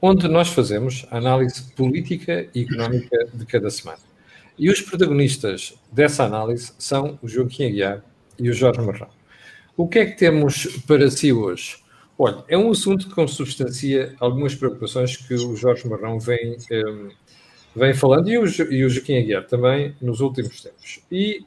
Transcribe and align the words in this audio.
Onde 0.00 0.28
nós 0.28 0.50
fazemos 0.50 1.04
a 1.10 1.18
análise 1.18 1.72
política 1.72 2.48
e 2.54 2.62
económica 2.62 3.26
de 3.34 3.44
cada 3.44 3.68
semana. 3.70 3.98
E 4.56 4.70
os 4.70 4.80
protagonistas 4.80 5.74
dessa 5.90 6.22
análise 6.22 6.72
são 6.78 7.18
o 7.20 7.26
Joaquim 7.26 7.64
Aguiar 7.64 8.04
e 8.38 8.48
o 8.48 8.52
Jorge 8.52 8.80
Marrão. 8.80 9.08
O 9.76 9.88
que 9.88 9.98
é 9.98 10.06
que 10.06 10.16
temos 10.16 10.66
para 10.86 11.10
si 11.10 11.32
hoje? 11.32 11.78
Olha, 12.16 12.44
é 12.46 12.56
um 12.56 12.70
assunto 12.70 13.08
que 13.08 13.14
consubstancia 13.16 14.14
algumas 14.20 14.54
preocupações 14.54 15.16
que 15.16 15.34
o 15.34 15.56
Jorge 15.56 15.88
Marrão 15.88 16.20
vem, 16.20 16.56
um, 16.70 17.10
vem 17.74 17.94
falando 17.94 18.28
e 18.30 18.38
o, 18.38 18.46
e 18.72 18.84
o 18.84 18.88
Joaquim 18.88 19.18
Aguiar 19.18 19.44
também 19.48 19.96
nos 20.00 20.20
últimos 20.20 20.62
tempos. 20.62 21.00
E 21.10 21.44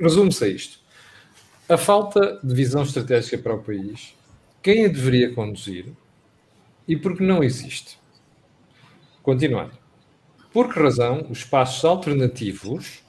resume-se 0.00 0.44
a 0.44 0.48
isto. 0.48 0.78
A 1.68 1.76
falta 1.76 2.40
de 2.42 2.54
visão 2.54 2.82
estratégica 2.82 3.36
para 3.36 3.54
o 3.54 3.62
país, 3.62 4.14
quem 4.62 4.86
a 4.86 4.88
deveria 4.88 5.30
conduzir 5.34 5.92
e 6.86 6.96
porque 6.96 7.22
não 7.22 7.42
existe. 7.42 7.98
Continuando. 9.22 9.72
Por 10.52 10.72
que 10.72 10.78
razão 10.78 11.26
os 11.30 11.42
passos 11.42 11.84
alternativos 11.84 13.02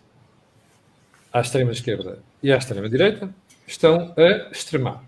à 1.31 1.41
extrema-esquerda 1.41 2.19
e 2.41 2.51
à 2.51 2.57
extrema-direita 2.57 3.29
estão 3.67 4.13
a 4.17 4.49
extremar? 4.51 5.03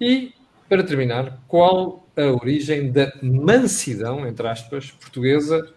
E, 0.00 0.34
para 0.68 0.82
terminar, 0.82 1.38
qual 1.46 2.06
a 2.16 2.24
origem 2.24 2.90
da 2.90 3.12
mansidão, 3.22 4.26
entre 4.26 4.46
aspas, 4.48 4.90
portuguesa 4.90 5.72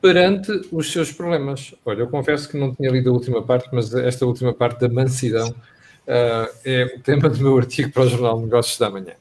perante 0.00 0.50
os 0.72 0.92
seus 0.92 1.12
problemas? 1.12 1.74
Olha, 1.84 2.00
eu 2.00 2.08
confesso 2.08 2.48
que 2.48 2.58
não 2.58 2.74
tinha 2.74 2.90
lido 2.90 3.10
a 3.10 3.12
última 3.12 3.42
parte, 3.42 3.68
mas 3.72 3.94
esta 3.94 4.26
última 4.26 4.52
parte 4.52 4.80
da 4.80 4.88
mansidão 4.88 5.48
uh, 5.48 6.54
é 6.64 6.96
o 6.96 7.00
tema 7.00 7.28
do 7.28 7.38
meu 7.38 7.56
artigo 7.56 7.92
para 7.92 8.02
o 8.02 8.08
Jornal 8.08 8.38
de 8.38 8.44
Negócios 8.44 8.78
da 8.78 8.90
Manhã. 8.90 9.14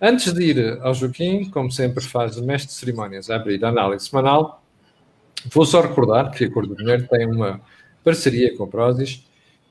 Antes 0.00 0.32
de 0.32 0.42
ir 0.42 0.78
ao 0.80 0.94
Joaquim, 0.94 1.50
como 1.50 1.70
sempre 1.70 2.02
faz 2.02 2.36
o 2.36 2.44
mestre 2.44 2.68
de 2.68 2.74
cerimónias 2.74 3.28
a 3.28 3.36
abrir 3.36 3.62
a 3.64 3.68
análise 3.68 4.08
semanal, 4.08 4.60
Vou 5.46 5.64
só 5.64 5.80
recordar 5.80 6.30
que 6.32 6.44
a 6.44 6.50
Cor 6.50 6.66
do 6.66 6.76
Dinheiro 6.76 7.06
tem 7.08 7.26
uma 7.26 7.60
parceria 8.04 8.54
com 8.56 8.64
a 8.64 8.66
Prozis 8.66 9.24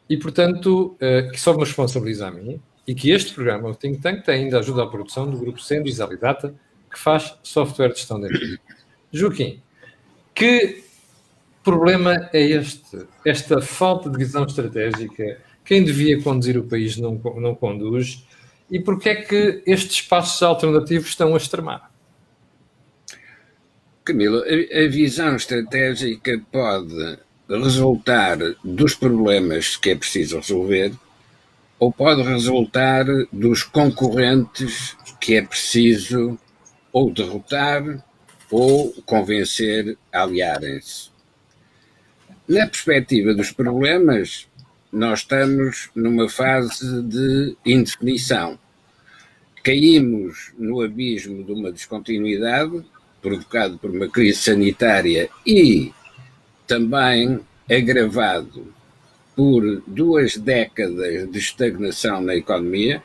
e, 0.09 0.17
portanto, 0.17 0.95
uh, 0.95 1.31
que 1.31 1.39
só 1.39 1.53
me 1.53 1.59
responsabiliza 1.59 2.27
a 2.27 2.31
mim 2.31 2.59
e 2.87 2.95
que 2.95 3.11
este 3.11 3.33
programa, 3.33 3.69
o 3.69 3.75
Think 3.75 4.01
Tank, 4.01 4.23
tem 4.23 4.45
ainda 4.45 4.59
ajuda 4.59 4.83
à 4.83 4.87
produção 4.87 5.29
do 5.29 5.37
grupo 5.37 5.61
Sendis 5.61 6.01
Alidata, 6.01 6.55
que 6.91 6.97
faz 6.97 7.37
software 7.43 7.89
de 7.89 7.99
gestão 7.99 8.19
de 8.19 8.27
energia. 8.27 8.59
Joaquim, 9.11 9.61
que 10.33 10.83
problema 11.63 12.29
é 12.33 12.41
este? 12.41 13.05
Esta 13.23 13.61
falta 13.61 14.09
de 14.09 14.17
visão 14.17 14.45
estratégica? 14.45 15.39
Quem 15.63 15.83
devia 15.83 16.19
conduzir 16.23 16.57
o 16.57 16.63
país 16.63 16.97
não, 16.97 17.13
não 17.35 17.53
conduz? 17.53 18.25
E 18.71 18.79
porquê 18.79 19.09
é 19.09 19.15
que 19.15 19.63
estes 19.65 20.01
passos 20.01 20.41
alternativos 20.43 21.09
estão 21.09 21.33
a 21.33 21.37
extremar? 21.37 21.89
Camilo, 24.03 24.43
a, 24.43 24.83
a 24.85 24.87
visão 24.87 25.35
estratégica 25.35 26.41
pode 26.51 27.19
resultar 27.47 28.37
dos 28.63 28.93
problemas 28.93 29.75
que 29.75 29.89
é 29.89 29.95
preciso 29.95 30.37
resolver 30.37 30.93
ou 31.79 31.91
pode 31.91 32.21
resultar 32.21 33.05
dos 33.31 33.63
concorrentes 33.63 34.95
que 35.19 35.35
é 35.35 35.41
preciso 35.41 36.37
ou 36.91 37.11
derrotar 37.11 38.03
ou 38.51 38.91
convencer 39.05 39.97
a 40.11 40.23
aliarem-se. 40.23 41.09
Na 42.47 42.65
perspectiva 42.65 43.33
dos 43.33 43.51
problemas, 43.51 44.47
nós 44.91 45.19
estamos 45.19 45.89
numa 45.95 46.27
fase 46.27 47.01
de 47.03 47.55
indefinição. 47.65 48.57
Caímos 49.63 50.51
no 50.57 50.81
abismo 50.81 51.43
de 51.43 51.51
uma 51.51 51.71
descontinuidade 51.71 52.83
provocado 53.21 53.77
por 53.77 53.91
uma 53.91 54.07
crise 54.07 54.39
sanitária 54.39 55.29
e 55.45 55.91
também 56.65 57.39
agravado 57.69 58.73
por 59.35 59.83
duas 59.85 60.37
décadas 60.37 61.29
de 61.29 61.37
estagnação 61.37 62.21
na 62.21 62.35
economia, 62.35 63.03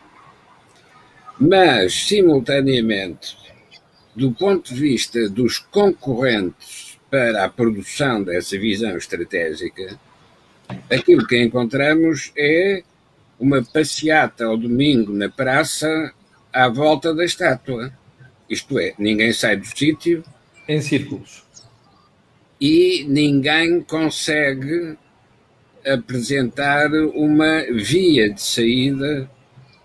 mas, 1.38 1.94
simultaneamente, 2.06 3.36
do 4.14 4.32
ponto 4.32 4.72
de 4.72 4.80
vista 4.80 5.28
dos 5.28 5.59
concorrentes 5.59 6.98
para 7.10 7.44
a 7.44 7.48
produção 7.48 8.22
dessa 8.22 8.59
visão 8.59 8.97
estratégica, 8.97 9.98
aquilo 10.91 11.26
que 11.26 11.42
encontramos 11.42 12.32
é 12.36 12.82
uma 13.38 13.62
passeata 13.62 14.44
ao 14.47 14.56
domingo 14.56 15.12
na 15.12 15.28
praça 15.28 16.12
à 16.52 16.69
volta 16.69 17.14
da 17.14 17.25
estátua. 17.25 17.92
Isto 18.48 18.78
é, 18.78 18.94
ninguém 18.98 19.32
sai 19.32 19.56
do 19.56 19.66
sítio. 19.66 20.24
Em 20.69 20.80
círculos. 20.80 21.44
E 22.60 23.04
ninguém 23.08 23.82
consegue 23.82 24.97
apresentar 25.84 26.91
uma 27.14 27.62
via 27.70 28.30
de 28.30 28.41
saída 28.41 29.30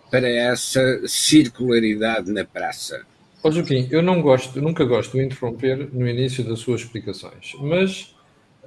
para 0.10 0.30
essa 0.30 1.02
circularidade 1.06 2.32
na 2.32 2.46
praça. 2.46 3.06
Ó 3.44 3.52
Joaquim, 3.52 3.88
eu 3.92 4.02
não 4.02 4.22
gosto, 4.22 4.62
nunca 4.62 4.84
gosto 4.86 5.18
de 5.18 5.24
interromper 5.24 5.90
no 5.94 6.08
início 6.08 6.44
das 6.44 6.60
suas 6.60 6.82
explicações, 6.82 7.54
mas 7.60 8.16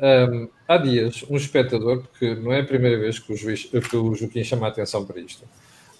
um, 0.03 0.49
há 0.67 0.77
dias 0.77 1.25
um 1.31 1.37
espectador, 1.37 2.03
porque 2.03 2.35
não 2.35 2.53
é 2.53 2.61
a 2.61 2.65
primeira 2.65 2.99
vez 2.99 3.19
que 3.19 3.33
o, 3.33 3.37
juiz, 3.37 3.65
que 3.65 3.97
o 3.97 4.15
Joaquim 4.15 4.43
chama 4.43 4.67
a 4.67 4.71
atenção 4.71 5.05
para 5.05 5.21
isto, 5.21 5.45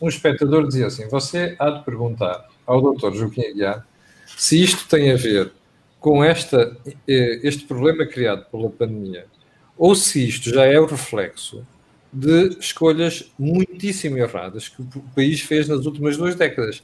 um 0.01 0.09
espectador 0.09 0.67
dizia 0.67 0.87
assim: 0.87 1.09
Você 1.09 1.55
há 1.59 1.71
de 1.71 1.85
perguntar 1.85 2.49
ao 2.67 2.83
doutor 2.83 3.15
Joaquim 3.15 3.43
Aguiar 3.43 3.87
se 4.27 4.61
isto 4.61 4.89
tem 4.89 5.13
a 5.13 5.17
ver 5.17 5.53
com 6.01 6.25
esta, 6.25 6.77
eh, 7.07 7.41
este 7.45 7.65
problema 7.65 8.05
criado 8.05 8.45
pela 8.51 8.69
pandemia, 8.69 9.27
ou 9.79 9.95
se 9.95 10.27
isto 10.27 10.51
já 10.51 10.65
é 10.65 10.79
o 10.81 10.87
reflexo 10.87 11.65
de 12.13 12.59
escolhas 12.59 13.31
muitíssimo 13.39 14.19
erradas 14.19 14.69
que 14.69 14.83
o 14.83 15.05
país 15.15 15.41
fez 15.41 15.69
nas 15.69 15.87
últimas 15.87 16.17
duas 16.17 16.35
décadas. 16.35 16.83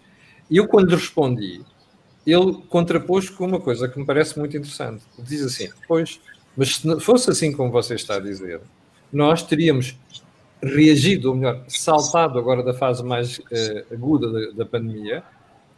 E 0.49 0.57
eu, 0.57 0.69
quando 0.69 0.95
respondi, 0.95 1.61
ele 2.25 2.63
contrapôs 2.69 3.29
com 3.29 3.47
uma 3.47 3.61
coisa 3.61 3.89
que 3.89 3.99
me 3.99 4.07
parece 4.07 4.39
muito 4.39 4.57
interessante. 4.57 5.03
Diz 5.19 5.43
assim: 5.43 5.69
Pois, 5.87 6.21
mas 6.59 6.75
se 6.75 7.01
fosse 7.01 7.31
assim 7.31 7.53
como 7.53 7.71
você 7.71 7.95
está 7.95 8.17
a 8.17 8.21
dizer, 8.21 8.61
nós 9.13 9.45
teríamos 9.45 9.97
reagido, 10.61 11.29
ou 11.29 11.37
melhor, 11.37 11.63
saltado 11.69 12.37
agora 12.37 12.65
da 12.65 12.75
fase 12.75 13.05
mais 13.05 13.39
uh, 13.39 13.95
aguda 13.95 14.33
da, 14.33 14.51
da 14.51 14.67
pandemia, 14.67 15.23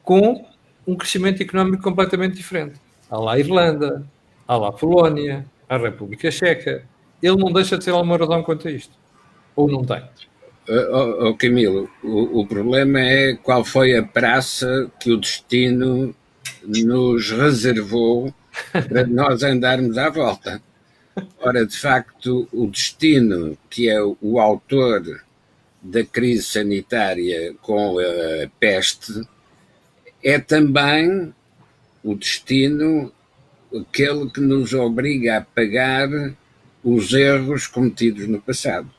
com 0.03 0.47
um 0.87 0.97
crescimento 0.97 1.43
económico 1.43 1.83
completamente 1.83 2.35
diferente. 2.35 2.81
Há 3.11 3.19
lá 3.19 3.35
a 3.35 3.39
Irlanda, 3.39 4.07
há 4.49 4.57
lá 4.57 4.69
a 4.69 4.73
Polónia, 4.73 5.45
há 5.69 5.75
a 5.75 5.79
República 5.79 6.31
Checa. 6.31 6.83
Ele 7.23 7.37
não 7.37 7.53
deixa 7.53 7.77
de 7.77 7.85
ter 7.85 7.91
alguma 7.91 8.17
razão 8.17 8.43
quanto 8.43 8.67
a 8.67 8.71
isto. 8.71 8.95
Ou 9.55 9.71
não 9.71 9.85
tem? 9.85 10.03
Oh, 10.67 11.29
oh, 11.29 11.35
Camilo, 11.35 11.91
o, 12.03 12.41
o 12.41 12.47
problema 12.47 13.01
é 13.01 13.35
qual 13.35 13.65
foi 13.65 13.95
a 13.95 14.03
praça 14.03 14.91
que 14.99 15.11
o 15.11 15.19
destino 15.19 16.15
nos 16.65 17.31
reservou 17.31 18.33
para 18.89 19.07
nós 19.07 19.43
andarmos 19.43 19.99
à 19.99 20.09
volta. 20.09 20.63
Ora, 21.41 21.67
de 21.67 21.77
facto, 21.77 22.49
o 22.53 22.67
destino, 22.67 23.57
que 23.69 23.89
é 23.89 24.01
o 24.03 24.39
autor 24.39 25.23
da 25.83 26.05
crise 26.05 26.45
sanitária 26.45 27.55
com 27.63 27.99
a 27.99 28.49
peste, 28.59 29.23
é 30.23 30.39
também 30.39 31.35
o 32.03 32.15
destino 32.15 33.13
aquele 33.75 34.29
que 34.31 34.41
nos 34.41 34.73
obriga 34.75 35.39
a 35.39 35.41
pagar 35.41 36.09
os 36.83 37.13
erros 37.13 37.67
cometidos 37.67 38.27
no 38.27 38.41
passado. 38.41 38.91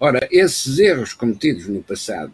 Ora, 0.00 0.26
esses 0.30 0.78
erros 0.78 1.12
cometidos 1.12 1.68
no 1.68 1.82
passado 1.82 2.32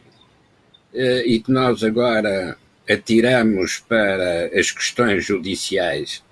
eh, 0.95 1.23
e 1.27 1.41
que 1.41 1.53
nós 1.53 1.85
agora 1.85 2.57
atiramos 2.89 3.79
para 3.79 4.47
as 4.59 4.71
questões 4.71 5.25
judiciais 5.27 6.23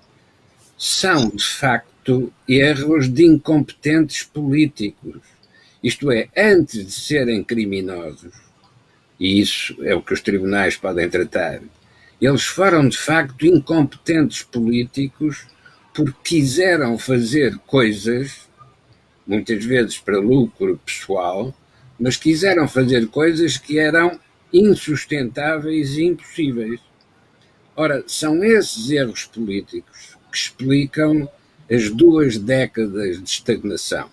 são, 0.77 1.29
de 1.29 1.45
facto, 1.45 1.91
erros 2.47 3.09
de 3.09 3.25
incompetentes 3.25 4.23
políticos. 4.23 5.21
Isto 5.83 6.11
é, 6.11 6.29
antes 6.35 6.85
de 6.85 6.91
serem 6.91 7.43
criminosos, 7.43 8.33
e 9.19 9.39
isso 9.39 9.75
é 9.83 9.95
o 9.95 10.01
que 10.01 10.13
os 10.13 10.21
tribunais 10.21 10.75
podem 10.75 11.09
tratar. 11.09 11.61
Eles 12.19 12.43
foram 12.43 12.87
de 12.87 12.97
facto 12.97 13.45
incompetentes 13.45 14.43
políticos 14.43 15.45
porque 15.93 16.17
quiseram 16.23 16.97
fazer 16.97 17.57
coisas, 17.65 18.47
muitas 19.25 19.63
vezes 19.65 19.97
para 19.97 20.19
lucro 20.19 20.79
pessoal, 20.85 21.53
mas 21.99 22.15
quiseram 22.15 22.67
fazer 22.67 23.07
coisas 23.07 23.57
que 23.57 23.79
eram 23.79 24.19
insustentáveis 24.53 25.97
e 25.97 26.05
impossíveis. 26.05 26.79
Ora, 27.75 28.03
são 28.07 28.43
esses 28.43 28.89
erros 28.89 29.25
políticos 29.25 30.17
que 30.31 30.37
explicam 30.37 31.29
as 31.69 31.89
duas 31.89 32.37
décadas 32.37 33.21
de 33.21 33.29
estagnação 33.29 34.09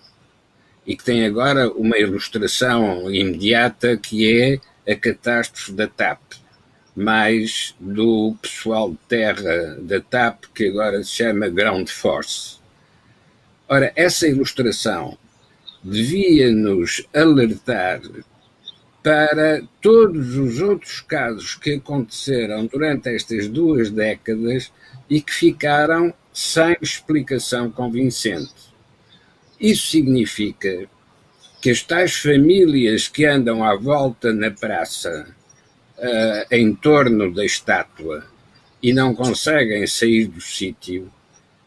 e 0.85 0.95
que 0.95 1.03
têm 1.03 1.25
agora 1.25 1.71
uma 1.71 1.97
ilustração 1.97 3.11
imediata 3.11 3.97
que 3.97 4.59
é 4.85 4.91
a 4.91 4.95
catástrofe 4.95 5.71
da 5.71 5.87
TAP. 5.87 6.19
mais 6.95 7.75
do 7.77 8.35
pessoal 8.41 8.91
de 8.91 8.97
terra 9.09 9.77
da 9.81 9.99
TAP, 9.99 10.45
que 10.53 10.69
agora 10.69 11.03
se 11.03 11.11
chama 11.11 11.49
Ground 11.49 11.89
Force. 11.89 12.57
Ora, 13.67 13.91
essa 13.95 14.27
ilustração 14.27 15.17
devia 15.83 16.51
nos 16.51 17.05
alertar 17.13 18.01
para 19.03 19.61
todos 19.81 20.35
os 20.35 20.61
outros 20.61 21.01
casos 21.01 21.55
que 21.55 21.73
aconteceram 21.73 22.65
durante 22.65 23.09
estas 23.09 23.47
duas 23.47 23.91
décadas 23.91 24.71
e 25.09 25.21
que 25.21 25.33
ficaram 25.33 26.13
sem 26.35 26.75
explicação 26.81 27.71
convincente. 27.71 28.51
Isso 29.57 29.87
significa 29.87 30.85
que 31.61 31.69
as 31.69 31.81
tais 31.81 32.13
famílias 32.17 33.07
que 33.07 33.25
andam 33.25 33.63
à 33.63 33.73
volta 33.73 34.33
na 34.33 34.51
praça, 34.51 35.33
uh, 35.97 36.53
em 36.53 36.75
torno 36.75 37.33
da 37.33 37.45
estátua, 37.45 38.25
e 38.83 38.91
não 38.91 39.15
conseguem 39.15 39.87
sair 39.87 40.27
do 40.27 40.41
sítio, 40.41 41.09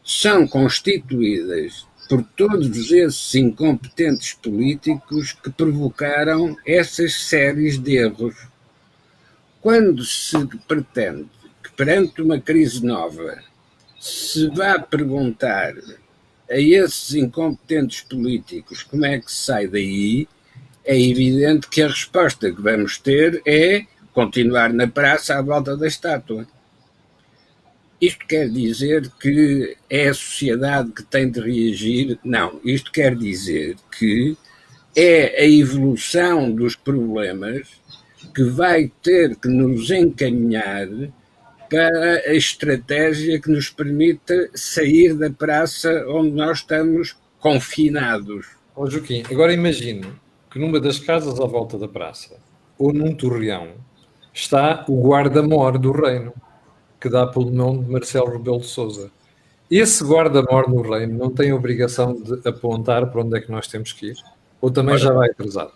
são 0.04 0.46
constituídas 0.46 1.86
por 2.06 2.22
todos 2.36 2.92
esses 2.92 3.34
incompetentes 3.36 4.34
políticos 4.34 5.32
que 5.32 5.50
provocaram 5.50 6.54
essas 6.66 7.14
séries 7.14 7.78
de 7.78 7.96
erros. 7.96 8.36
Quando 9.62 10.04
se 10.04 10.36
pretende 10.68 11.30
que, 11.62 11.72
perante 11.72 12.20
uma 12.20 12.38
crise 12.38 12.84
nova, 12.84 13.42
se 13.98 14.48
vá 14.48 14.78
perguntar 14.78 15.74
a 16.50 16.58
esses 16.58 17.14
incompetentes 17.14 18.00
políticos 18.00 18.82
como 18.82 19.04
é 19.04 19.18
que 19.18 19.30
se 19.30 19.44
sai 19.44 19.66
daí, 19.66 20.28
é 20.84 20.98
evidente 20.98 21.68
que 21.68 21.82
a 21.82 21.88
resposta 21.88 22.50
que 22.50 22.62
vamos 22.62 22.96
ter 22.98 23.42
é 23.46 23.84
continuar 24.12 24.72
na 24.72 24.86
praça 24.86 25.36
à 25.36 25.42
volta 25.42 25.76
da 25.76 25.86
estátua. 25.86 26.46
Isto 28.00 28.26
quer 28.26 28.48
dizer 28.48 29.10
que 29.20 29.76
é 29.90 30.08
a 30.08 30.14
sociedade 30.14 30.92
que 30.92 31.02
tem 31.02 31.30
de 31.30 31.40
reagir? 31.40 32.18
Não, 32.24 32.60
isto 32.64 32.92
quer 32.92 33.14
dizer 33.14 33.76
que 33.98 34.36
é 34.96 35.42
a 35.42 35.46
evolução 35.46 36.50
dos 36.50 36.74
problemas 36.74 37.68
que 38.34 38.44
vai 38.44 38.90
ter 39.02 39.36
que 39.36 39.48
nos 39.48 39.90
encaminhar 39.90 40.88
para 41.68 42.22
a 42.26 42.34
estratégia 42.34 43.40
que 43.40 43.50
nos 43.50 43.68
permita 43.68 44.50
sair 44.54 45.14
da 45.14 45.30
praça 45.30 46.04
onde 46.08 46.30
nós 46.30 46.58
estamos 46.58 47.16
confinados. 47.38 48.46
Ó 48.74 48.82
oh, 48.82 48.90
Joaquim, 48.90 49.22
agora 49.30 49.52
imagine 49.52 50.06
que 50.50 50.58
numa 50.58 50.80
das 50.80 50.98
casas 50.98 51.38
à 51.38 51.46
volta 51.46 51.78
da 51.78 51.88
praça 51.88 52.36
ou 52.78 52.92
num 52.92 53.14
torreão 53.14 53.74
está 54.32 54.84
o 54.88 55.08
guarda-mor 55.08 55.78
do 55.78 55.92
reino 55.92 56.32
que 57.00 57.08
dá 57.08 57.26
pelo 57.26 57.50
nome 57.50 57.84
de 57.84 57.90
Marcelo 57.90 58.30
Rebelo 58.30 58.60
de 58.60 58.66
Souza. 58.66 59.10
Esse 59.70 60.02
guarda-mor 60.02 60.68
no 60.68 60.80
reino 60.80 61.16
não 61.18 61.30
tem 61.30 61.52
obrigação 61.52 62.14
de 62.14 62.48
apontar 62.48 63.10
para 63.10 63.20
onde 63.20 63.36
é 63.36 63.40
que 63.40 63.50
nós 63.50 63.68
temos 63.68 63.92
que 63.92 64.06
ir? 64.12 64.16
Ou 64.60 64.70
também 64.70 64.94
Olha, 64.94 65.02
já 65.02 65.12
vai 65.12 65.28
atrasado? 65.28 65.72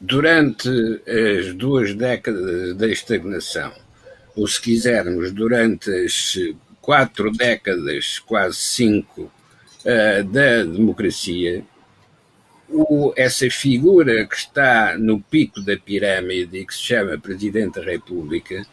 Durante 0.00 0.68
as 1.06 1.54
duas 1.54 1.94
décadas 1.94 2.76
da 2.76 2.86
estagnação, 2.86 3.72
ou 4.36 4.46
se 4.46 4.60
quisermos, 4.60 5.32
durante 5.32 5.90
as 5.90 6.36
quatro 6.80 7.30
décadas, 7.30 8.18
quase 8.18 8.56
cinco, 8.56 9.30
uh, 9.84 10.24
da 10.24 10.64
democracia, 10.64 11.64
o, 12.68 13.12
essa 13.16 13.48
figura 13.50 14.26
que 14.26 14.36
está 14.36 14.96
no 14.96 15.20
pico 15.20 15.60
da 15.60 15.76
pirâmide 15.76 16.58
e 16.58 16.66
que 16.66 16.74
se 16.74 16.80
chama 16.80 17.18
Presidente 17.18 17.74
da 17.74 17.84
República 17.84 18.66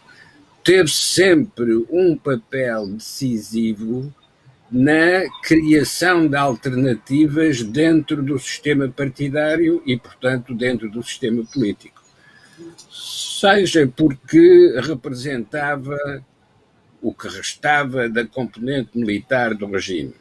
teve 0.63 0.89
sempre 0.89 1.85
um 1.89 2.15
papel 2.15 2.88
decisivo 2.88 4.13
na 4.71 5.23
criação 5.41 6.27
de 6.27 6.35
alternativas 6.35 7.63
dentro 7.63 8.21
do 8.21 8.38
sistema 8.38 8.88
partidário 8.88 9.81
e, 9.85 9.97
portanto, 9.97 10.53
dentro 10.53 10.89
do 10.89 11.01
sistema 11.01 11.44
político. 11.44 11.99
Seja 13.21 13.86
porque 13.86 14.80
representava 14.81 15.98
o 17.01 17.13
que 17.13 17.27
restava 17.27 18.07
da 18.07 18.25
componente 18.25 18.98
militar 18.98 19.54
do 19.54 19.66
regime, 19.66 20.16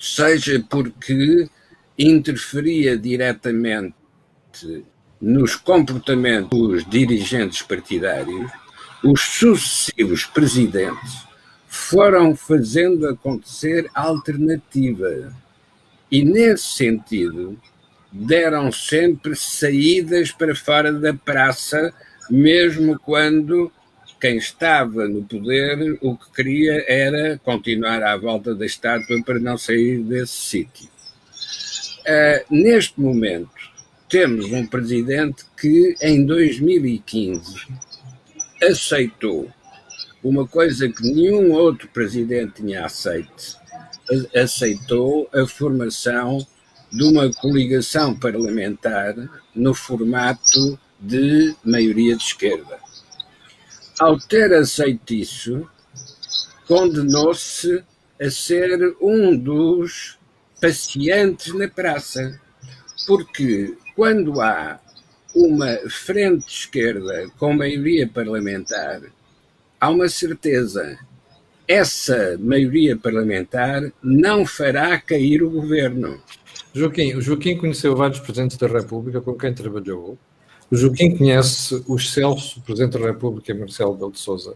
seja 0.00 0.64
porque 0.70 1.50
interferia 1.98 2.96
diretamente 2.96 3.94
nos 5.20 5.54
comportamentos 5.54 6.58
dos 6.58 6.88
dirigentes 6.88 7.60
partidários, 7.60 8.50
os 9.04 9.20
sucessivos 9.20 10.24
presidentes 10.24 11.26
foram 11.66 12.34
fazendo 12.34 13.06
acontecer 13.06 13.90
alternativa. 13.94 15.30
E, 16.10 16.24
nesse 16.24 16.68
sentido, 16.68 17.60
deram 18.12 18.70
sempre 18.70 19.34
saídas 19.34 20.30
para 20.30 20.54
fora 20.54 20.92
da 20.92 21.14
praça, 21.14 21.92
mesmo 22.30 22.98
quando 22.98 23.72
quem 24.20 24.36
estava 24.36 25.08
no 25.08 25.24
poder 25.24 25.98
o 26.00 26.16
que 26.16 26.30
queria 26.32 26.84
era 26.86 27.38
continuar 27.38 28.02
à 28.02 28.16
volta 28.16 28.54
da 28.54 28.64
estátua 28.64 29.20
para 29.24 29.40
não 29.40 29.58
sair 29.58 29.98
desse 29.98 30.36
sítio. 30.36 30.88
Uh, 32.02 32.54
neste 32.54 33.00
momento, 33.00 33.50
temos 34.08 34.46
um 34.52 34.66
presidente 34.66 35.44
que, 35.60 35.96
em 36.00 36.24
2015, 36.24 37.66
aceitou 38.62 39.50
uma 40.22 40.46
coisa 40.46 40.88
que 40.88 41.02
nenhum 41.02 41.52
outro 41.52 41.88
presidente 41.88 42.62
tinha 42.62 42.84
aceito, 42.84 43.58
aceitou 44.34 45.28
a 45.32 45.46
formação 45.46 46.46
de 46.92 47.04
uma 47.04 47.32
coligação 47.32 48.14
parlamentar 48.14 49.14
no 49.54 49.72
formato 49.72 50.78
de 51.00 51.54
maioria 51.64 52.16
de 52.16 52.22
esquerda. 52.22 52.78
Ao 53.98 54.18
ter 54.18 54.52
aceito 54.52 55.14
isso, 55.14 55.68
condenou-se 56.66 57.82
a 58.20 58.30
ser 58.30 58.96
um 59.00 59.36
dos 59.36 60.18
pacientes 60.60 61.52
na 61.54 61.66
praça, 61.66 62.40
porque 63.06 63.76
quando 63.96 64.40
há 64.40 64.78
uma 65.34 65.78
frente 65.88 66.46
esquerda 66.46 67.26
com 67.38 67.54
maioria 67.54 68.06
parlamentar, 68.06 69.00
há 69.80 69.90
uma 69.90 70.08
certeza. 70.08 70.98
Essa 71.66 72.36
maioria 72.38 72.96
parlamentar 72.96 73.90
não 74.02 74.44
fará 74.44 75.00
cair 75.00 75.42
o 75.42 75.50
governo. 75.50 76.22
Joaquim, 76.74 77.14
o 77.14 77.20
Joaquim 77.20 77.56
conheceu 77.56 77.94
vários 77.94 78.20
presidentes 78.20 78.56
da 78.56 78.66
República 78.66 79.20
com 79.20 79.34
quem 79.34 79.52
trabalhou. 79.52 80.18
O 80.70 80.76
Joaquim 80.76 81.16
conhece 81.16 81.82
o 81.86 81.96
excelso 81.96 82.60
Presidente 82.62 82.98
da 82.98 83.06
República, 83.06 83.54
Marcelo 83.54 83.94
Belo 83.94 84.12
de 84.12 84.18
Souza. 84.18 84.54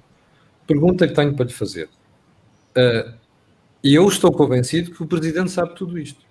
Pergunta 0.66 1.06
que 1.06 1.14
tenho 1.14 1.34
para 1.34 1.44
lhe 1.44 1.52
fazer. 1.52 1.88
Uh, 2.76 3.12
e 3.84 3.94
eu 3.94 4.08
estou 4.08 4.32
convencido 4.32 4.90
que 4.90 5.02
o 5.02 5.06
Presidente 5.06 5.50
sabe 5.50 5.74
tudo 5.74 5.98
isto. 5.98 6.24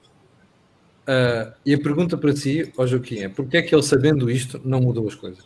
Uh, 1.07 1.53
e 1.63 1.73
a 1.75 1.79
pergunta 1.79 2.17
para 2.17 2.35
si, 2.35 2.73
ó 2.75 2.87
Joaquim, 2.87 3.19
é 3.19 3.29
porque 3.29 3.57
é 3.57 3.61
que 3.61 3.75
ele, 3.75 3.83
sabendo 3.83 4.29
isto, 4.29 4.59
não 4.65 4.81
mudou 4.81 5.07
as 5.07 5.13
coisas? 5.13 5.45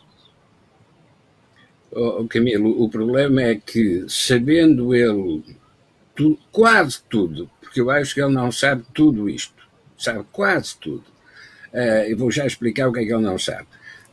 Oh, 1.92 2.24
Camilo, 2.26 2.82
o 2.82 2.88
problema 2.88 3.42
é 3.42 3.56
que, 3.56 4.06
sabendo 4.08 4.94
ele 4.94 5.42
tu, 6.14 6.38
quase 6.50 7.02
tudo, 7.10 7.50
porque 7.60 7.80
eu 7.80 7.90
acho 7.90 8.14
que 8.14 8.22
ele 8.22 8.32
não 8.32 8.50
sabe 8.50 8.84
tudo 8.94 9.28
isto, 9.28 9.59
sabe 10.02 10.24
quase 10.32 10.76
tudo. 10.78 11.04
Uh, 11.72 12.08
eu 12.08 12.16
vou 12.16 12.30
já 12.30 12.46
explicar 12.46 12.88
o 12.88 12.92
que 12.92 13.00
é 13.00 13.04
que 13.04 13.12
ele 13.12 13.22
não 13.22 13.38
sabe. 13.38 13.66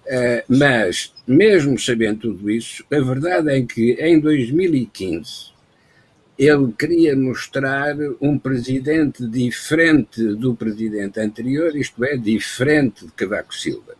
Uh, 0.05 0.43
mas, 0.47 1.13
mesmo 1.27 1.77
sabendo 1.79 2.19
tudo 2.19 2.49
isso, 2.49 2.83
a 2.91 2.99
verdade 2.99 3.51
é 3.51 3.61
que 3.61 3.93
em 3.93 4.19
2015 4.19 5.57
ele 6.37 6.71
queria 6.77 7.15
mostrar 7.15 7.95
um 8.21 8.37
presidente 8.37 9.27
diferente 9.27 10.23
do 10.35 10.55
presidente 10.55 11.19
anterior, 11.19 11.75
isto 11.75 12.03
é, 12.05 12.15
diferente 12.15 13.05
de 13.05 13.11
Cavaco 13.11 13.55
Silva. 13.55 13.95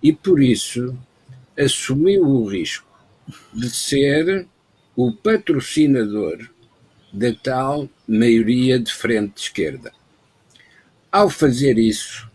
E 0.00 0.12
por 0.12 0.40
isso 0.40 0.96
assumiu 1.58 2.22
o 2.22 2.46
risco 2.46 2.86
de 3.52 3.68
ser 3.68 4.46
o 4.94 5.12
patrocinador 5.12 6.48
da 7.12 7.32
tal 7.34 7.88
maioria 8.06 8.78
de 8.78 8.92
frente 8.92 9.34
de 9.34 9.40
esquerda. 9.40 9.92
Ao 11.12 11.28
fazer 11.28 11.76
isso, 11.76 12.26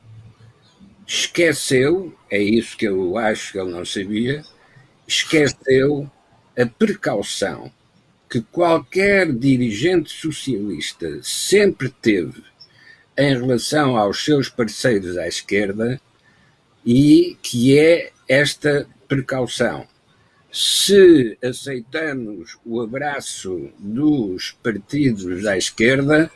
esqueceu, 1.07 2.15
é 2.29 2.39
isso 2.39 2.77
que 2.77 2.85
eu 2.85 3.17
acho 3.17 3.51
que 3.51 3.57
ele 3.57 3.71
não 3.71 3.83
sabia, 3.83 4.43
esqueceu 5.07 6.07
a 6.55 6.63
precaução 6.63 7.71
que 8.29 8.39
qualquer 8.39 9.33
dirigente 9.33 10.11
socialista 10.11 11.19
sempre 11.23 11.89
teve 11.89 12.43
em 13.17 13.33
relação 13.33 13.97
aos 13.97 14.23
seus 14.23 14.47
parceiros 14.47 15.17
à 15.17 15.27
esquerda 15.27 15.99
e 16.85 17.35
que 17.41 17.79
é 17.79 18.11
esta 18.29 18.87
precaução. 19.07 19.87
se 20.51 21.35
aceitamos 21.43 22.57
o 22.63 22.79
abraço 22.81 23.71
dos 23.79 24.51
partidos 24.61 25.47
à 25.47 25.57
esquerda, 25.57 26.31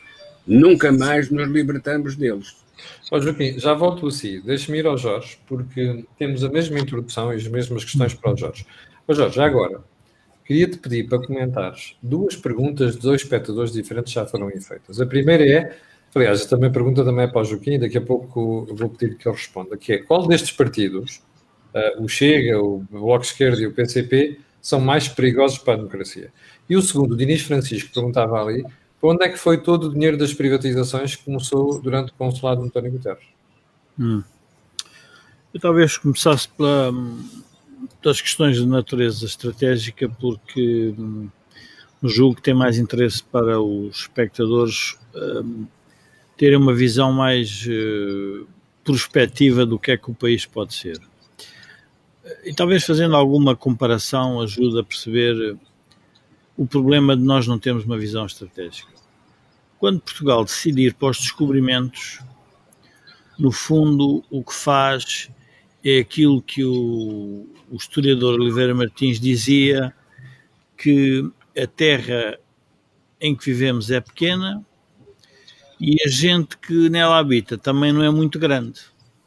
nunca 0.46 0.92
mais 0.92 1.30
nos 1.30 1.48
libertamos 1.48 2.16
deles. 2.16 2.56
Ó 3.10 3.20
Joaquim, 3.20 3.58
já 3.58 3.74
volto 3.74 4.06
a 4.06 4.10
si. 4.10 4.40
Deixe-me 4.40 4.78
ir 4.78 4.86
ao 4.86 4.96
Jorge, 4.96 5.38
porque 5.46 6.04
temos 6.18 6.42
a 6.42 6.48
mesma 6.48 6.78
introdução 6.78 7.32
e 7.32 7.36
as 7.36 7.46
mesmas 7.46 7.84
questões 7.84 8.14
para 8.14 8.32
o 8.32 8.36
Jorge. 8.36 8.66
Ó 9.06 9.14
Jorge, 9.14 9.36
já 9.36 9.46
agora, 9.46 9.80
queria-te 10.44 10.78
pedir 10.78 11.08
para 11.08 11.24
comentares 11.24 11.94
duas 12.02 12.36
perguntas 12.36 12.94
de 12.96 13.02
dois 13.02 13.22
espectadores 13.22 13.72
diferentes 13.72 14.12
já 14.12 14.26
foram 14.26 14.50
feitas. 14.50 15.00
A 15.00 15.06
primeira 15.06 15.46
é, 15.46 15.76
aliás, 16.14 16.46
também 16.46 16.72
pergunta 16.72 17.04
também 17.04 17.24
é 17.24 17.28
para 17.28 17.42
o 17.42 17.44
Joaquim, 17.44 17.78
daqui 17.78 17.98
a 17.98 18.02
pouco 18.02 18.66
vou 18.70 18.88
pedir 18.88 19.16
que 19.16 19.28
ele 19.28 19.36
responda, 19.36 19.76
que 19.76 19.92
é, 19.92 19.98
qual 19.98 20.26
destes 20.26 20.52
partidos 20.52 21.22
uh, 21.74 22.02
o 22.02 22.08
Chega, 22.08 22.60
o 22.60 22.84
Bloco 22.90 23.24
Esquerdo 23.24 23.60
e 23.60 23.66
o 23.66 23.72
PCP 23.72 24.38
são 24.60 24.80
mais 24.80 25.08
perigosos 25.08 25.58
para 25.58 25.74
a 25.74 25.76
democracia. 25.76 26.32
E 26.68 26.76
o 26.76 26.82
segundo, 26.82 27.12
o 27.12 27.16
Dinis 27.16 27.42
Francisco, 27.42 27.92
perguntava 27.92 28.40
ali, 28.40 28.64
onde 29.02 29.24
é 29.24 29.28
que 29.28 29.36
foi 29.36 29.58
todo 29.58 29.84
o 29.84 29.92
dinheiro 29.92 30.16
das 30.16 30.32
privatizações 30.32 31.16
que 31.16 31.24
começou 31.24 31.80
durante 31.80 32.12
o 32.12 32.14
consulado 32.14 32.60
de 32.60 32.68
António 32.68 32.92
Guterres? 32.92 33.24
Hum. 33.98 34.22
Eu 35.52 35.60
talvez 35.60 35.98
começasse 35.98 36.48
pela, 36.48 36.92
pelas 38.00 38.20
questões 38.20 38.56
de 38.56 38.66
natureza 38.66 39.26
estratégica, 39.26 40.08
porque 40.08 40.94
hum, 40.98 41.28
julgo 42.02 42.36
que 42.36 42.42
tem 42.42 42.54
mais 42.54 42.78
interesse 42.78 43.22
para 43.22 43.60
os 43.60 44.00
espectadores 44.00 44.96
hum, 45.14 45.66
terem 46.36 46.56
uma 46.56 46.74
visão 46.74 47.12
mais 47.12 47.66
uh, 47.66 48.46
prospectiva 48.84 49.66
do 49.66 49.78
que 49.78 49.92
é 49.92 49.96
que 49.96 50.10
o 50.10 50.14
país 50.14 50.46
pode 50.46 50.74
ser. 50.74 51.00
E 52.44 52.54
talvez 52.54 52.84
fazendo 52.84 53.16
alguma 53.16 53.54
comparação 53.54 54.40
ajude 54.40 54.78
a 54.78 54.84
perceber 54.84 55.56
o 56.56 56.66
problema 56.66 57.16
de 57.16 57.22
nós 57.22 57.46
não 57.46 57.58
termos 57.58 57.84
uma 57.84 57.98
visão 57.98 58.26
estratégica. 58.26 58.91
Quando 59.82 60.00
Portugal 60.00 60.44
decidir 60.44 60.94
para 60.94 61.10
os 61.10 61.18
descobrimentos, 61.18 62.20
no 63.36 63.50
fundo 63.50 64.22
o 64.30 64.44
que 64.44 64.54
faz 64.54 65.28
é 65.84 65.98
aquilo 65.98 66.40
que 66.40 66.64
o, 66.64 67.48
o 67.68 67.74
historiador 67.74 68.38
Oliveira 68.38 68.72
Martins 68.76 69.18
dizia, 69.18 69.92
que 70.78 71.28
a 71.60 71.66
terra 71.66 72.38
em 73.20 73.34
que 73.34 73.46
vivemos 73.46 73.90
é 73.90 74.00
pequena 74.00 74.64
e 75.80 75.96
a 76.06 76.08
gente 76.08 76.56
que 76.58 76.88
nela 76.88 77.18
habita 77.18 77.58
também 77.58 77.92
não 77.92 78.04
é 78.04 78.10
muito 78.10 78.38
grande. 78.38 78.80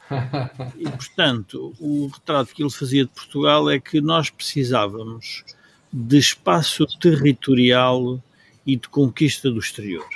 E, 0.79 0.89
portanto, 0.89 1.73
o 1.81 2.07
retrato 2.07 2.55
que 2.55 2.63
ele 2.63 2.71
fazia 2.71 3.03
de 3.03 3.11
Portugal 3.11 3.69
é 3.69 3.77
que 3.77 3.99
nós 3.99 4.29
precisávamos 4.29 5.43
de 5.91 6.17
espaço 6.17 6.85
territorial 7.01 8.23
e 8.65 8.77
de 8.77 8.87
conquista 8.87 9.51
do 9.51 9.59
exterior. 9.59 10.14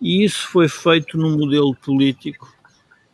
E 0.00 0.24
isso 0.24 0.48
foi 0.48 0.68
feito 0.68 1.18
num 1.18 1.36
modelo 1.36 1.74
político 1.74 2.56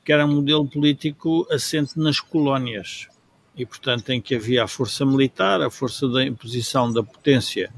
que 0.04 0.12
era 0.12 0.26
um 0.26 0.34
modelo 0.34 0.68
político 0.68 1.46
assente 1.50 1.98
nas 1.98 2.20
colónias 2.20 3.08
e, 3.56 3.64
portanto, 3.64 4.10
em 4.10 4.20
que 4.20 4.34
havia 4.34 4.64
a 4.64 4.68
força 4.68 5.06
militar, 5.06 5.62
a 5.62 5.70
força 5.70 6.06
da 6.06 6.22
imposição 6.22 6.92
da 6.92 7.02
potência 7.02 7.72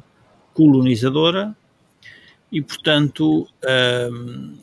colonizadora 0.52 1.56
e, 2.50 2.60
portanto, 2.60 3.46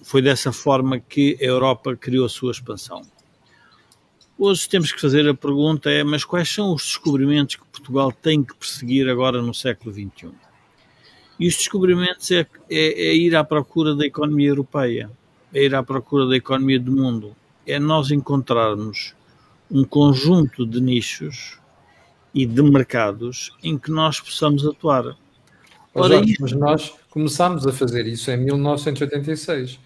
foi 0.03 0.21
dessa 0.21 0.51
forma 0.51 0.99
que 0.99 1.37
a 1.39 1.45
Europa 1.45 1.95
criou 1.95 2.25
a 2.25 2.29
sua 2.29 2.51
expansão. 2.51 3.01
Hoje 4.37 4.67
temos 4.67 4.91
que 4.91 4.99
fazer 4.99 5.29
a 5.29 5.33
pergunta 5.33 5.89
é, 5.89 6.03
mas 6.03 6.25
quais 6.25 6.49
são 6.49 6.73
os 6.73 6.83
descobrimentos 6.83 7.55
que 7.55 7.65
Portugal 7.67 8.11
tem 8.11 8.43
que 8.43 8.55
perseguir 8.55 9.07
agora 9.07 9.41
no 9.41 9.53
século 9.53 9.93
XXI? 9.93 10.42
E 11.39 11.47
os 11.47 11.55
descobrimentos 11.55 12.29
é, 12.31 12.45
é, 12.69 13.07
é 13.07 13.15
ir 13.15 13.35
à 13.35 13.43
procura 13.43 13.95
da 13.95 14.05
economia 14.05 14.49
europeia, 14.49 15.09
é 15.53 15.63
ir 15.63 15.75
à 15.75 15.83
procura 15.83 16.27
da 16.27 16.35
economia 16.35 16.79
do 16.79 16.91
mundo, 16.91 17.35
é 17.65 17.79
nós 17.79 18.11
encontrarmos 18.11 19.15
um 19.71 19.83
conjunto 19.83 20.65
de 20.65 20.79
nichos 20.79 21.59
e 22.33 22.45
de 22.45 22.61
mercados 22.61 23.55
em 23.63 23.77
que 23.77 23.91
nós 23.91 24.19
possamos 24.19 24.65
atuar. 24.65 25.15
Ora, 25.93 26.15
Jorge, 26.15 26.37
mas 26.39 26.51
nós 26.53 26.93
começámos 27.09 27.65
a 27.67 27.71
fazer 27.71 28.07
isso 28.07 28.31
em 28.31 28.37
1986 28.37 29.79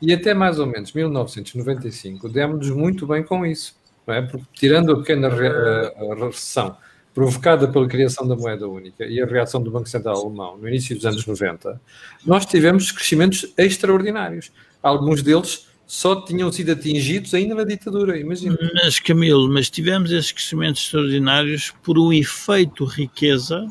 e 0.00 0.12
até 0.12 0.34
mais 0.34 0.58
ou 0.58 0.66
menos 0.66 0.92
1995 0.92 2.28
demos-nos 2.28 2.70
muito 2.70 3.06
bem 3.06 3.22
com 3.22 3.46
isso, 3.46 3.76
não 4.06 4.14
é? 4.14 4.22
Porque, 4.22 4.44
tirando 4.54 4.92
a 4.92 4.96
pequena 4.96 5.28
re 5.28 5.46
a 5.46 6.26
recessão 6.26 6.76
provocada 7.14 7.68
pela 7.68 7.86
criação 7.86 8.26
da 8.26 8.34
moeda 8.34 8.66
única 8.66 9.04
e 9.04 9.20
a 9.20 9.26
reação 9.26 9.62
do 9.62 9.70
Banco 9.70 9.88
Central 9.88 10.16
Alemão 10.16 10.56
no 10.56 10.68
início 10.68 10.96
dos 10.96 11.04
anos 11.04 11.26
90, 11.26 11.80
nós 12.24 12.46
tivemos 12.46 12.90
crescimentos 12.90 13.52
extraordinários. 13.56 14.50
Alguns 14.82 15.22
deles 15.22 15.66
só 15.86 16.22
tinham 16.22 16.50
sido 16.50 16.72
atingidos 16.72 17.34
ainda 17.34 17.54
na 17.54 17.64
ditadura, 17.64 18.18
imagina. 18.18 18.56
Mas, 18.74 18.98
Camilo, 18.98 19.48
mas 19.52 19.68
tivemos 19.68 20.10
esses 20.10 20.32
crescimentos 20.32 20.82
extraordinários 20.84 21.72
por 21.82 21.98
um 21.98 22.12
efeito 22.12 22.84
riqueza 22.84 23.70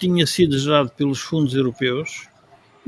tinha 0.00 0.26
sido 0.26 0.58
gerado 0.58 0.90
pelos 0.96 1.20
fundos 1.20 1.54
europeus 1.54 2.26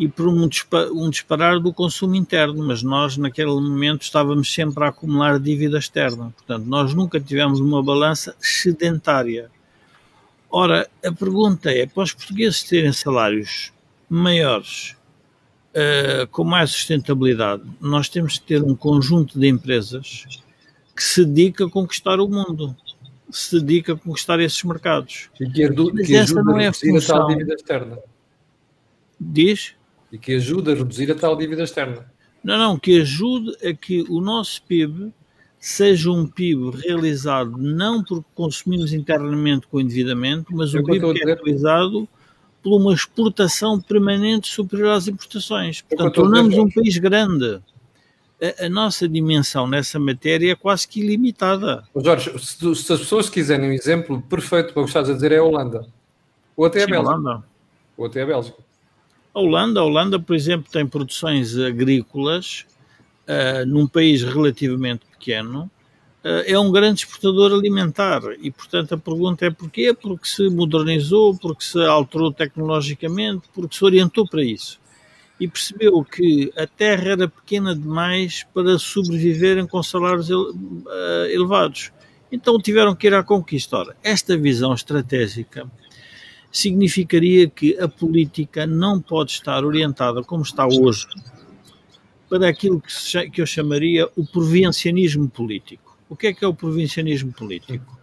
e 0.03 0.09
por 0.09 0.27
um, 0.27 0.49
um 0.95 1.09
disparar 1.09 1.61
do 1.61 1.73
consumo 1.73 2.17
interno, 2.17 2.67
mas 2.67 2.83
nós 2.83 3.17
naquele 3.17 3.53
momento 3.53 4.03
estávamos 4.03 4.53
sempre 4.53 4.83
a 4.83 4.89
acumular 4.89 5.39
dívida 5.39 5.79
externa. 5.79 6.35
Portanto, 6.37 6.67
nós 6.67 6.93
nunca 6.93 7.21
tivemos 7.21 7.61
uma 7.61 7.81
balança 7.81 8.35
sedentária. 8.41 9.49
Ora, 10.51 10.91
a 11.05 11.13
pergunta 11.13 11.71
é: 11.71 11.87
para 11.87 12.03
os 12.03 12.13
portugueses 12.13 12.65
terem 12.65 12.93
salários 12.93 13.73
maiores, 14.11 14.97
uh, 15.71 16.27
com 16.33 16.43
mais 16.43 16.73
sustentabilidade, 16.73 17.63
nós 17.81 18.09
temos 18.09 18.39
que 18.39 18.47
ter 18.47 18.61
um 18.61 18.75
conjunto 18.75 19.39
de 19.39 19.47
empresas 19.47 20.27
que 20.97 21.05
se 21.05 21.25
dedica 21.25 21.67
a 21.67 21.71
conquistar 21.71 22.19
o 22.19 22.29
mundo 22.29 22.77
se 23.31 23.59
dedica 23.61 23.95
a 23.95 23.97
conquistar 23.97 24.41
esses 24.41 24.63
mercados. 24.63 25.31
E 25.41 25.49
que, 25.49 25.67
Mas 25.71 26.07
que 26.07 26.17
essa 26.17 26.43
não 26.43 26.59
é 26.59 26.67
a 26.67 26.73
função. 26.73 27.29
A 27.29 27.33
dívida 27.33 27.55
externa. 27.55 27.99
Diz? 29.19 29.75
E 30.13 30.19
que 30.19 30.35
ajuda 30.35 30.73
a 30.73 30.75
reduzir 30.75 31.11
a 31.11 31.15
tal 31.15 31.35
dívida 31.37 31.63
externa. 31.63 32.07
Não, 32.45 32.59
não, 32.59 32.79
que 32.79 33.01
ajude 33.01 33.57
a 33.67 33.73
que 33.73 34.03
o 34.09 34.21
nosso 34.21 34.63
PIB 34.65 35.13
seja 35.59 36.11
um 36.11 36.27
PIB 36.27 36.71
realizado 36.85 37.57
não 37.57 38.05
porque 38.05 38.29
consumimos 38.35 38.93
internamente 38.93 39.67
com 39.69 39.81
endividamento, 39.81 40.55
mas 40.55 40.75
um 40.75 40.85
PIB 40.85 41.15
que 41.15 41.23
é 41.23 41.35
realizado 41.35 42.07
por 42.63 42.79
uma 42.79 42.93
exportação 42.93 43.81
permanente 43.81 44.49
superior 44.49 44.91
às 44.91 45.09
importações. 45.09 45.81
Portanto, 45.81 46.15
tornamos 46.15 46.55
um 46.57 46.69
país 46.69 46.99
grande 46.99 47.61
a, 48.43 48.67
a, 48.67 48.69
nossa 48.69 49.09
dimensão 49.09 49.69
nessa 49.69 50.01
matéria 50.01 50.53
é 50.53 50.57
quase 50.57 50.89
que 50.89 51.01
ilimitada. 51.01 51.85
Jorge, 51.95 52.37
se, 52.41 52.75
se, 52.75 52.93
as 52.93 52.99
pessoas 52.99 53.31
quiserem 53.31 53.71
um 53.71 53.73
exemplo 53.73 54.21
perfeito 54.23 54.73
para 54.73 54.83
o 54.83 54.85
que 54.85 54.91
estás 54.91 55.09
a 55.09 55.15
dizer 55.15 55.31
é 55.31 55.39
a 55.39 55.45
Holanda. 55.45 55.87
Ou 56.57 56.67
até 56.67 56.81
a 56.81 56.85
Sim, 56.87 56.91
Bélgica. 56.91 57.11
Holanda. 57.15 57.45
Ou 57.97 58.07
até 58.07 58.23
a 58.23 58.27
Bélgica. 58.27 58.59
A 59.35 59.41
Holanda, 59.41 59.81
a 59.81 59.85
Holanda, 59.85 60.21
por 60.21 60.37
exemplo, 60.37 60.71
tem 60.71 60.87
produções 60.87 61.57
agrícolas 61.59 62.67
uh, 63.27 63.67
num 63.67 63.87
país 63.87 64.23
relativamente 64.23 65.07
pequeno, 65.07 65.71
uh, 66.25 66.45
é 66.47 66.59
um 66.59 66.71
grande 66.71 67.01
exportador 67.01 67.53
alimentar 67.53 68.21
e, 68.41 68.51
portanto, 68.51 68.95
a 68.95 68.99
pergunta 68.99 69.47
é 69.47 69.51
porquê? 69.51 69.95
Porque 69.95 70.29
se 70.29 70.49
modernizou, 70.51 71.37
porque 71.39 71.65
se 71.65 71.79
alterou 71.79 72.33
tecnologicamente, 72.33 73.49
porque 73.55 73.75
se 73.75 73.85
orientou 73.85 74.29
para 74.29 74.43
isso 74.43 74.83
e 75.43 75.49
percebeu 75.49 76.05
que 76.05 76.53
a 76.57 76.69
terra 76.69 77.11
era 77.11 77.29
pequena 77.29 77.75
demais 77.75 78.47
para 78.55 78.79
sobreviverem 78.79 79.67
com 79.67 79.83
salários 79.83 80.31
eh, 80.31 81.35
elevados. 81.35 81.91
Então 82.31 82.61
tiveram 82.61 82.95
que 82.95 83.09
ir 83.09 83.15
à 83.15 83.25
conquista. 83.25 83.79
Ora, 83.79 83.97
esta 84.05 84.37
visão 84.37 84.73
estratégica 84.73 85.69
significaria 86.53 87.49
que 87.49 87.79
a 87.81 87.89
política 87.89 88.67
não 88.67 89.01
pode 89.01 89.33
estar 89.33 89.65
orientada 89.65 90.23
como 90.23 90.43
está 90.43 90.67
hoje 90.67 91.07
para 92.29 92.49
aquilo 92.49 92.81
que, 92.81 93.31
que 93.31 93.41
eu 93.41 93.47
chamaria 93.47 94.09
o 94.17 94.25
provincianismo 94.25 95.29
político. 95.29 95.99
O 96.09 96.17
que 96.17 96.29
é 96.29 96.33
que 96.33 96.45
é 96.45 96.49
o 96.49 96.55
provincianismo 96.55 97.33
político? 97.33 97.99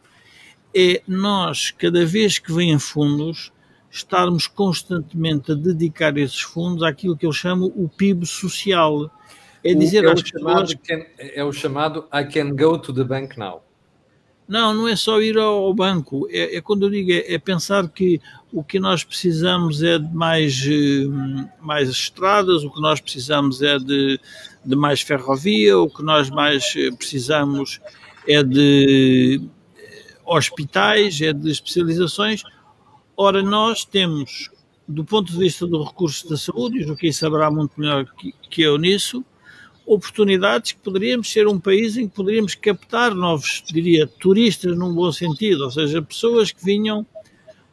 É 0.75 1.01
nós, 1.07 1.71
cada 1.71 2.05
vez 2.05 2.39
que 2.39 2.51
vêm 2.51 2.77
fundos, 2.79 3.51
estarmos 3.91 4.47
constantemente 4.47 5.51
a 5.51 5.55
dedicar 5.55 6.15
esses 6.17 6.41
fundos 6.41 6.83
àquilo 6.83 7.17
que 7.17 7.25
eu 7.25 7.31
chamo 7.31 7.73
o 7.75 7.89
PIB 7.89 8.25
social. 8.25 9.11
É 9.63 9.73
dizer 9.73 10.03
é, 10.05 10.13
o 10.13 10.17
chamado, 10.17 10.77
can, 10.77 11.05
é 11.17 11.43
o 11.43 11.51
chamado 11.51 12.07
I 12.13 12.23
can 12.23 12.55
go 12.55 12.77
to 12.77 12.93
the 12.93 13.03
bank 13.03 13.37
now. 13.37 13.63
Não, 14.47 14.73
não 14.73 14.87
é 14.87 14.95
só 14.95 15.21
ir 15.21 15.37
ao 15.37 15.71
banco. 15.73 16.27
É, 16.31 16.55
é 16.55 16.61
quando 16.61 16.87
eu 16.87 16.89
digo, 16.89 17.11
é, 17.11 17.33
é, 17.33 17.37
pensar 17.37 17.87
que 17.87 18.19
o 18.51 18.63
que 18.63 18.79
nós 18.79 19.03
precisamos 19.03 19.83
é 19.83 19.99
de 19.99 20.13
mais, 20.13 20.65
eh, 20.65 21.05
mais 21.61 21.89
estradas, 21.89 22.63
o 22.63 22.71
que 22.71 22.81
nós 22.81 22.99
precisamos 22.99 23.61
é 23.61 23.77
de, 23.77 24.19
de 24.65 24.75
mais 24.75 25.01
ferrovia, 25.01 25.77
o 25.77 25.89
que 25.89 26.03
nós 26.03 26.29
mais 26.29 26.73
eh, 26.75 26.89
precisamos 26.91 27.79
é 28.27 28.41
de 28.43 29.41
hospitais, 30.25 31.21
é 31.21 31.33
de 31.33 31.49
especializações. 31.49 32.43
Ora, 33.15 33.41
nós 33.41 33.83
temos, 33.85 34.49
do 34.87 35.03
ponto 35.03 35.31
de 35.31 35.37
vista 35.37 35.65
do 35.67 35.83
recurso 35.83 36.29
da 36.29 36.37
saúde, 36.37 36.79
e 36.79 36.83
o 36.83 36.87
Joaquim 36.87 37.11
saberá 37.11 37.51
muito 37.51 37.79
melhor 37.79 38.05
que, 38.17 38.33
que 38.49 38.61
eu 38.61 38.77
nisso, 38.77 39.23
oportunidades 39.85 40.71
que 40.71 40.79
poderíamos 40.79 41.31
ser 41.31 41.47
um 41.47 41.59
país 41.59 41.97
em 41.97 42.07
que 42.07 42.15
poderíamos 42.15 42.53
captar 42.53 43.13
novos, 43.15 43.63
diria, 43.67 44.05
turistas 44.05 44.77
num 44.77 44.93
bom 44.93 45.11
sentido, 45.11 45.63
ou 45.63 45.71
seja, 45.71 46.01
pessoas 46.01 46.51
que 46.51 46.63
vinham 46.63 47.05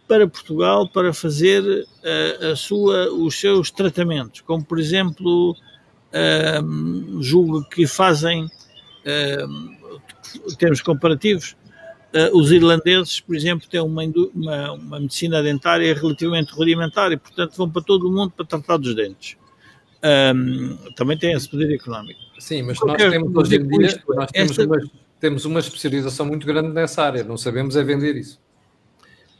para 0.06 0.26
Portugal 0.26 0.88
para 0.88 1.12
fazer 1.12 1.62
uh, 1.62 2.52
a 2.52 2.56
sua, 2.56 3.12
os 3.12 3.38
seus 3.38 3.70
tratamentos, 3.70 4.40
como 4.40 4.64
por 4.64 4.78
exemplo, 4.78 5.52
uh, 5.52 7.22
julgo 7.22 7.68
que 7.68 7.86
fazem, 7.86 8.44
uh, 8.44 10.56
termos 10.58 10.80
comparativos, 10.80 11.56
uh, 12.14 12.36
os 12.36 12.50
irlandeses, 12.50 13.20
por 13.20 13.36
exemplo, 13.36 13.68
têm 13.68 13.80
uma, 13.80 14.02
uma, 14.34 14.72
uma, 14.72 15.00
medicina 15.00 15.42
dentária 15.42 15.94
relativamente 15.94 16.52
rudimentar 16.52 17.12
e, 17.12 17.16
portanto, 17.16 17.56
vão 17.56 17.70
para 17.70 17.82
todo 17.82 18.08
o 18.08 18.12
mundo 18.12 18.32
para 18.36 18.46
tratar 18.46 18.76
dos 18.76 18.94
dentes. 18.94 19.36
Um, 20.04 20.76
também 20.94 21.18
tem 21.18 21.32
esse 21.32 21.48
poder 21.48 21.74
económico. 21.74 22.20
Sim, 22.38 22.62
mas 22.62 22.78
nós 22.80 22.96
temos 22.96 23.34
hoje 23.34 23.56
em 23.56 23.66
dia 23.66 24.02
nós 24.08 24.30
temos, 24.30 24.58
esta... 24.58 24.64
uma, 24.64 24.90
temos 25.18 25.44
uma 25.44 25.60
especialização 25.60 26.26
muito 26.26 26.46
grande 26.46 26.68
nessa 26.68 27.02
área, 27.02 27.24
não 27.24 27.36
sabemos 27.36 27.76
é 27.76 27.82
vender 27.82 28.14
isso. 28.14 28.38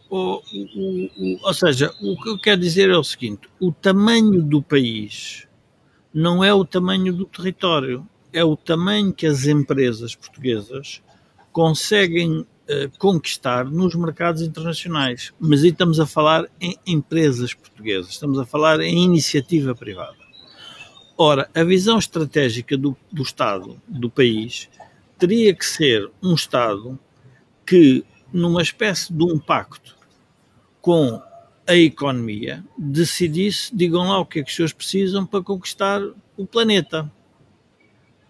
O, 0.09 0.37
o, 0.37 1.11
o, 1.17 1.39
ou 1.43 1.55
seja, 1.55 1.93
o 2.01 2.21
que 2.21 2.29
eu 2.29 2.39
quero 2.39 2.61
dizer 2.61 2.91
é 2.91 2.97
o 2.97 3.05
seguinte: 3.05 3.49
o 3.61 3.73
tamanho 3.73 4.43
do 4.43 4.63
país 4.63 5.47
não 6.15 6.43
é 6.43 6.55
o 6.55 6.65
tamanho 6.65 7.13
do 7.13 7.27
território, 7.27 8.09
é 8.33 8.45
o 8.45 8.57
tamanho 8.57 9.13
que 9.13 9.27
as 9.27 9.47
empresas 9.47 10.15
portuguesas 10.15 11.03
conseguem 11.53 12.41
uh, 12.41 12.99
conquistar 12.99 13.65
nos 13.65 13.95
mercados 13.95 14.43
internacionais. 14.43 15.33
Mas 15.41 15.65
aí 15.65 15.71
estamos 15.71 15.99
a 15.99 16.07
falar 16.07 16.47
em 16.61 16.77
empresas 16.87 17.53
portuguesas, 17.53 18.13
estamos 18.13 18.39
a 18.39 18.47
falar 18.47 18.81
em 18.81 19.05
iniciativa 19.05 19.75
privada. 19.75 20.17
Ora, 21.19 21.51
a 21.55 21.65
visão 21.65 21.99
estratégica 21.99 22.77
do, 22.77 22.97
do 23.11 23.23
Estado, 23.23 23.81
do 23.89 24.11
país, 24.11 24.69
teria 25.19 25.55
que 25.55 25.65
ser 25.65 26.11
um 26.23 26.35
Estado 26.35 26.99
que, 27.67 28.05
numa 28.33 28.63
espécie 28.63 29.13
de 29.13 29.25
um 29.25 29.39
pacto 29.39 29.96
com 30.87 31.21
a 31.67 31.75
economia, 31.75 32.65
decidisse, 32.79 33.75
digam 33.75 34.07
lá 34.09 34.21
o 34.21 34.25
que 34.25 34.39
é 34.39 34.43
que 34.45 34.51
os 34.51 34.55
senhores 34.55 34.73
precisam 34.73 35.27
para 35.27 35.43
conquistar 35.43 36.01
o 36.37 36.47
planeta. 36.47 37.11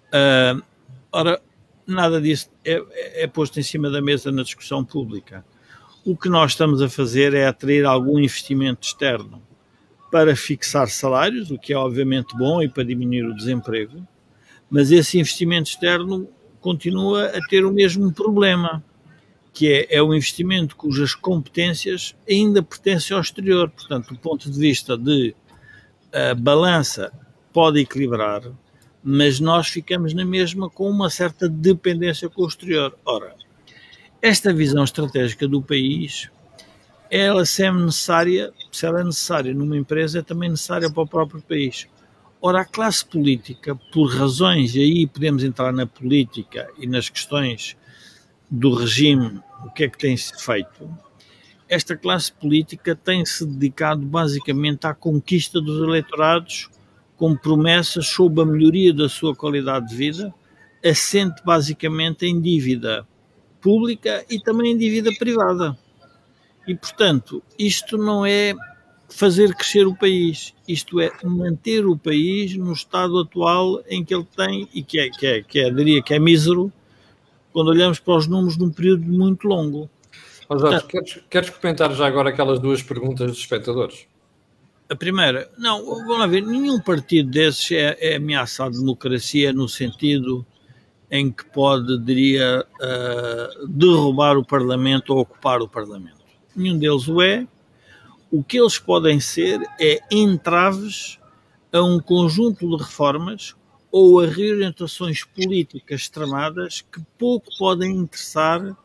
Uh, 0.06 0.62
ora, 1.12 1.38
nada 1.86 2.18
disso 2.18 2.48
é, 2.64 2.82
é, 3.25 3.26
posto 3.26 3.60
em 3.60 3.62
cima 3.62 3.90
da 3.90 4.00
mesa 4.00 4.32
na 4.32 4.42
discussão 4.42 4.82
pública. 4.82 5.44
O 6.02 6.16
que 6.16 6.30
nós 6.30 6.52
estamos 6.52 6.80
a 6.80 6.88
fazer 6.88 7.34
é 7.34 7.46
atrair 7.46 7.84
algum 7.84 8.18
investimento 8.18 8.86
externo 8.86 9.42
para 10.10 10.34
fixar 10.34 10.88
salários, 10.88 11.50
o 11.50 11.58
que 11.58 11.75
é 11.75 11.76
obviamente 11.76 12.34
bom 12.34 12.62
e 12.62 12.70
para 12.70 12.84
diminuir 12.84 13.26
o 13.26 13.36
desemprego, 13.36 14.02
mas 14.70 14.90
esse 14.90 15.18
investimento 15.18 15.68
externo 15.68 16.26
continua 16.58 17.26
a 17.26 17.46
ter 17.48 17.66
o 17.66 17.70
mesmo 17.70 18.10
problema 18.14 18.82
que 19.56 19.72
é, 19.72 19.96
é 19.96 20.02
um 20.02 20.12
investimento 20.12 20.76
cujas 20.76 21.14
competências 21.14 22.14
ainda 22.28 22.62
pertencem 22.62 23.16
ao 23.16 23.22
exterior. 23.22 23.70
Portanto, 23.70 24.12
do 24.12 24.20
ponto 24.20 24.50
de 24.50 24.60
vista 24.60 24.98
de 24.98 25.34
a 26.12 26.34
balança 26.34 27.10
pode 27.54 27.80
equilibrar, 27.80 28.42
mas 29.02 29.40
nós 29.40 29.68
ficamos 29.68 30.12
na 30.12 30.26
mesma 30.26 30.68
com 30.68 30.90
uma 30.90 31.08
certa 31.08 31.48
dependência 31.48 32.28
com 32.28 32.42
o 32.42 32.46
exterior. 32.46 32.98
Ora, 33.02 33.34
esta 34.20 34.52
visão 34.52 34.84
estratégica 34.84 35.48
do 35.48 35.62
país, 35.62 36.30
ela 37.10 37.46
se 37.46 37.64
é 37.64 37.72
necessária, 37.72 38.52
se 38.70 38.84
ela 38.84 39.00
é 39.00 39.04
necessária 39.04 39.54
numa 39.54 39.78
empresa, 39.78 40.18
é 40.18 40.22
também 40.22 40.50
necessária 40.50 40.90
para 40.90 41.02
o 41.02 41.08
próprio 41.08 41.40
país. 41.40 41.88
Ora, 42.42 42.61
a 42.61 42.64
classe 42.66 43.07
política, 43.07 43.74
por 43.90 44.14
razões, 44.14 44.74
e 44.74 44.81
aí 44.81 45.07
podemos 45.07 45.42
entrar 45.42 45.72
na 45.72 45.87
política 45.87 46.68
e 46.78 46.87
nas 46.87 47.09
questões 47.09 47.74
do 48.50 48.74
regime, 48.74 49.40
o 49.64 49.70
que 49.70 49.85
é 49.85 49.88
que 49.88 49.98
tem-se 49.98 50.32
feito? 50.44 50.88
Esta 51.68 51.96
classe 51.96 52.32
política 52.32 52.94
tem-se 52.94 53.44
dedicado 53.44 54.02
basicamente 54.02 54.87
à 54.87 54.94
conquista 54.94 55.61
dos 55.61 55.82
eleitorados 55.82 56.68
com 57.16 57.35
promessas 57.35 58.06
sobre 58.06 58.42
a 58.42 58.46
melhoria 58.46 58.92
da 58.92 59.09
sua 59.09 59.35
qualidade 59.35 59.88
de 59.88 59.96
vida, 59.96 60.35
assente 60.85 61.42
basicamente 61.44 62.26
em 62.26 62.40
dívida 62.40 63.06
pública 63.61 64.24
e 64.30 64.38
também 64.38 64.72
em 64.72 64.78
dívida 64.78 65.11
privada. 65.18 65.76
E, 66.68 66.74
portanto, 66.74 67.42
isto 67.59 67.96
não 67.96 68.24
é 68.24 68.54
fazer 69.09 69.54
crescer 69.54 69.87
o 69.87 69.94
país, 69.94 70.54
isto 70.68 71.00
é 71.00 71.11
manter 71.24 71.87
o 71.87 71.96
país 71.96 72.56
no 72.56 72.72
estado 72.72 73.18
atual 73.20 73.82
em 73.88 74.04
que 74.04 74.14
ele 74.14 74.26
tem, 74.37 74.68
e 74.74 74.82
que 74.82 74.98
é, 74.98 75.11
que 75.11 75.26
é, 75.26 75.42
que 75.42 75.59
é 75.61 75.70
diria 75.70 76.02
que 76.02 76.14
é 76.14 76.18
mísero, 76.18 76.72
quando 77.57 77.69
olhamos 77.69 77.99
para 77.99 78.16
os 78.16 78.27
números 78.27 78.59
num 78.59 78.71
período 78.71 79.07
muito 79.07 79.49
longo. 79.49 79.88
Mas, 80.47 80.61
Jorge, 80.61 80.77
ah, 80.77 80.87
queres, 80.87 81.21
queres 81.31 81.49
comentar 81.49 81.90
já 81.95 82.07
agora 82.07 82.29
aquelas 82.29 82.59
duas 82.59 82.83
perguntas 82.83 83.31
dos 83.31 83.38
espectadores? 83.38 84.07
A 84.90 84.95
primeira, 84.95 85.51
não, 85.57 85.83
vamos 85.83 86.19
lá 86.19 86.27
ver, 86.27 86.42
nenhum 86.42 86.79
partido 86.79 87.31
desses 87.31 87.73
é, 87.73 87.97
é 87.99 88.16
ameaçado 88.16 88.73
de 88.73 88.81
democracia 88.81 89.55
no 89.55 89.66
sentido 89.71 90.45
em 91.11 91.33
que 91.33 91.47
pode, 91.47 91.99
diria, 92.01 92.62
uh, 92.62 93.66
derrubar 93.69 94.37
o 94.37 94.45
Parlamento 94.45 95.14
ou 95.14 95.21
ocupar 95.21 95.62
o 95.62 95.69
Parlamento. 95.69 96.27
Nenhum 96.55 96.79
deles 96.79 97.09
o 97.09 97.23
é. 97.23 97.49
O 98.31 98.45
que 98.45 98.61
eles 98.61 98.79
podem 98.79 99.19
ser 99.19 99.62
é 99.81 99.99
entraves 100.11 101.19
a 101.73 101.83
um 101.83 102.01
conjunto 102.01 102.69
de 102.69 102.85
reformas 102.85 103.57
ou 103.98 104.20
a 104.20 104.26
reorientações 104.26 105.24
políticas 105.24 106.06
tramadas 106.06 106.82
que 106.82 107.00
pouco 107.16 107.46
podem 107.59 107.92
interessar 107.92 108.76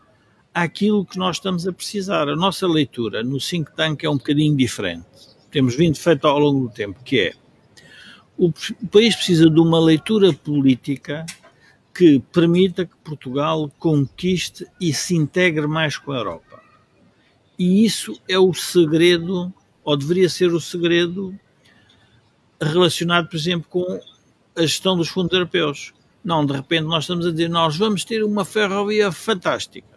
àquilo 0.54 1.06
que 1.06 1.18
nós 1.18 1.36
estamos 1.36 1.68
a 1.68 1.74
precisar. 1.74 2.30
A 2.30 2.36
nossa 2.38 2.66
leitura 2.66 3.22
no 3.22 3.38
think 3.38 3.76
tank 3.76 4.06
é 4.06 4.10
um 4.10 4.16
bocadinho 4.16 4.56
diferente. 4.56 5.06
Temos 5.52 5.76
vindo 5.76 5.98
feito 5.98 6.26
ao 6.26 6.40
longo 6.40 6.70
do 6.70 6.74
tempo, 6.74 7.04
que 7.04 7.20
é 7.20 7.34
o 8.38 8.54
país 8.90 9.14
precisa 9.14 9.50
de 9.50 9.60
uma 9.60 9.82
leitura 9.82 10.32
política 10.32 11.26
que 11.94 12.24
permita 12.32 12.86
que 12.86 12.96
Portugal 13.04 13.70
conquiste 13.78 14.66
e 14.80 14.94
se 14.94 15.14
integre 15.14 15.68
mais 15.68 15.98
com 15.98 16.14
a 16.14 16.20
Europa. 16.20 16.64
E 17.60 17.84
isso 17.84 18.18
é 18.30 18.40
o 18.40 18.54
segredo, 18.54 19.54
ou 19.84 19.98
deveria 19.98 20.30
ser 20.30 20.54
o 20.54 20.62
segredo, 20.62 21.38
relacionado, 22.62 23.28
por 23.28 23.36
exemplo, 23.36 23.68
com 23.70 24.00
a 24.56 24.62
gestão 24.62 24.96
dos 24.96 25.10
fundos 25.10 25.34
europeus. 25.34 25.94
Não, 26.24 26.46
de 26.46 26.54
repente 26.54 26.84
nós 26.84 27.04
estamos 27.04 27.26
a 27.26 27.32
dizer, 27.32 27.50
nós 27.50 27.78
vamos 27.78 28.04
ter 28.04 28.24
uma 28.24 28.46
ferrovia 28.46 29.12
fantástica. 29.12 29.88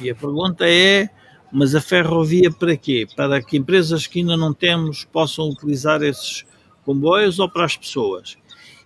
E 0.00 0.10
a 0.10 0.14
pergunta 0.14 0.68
é, 0.68 1.08
mas 1.52 1.74
a 1.74 1.80
ferrovia 1.80 2.50
para 2.50 2.76
quê? 2.76 3.06
Para 3.14 3.42
que 3.42 3.56
empresas 3.56 4.06
que 4.06 4.20
ainda 4.20 4.36
não 4.36 4.54
temos 4.54 5.04
possam 5.04 5.50
utilizar 5.50 6.02
esses 6.02 6.44
comboios 6.84 7.38
ou 7.38 7.48
para 7.48 7.64
as 7.64 7.76
pessoas? 7.76 8.36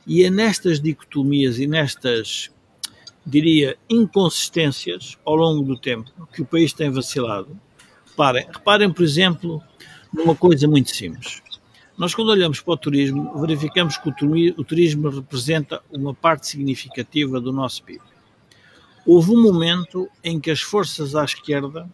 E 0.07 0.25
é 0.25 0.31
nestas 0.31 0.81
dicotomias 0.81 1.59
e 1.59 1.66
nestas, 1.66 2.51
diria, 3.25 3.77
inconsistências 3.88 5.16
ao 5.25 5.37
longo 5.37 5.62
do 5.62 5.79
tempo 5.79 6.11
que 6.33 6.42
o 6.42 6.47
país 6.47 6.73
tem 6.73 6.90
vacilado. 6.90 7.59
Reparem, 8.11 8.47
reparem 8.53 8.92
por 8.92 9.03
exemplo, 9.03 9.62
numa 10.12 10.35
coisa 10.35 10.66
muito 10.66 10.95
simples. 10.95 11.42
Nós, 11.96 12.14
quando 12.14 12.28
olhamos 12.28 12.61
para 12.61 12.74
o 12.74 12.76
turismo, 12.76 13.40
verificamos 13.40 13.96
que 13.96 14.09
o 14.09 14.64
turismo 14.64 15.09
representa 15.09 15.82
uma 15.90 16.12
parte 16.12 16.46
significativa 16.46 17.40
do 17.40 17.52
nosso 17.52 17.82
PIB. 17.85 18.02
Houve 19.06 19.30
um 19.30 19.42
momento 19.42 20.09
em 20.22 20.38
que 20.38 20.50
as 20.50 20.61
forças 20.61 21.14
à 21.14 21.24
esquerda 21.24 21.88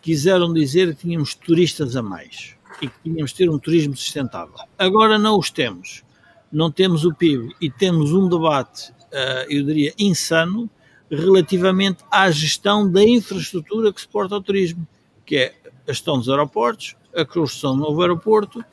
quiseram 0.00 0.52
dizer 0.52 0.94
que 0.94 1.02
tínhamos 1.02 1.34
turistas 1.34 1.96
a 1.96 2.02
mais 2.02 2.54
e 2.80 2.86
que 2.86 2.94
tínhamos 3.02 3.32
de 3.32 3.36
ter 3.38 3.50
um 3.50 3.58
turismo 3.58 3.96
sustentável. 3.96 4.54
Agora 4.78 5.18
não 5.18 5.38
os 5.38 5.50
temos. 5.50 6.04
Não 6.52 6.70
temos 6.70 7.04
o 7.04 7.12
PIB 7.12 7.56
e 7.60 7.68
temos 7.68 8.12
um 8.12 8.28
debate, 8.28 8.90
uh, 8.90 9.50
eu 9.50 9.64
diria, 9.64 9.92
insano 9.98 10.70
relativamente 11.10 12.04
à 12.10 12.30
gestão 12.30 12.88
da 12.88 13.02
infraestrutura 13.02 13.92
que 13.92 14.00
suporta 14.00 14.36
o 14.36 14.40
turismo, 14.40 14.86
que 15.26 15.36
é 15.36 15.54
a 15.88 15.92
gestão 15.92 16.18
dos 16.18 16.28
aeroportos, 16.28 16.94
a 17.14 17.24
construção 17.24 17.76
do 17.76 17.82
novo 17.82 18.00
aeroporto 18.00 18.64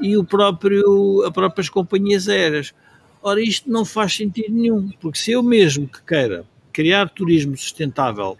e 0.00 0.16
o 0.16 0.24
próprio, 0.24 1.24
as 1.26 1.32
próprias 1.32 1.68
companhias 1.68 2.28
aéreas. 2.28 2.74
Ora, 3.22 3.40
isto 3.40 3.70
não 3.70 3.84
faz 3.84 4.14
sentido 4.14 4.52
nenhum, 4.52 4.88
porque 5.00 5.18
se 5.18 5.32
eu 5.32 5.42
mesmo 5.42 5.86
que 5.86 6.02
queira 6.02 6.44
criar 6.72 7.10
turismo 7.10 7.56
sustentável, 7.56 8.38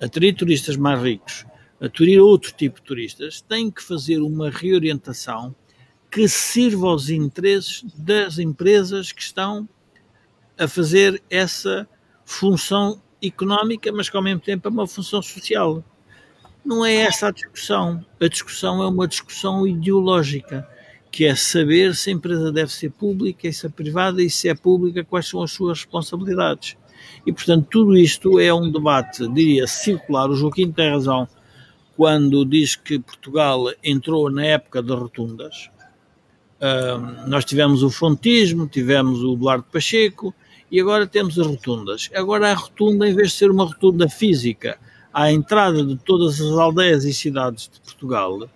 atrair 0.00 0.34
turistas 0.34 0.76
mais 0.76 1.02
ricos, 1.02 1.44
atrair 1.80 2.20
outro 2.20 2.52
tipo 2.52 2.80
de 2.80 2.86
turistas, 2.86 3.40
tenho 3.40 3.72
que 3.72 3.82
fazer 3.82 4.20
uma 4.20 4.50
reorientação 4.50 5.54
que 6.10 6.28
sirva 6.28 6.86
aos 6.86 7.08
interesses 7.10 7.82
das 7.96 8.38
empresas 8.38 9.12
que 9.12 9.22
estão 9.22 9.68
a 10.58 10.66
fazer 10.68 11.22
essa 11.28 11.86
função 12.24 13.00
económica, 13.22 13.92
mas 13.92 14.08
que 14.08 14.16
ao 14.16 14.22
mesmo 14.22 14.40
tempo 14.40 14.68
é 14.68 14.70
uma 14.70 14.86
função 14.86 15.20
social. 15.20 15.84
Não 16.64 16.84
é 16.84 16.94
essa 16.94 17.28
a 17.28 17.30
discussão. 17.30 18.04
A 18.20 18.28
discussão 18.28 18.82
é 18.82 18.86
uma 18.88 19.06
discussão 19.06 19.66
ideológica, 19.66 20.68
que 21.16 21.24
é 21.24 21.34
saber 21.34 21.94
se 21.94 22.10
a 22.10 22.12
empresa 22.12 22.52
deve 22.52 22.70
ser 22.70 22.90
pública, 22.90 23.50
se 23.50 23.64
é 23.64 23.70
privada 23.70 24.22
e 24.22 24.28
se 24.28 24.50
é 24.50 24.54
pública, 24.54 25.02
quais 25.02 25.26
são 25.26 25.42
as 25.42 25.50
suas 25.50 25.78
responsabilidades. 25.78 26.76
E, 27.26 27.32
portanto, 27.32 27.66
tudo 27.70 27.96
isto 27.96 28.38
é 28.38 28.52
um 28.52 28.70
debate, 28.70 29.26
diria, 29.32 29.66
circular. 29.66 30.28
O 30.28 30.36
Joaquim 30.36 30.70
tem 30.70 30.90
razão 30.90 31.26
quando 31.96 32.44
diz 32.44 32.76
que 32.76 32.98
Portugal 32.98 33.64
entrou 33.82 34.30
na 34.30 34.44
época 34.44 34.82
das 34.82 34.98
rotundas. 34.98 35.70
Uh, 36.60 37.26
nós 37.26 37.46
tivemos 37.46 37.82
o 37.82 37.88
fontismo, 37.88 38.66
tivemos 38.66 39.24
o 39.24 39.32
Eduardo 39.32 39.64
Pacheco 39.72 40.34
e 40.70 40.78
agora 40.78 41.06
temos 41.06 41.38
as 41.38 41.46
rotundas. 41.46 42.10
Agora 42.14 42.50
a 42.50 42.54
rotunda, 42.54 43.08
em 43.08 43.14
vez 43.14 43.30
de 43.30 43.38
ser 43.38 43.50
uma 43.50 43.64
rotunda 43.64 44.06
física 44.06 44.78
à 45.14 45.32
entrada 45.32 45.82
de 45.82 45.96
todas 45.96 46.38
as 46.42 46.52
aldeias 46.58 47.06
e 47.06 47.14
cidades 47.14 47.70
de 47.72 47.80
Portugal, 47.80 48.50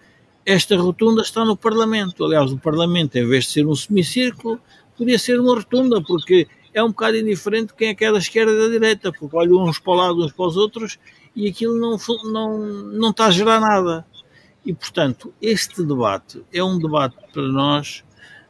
esta 0.45 0.77
rotunda 0.77 1.23
está 1.23 1.45
no 1.45 1.57
Parlamento. 1.57 2.25
Aliás, 2.25 2.53
o 2.53 2.59
Parlamento, 2.59 3.17
em 3.17 3.27
vez 3.27 3.45
de 3.45 3.51
ser 3.51 3.67
um 3.67 3.75
semicírculo, 3.75 4.61
podia 4.97 5.19
ser 5.19 5.41
uma 5.41 5.55
rotunda, 5.55 6.03
porque 6.03 6.47
é 6.73 6.83
um 6.83 6.89
bocado 6.89 7.17
indiferente 7.17 7.75
quem 7.75 7.89
é 7.89 7.95
que 7.95 8.05
é 8.05 8.13
da 8.13 8.19
esquerda 8.19 8.53
e 8.53 8.59
da 8.59 8.69
direita, 8.69 9.13
porque 9.13 9.37
olham 9.37 9.65
uns 9.65 9.79
para 9.79 9.93
o 9.93 9.97
lado, 9.97 10.25
uns 10.25 10.33
para 10.33 10.47
os 10.47 10.57
outros, 10.57 10.99
e 11.35 11.49
aquilo 11.49 11.79
não, 11.79 11.97
não, 12.33 12.59
não 12.59 13.11
está 13.11 13.27
a 13.27 13.31
gerar 13.31 13.61
nada. 13.61 14.07
E, 14.65 14.75
portanto, 14.75 15.33
este 15.41 15.83
debate 15.83 16.45
é 16.53 16.63
um 16.63 16.79
debate 16.79 17.17
para 17.33 17.43
nós 17.43 18.05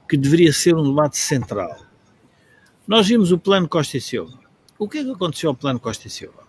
que 0.08 0.16
deveria 0.16 0.52
ser 0.52 0.74
um 0.74 0.88
debate 0.88 1.16
central. 1.16 1.76
Nós 2.86 3.06
vimos 3.06 3.30
o 3.30 3.38
plano 3.38 3.68
Costa 3.68 3.96
e 3.96 4.00
Silva. 4.00 4.38
O 4.76 4.88
que 4.88 4.98
é 4.98 5.04
que 5.04 5.10
aconteceu 5.12 5.50
ao 5.50 5.54
plano 5.54 5.78
Costa 5.78 6.08
e 6.08 6.10
Silva? 6.10 6.42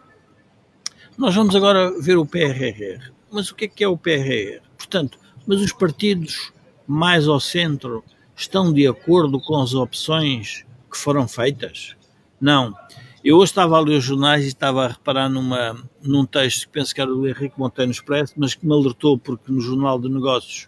Nós 1.16 1.36
vamos 1.36 1.56
agora 1.56 1.92
ver 2.02 2.18
o 2.18 2.26
PRR. 2.26 3.12
Mas 3.32 3.52
o 3.52 3.56
que 3.56 3.66
é 3.66 3.68
que 3.68 3.84
é 3.84 3.88
o 3.88 3.96
PRR? 3.96 4.62
Portanto, 4.76 5.20
mas 5.46 5.62
os 5.62 5.72
partidos 5.72 6.52
mais 6.88 7.28
ao 7.28 7.40
centro 7.40 8.04
estão 8.36 8.72
de 8.72 8.88
acordo 8.88 9.40
com 9.40 9.62
as 9.62 9.74
opções 9.74 10.66
que 10.90 10.98
foram 10.98 11.28
feitas? 11.28 11.96
Não. 12.40 12.76
Eu 13.24 13.38
hoje 13.38 13.52
estava 13.52 13.78
a 13.78 13.80
ler 13.80 13.98
os 13.98 14.04
jornais 14.04 14.46
e 14.46 14.48
estava 14.48 14.86
a 14.86 14.88
reparar 14.90 15.30
numa, 15.30 15.78
num 16.02 16.26
texto 16.26 16.62
que 16.62 16.74
penso 16.74 16.94
que 16.94 17.00
era 17.00 17.12
do 17.12 17.28
Henrique 17.28 17.60
Monteiro 17.60 17.92
Expresso, 17.92 18.34
mas 18.36 18.56
que 18.56 18.66
me 18.66 18.74
alertou 18.74 19.18
porque 19.18 19.52
no 19.52 19.62
Jornal 19.62 20.00
de 20.00 20.10
Negócios 20.10 20.68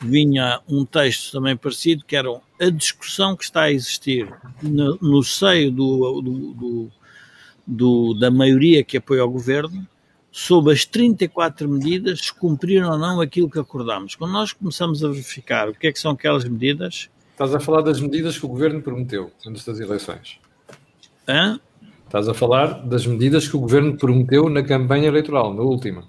vinha 0.00 0.60
um 0.68 0.84
texto 0.84 1.32
também 1.32 1.56
parecido, 1.56 2.04
que 2.04 2.14
era 2.14 2.28
a 2.60 2.70
discussão 2.70 3.36
que 3.36 3.44
está 3.44 3.62
a 3.62 3.72
existir 3.72 4.32
no, 4.62 4.96
no 5.02 5.22
seio 5.24 5.72
do, 5.72 6.20
do, 6.20 6.54
do, 6.54 6.90
do, 7.66 8.14
da 8.14 8.30
maioria 8.30 8.84
que 8.84 8.98
apoia 8.98 9.24
o 9.24 9.30
governo 9.30 9.86
sobre 10.36 10.74
as 10.74 10.84
34 10.84 11.66
medidas 11.66 12.26
se 12.26 12.34
cumpriram 12.34 12.90
ou 12.90 12.98
não 12.98 13.22
aquilo 13.22 13.48
que 13.48 13.58
acordámos. 13.58 14.14
Quando 14.14 14.32
nós 14.32 14.52
começamos 14.52 15.02
a 15.02 15.08
verificar 15.08 15.70
o 15.70 15.74
que 15.74 15.86
é 15.86 15.92
que 15.92 15.98
são 15.98 16.10
aquelas 16.10 16.44
medidas... 16.44 17.08
Estás 17.32 17.54
a 17.54 17.58
falar 17.58 17.80
das 17.80 17.98
medidas 17.98 18.38
que 18.38 18.44
o 18.44 18.48
governo 18.50 18.82
prometeu 18.82 19.32
antes 19.46 19.64
das 19.64 19.80
eleições. 19.80 20.38
Hã? 21.26 21.58
Estás 22.04 22.28
a 22.28 22.34
falar 22.34 22.86
das 22.86 23.06
medidas 23.06 23.48
que 23.48 23.56
o 23.56 23.60
governo 23.60 23.96
prometeu 23.96 24.50
na 24.50 24.62
campanha 24.62 25.06
eleitoral, 25.08 25.54
na 25.54 25.62
última. 25.62 26.04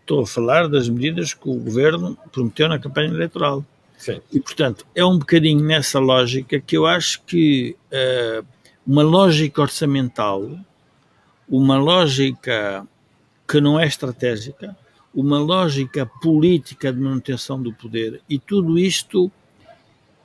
Estou 0.00 0.22
a 0.22 0.26
falar 0.26 0.66
das 0.66 0.88
medidas 0.88 1.34
que 1.34 1.46
o 1.46 1.56
governo 1.56 2.16
prometeu 2.32 2.70
na 2.70 2.78
campanha 2.78 3.10
eleitoral. 3.10 3.62
Sim. 3.98 4.22
E, 4.32 4.40
portanto, 4.40 4.86
é 4.94 5.04
um 5.04 5.18
bocadinho 5.18 5.62
nessa 5.62 5.98
lógica 5.98 6.58
que 6.58 6.74
eu 6.74 6.86
acho 6.86 7.22
que 7.24 7.76
uh, 7.92 8.42
uma 8.86 9.02
lógica 9.02 9.60
orçamental, 9.60 10.58
uma 11.46 11.76
lógica 11.76 12.86
que 13.48 13.60
não 13.60 13.80
é 13.80 13.86
estratégica, 13.86 14.76
uma 15.14 15.38
lógica 15.38 16.04
política 16.20 16.92
de 16.92 17.00
manutenção 17.00 17.60
do 17.60 17.72
poder, 17.72 18.20
e 18.28 18.38
tudo 18.38 18.78
isto 18.78 19.32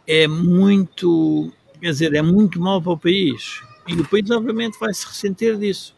é 0.06 0.28
muito, 0.28 1.52
quer 1.80 1.92
dizer, 1.92 2.14
é 2.14 2.22
muito 2.22 2.60
mal 2.60 2.82
para 2.82 2.92
o 2.92 2.98
país. 2.98 3.62
E 3.88 3.94
o 3.94 4.08
país, 4.08 4.30
obviamente, 4.30 4.78
vai 4.80 4.94
se 4.94 5.06
ressentir 5.06 5.58
disso. 5.58 5.96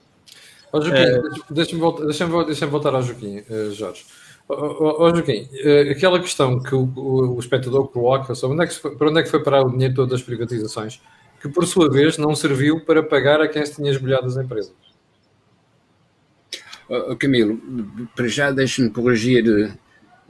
Oh, 0.71 0.81
Joaquim, 0.81 1.01
é... 1.01 1.21
deixa-me 1.49 1.81
voltar, 1.81 2.05
deixa 2.05 2.43
deixa 2.45 2.67
voltar 2.67 2.93
ao 2.93 3.01
Joaquim, 3.01 3.39
uh, 3.39 3.71
Jorge. 3.71 4.05
Oh, 4.47 5.03
oh, 5.03 5.09
Joaquim, 5.09 5.49
uh, 5.63 5.91
aquela 5.91 6.19
questão 6.19 6.61
que 6.61 6.75
o, 6.75 6.83
o, 6.95 7.35
o 7.35 7.39
espectador 7.39 7.88
coloca 7.88 8.35
sobre 8.35 8.55
onde 8.55 8.65
é 8.65 8.67
que 8.67 8.75
foi, 8.75 8.95
para 8.95 9.09
onde 9.09 9.19
é 9.19 9.23
que 9.23 9.29
foi 9.29 9.43
parar 9.43 9.63
o 9.63 9.71
dinheiro 9.71 9.95
todo 9.95 10.09
das 10.09 10.21
privatizações, 10.21 11.01
que 11.41 11.49
por 11.49 11.65
sua 11.65 11.89
vez 11.89 12.17
não 12.17 12.35
serviu 12.35 12.85
para 12.85 13.01
pagar 13.01 13.41
a 13.41 13.47
quem 13.47 13.65
se 13.65 13.75
tinha 13.75 13.89
esbolhado 13.89 14.27
as 14.27 14.38
empresas. 14.38 14.85
Oh, 16.88 17.15
Camilo, 17.15 17.60
para 18.15 18.28
já 18.28 18.52
deixe-me 18.52 18.91
corrigir 18.91 19.76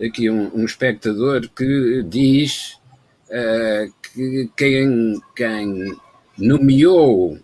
aqui 0.02 0.30
um, 0.30 0.52
um, 0.56 0.64
espectador 0.64 1.50
que 1.50 2.02
diz 2.04 2.80
uh, 3.28 3.94
que 4.02 4.50
quem, 4.56 5.22
quem 5.36 5.98
nomeou 6.38 7.34
uh, 7.34 7.40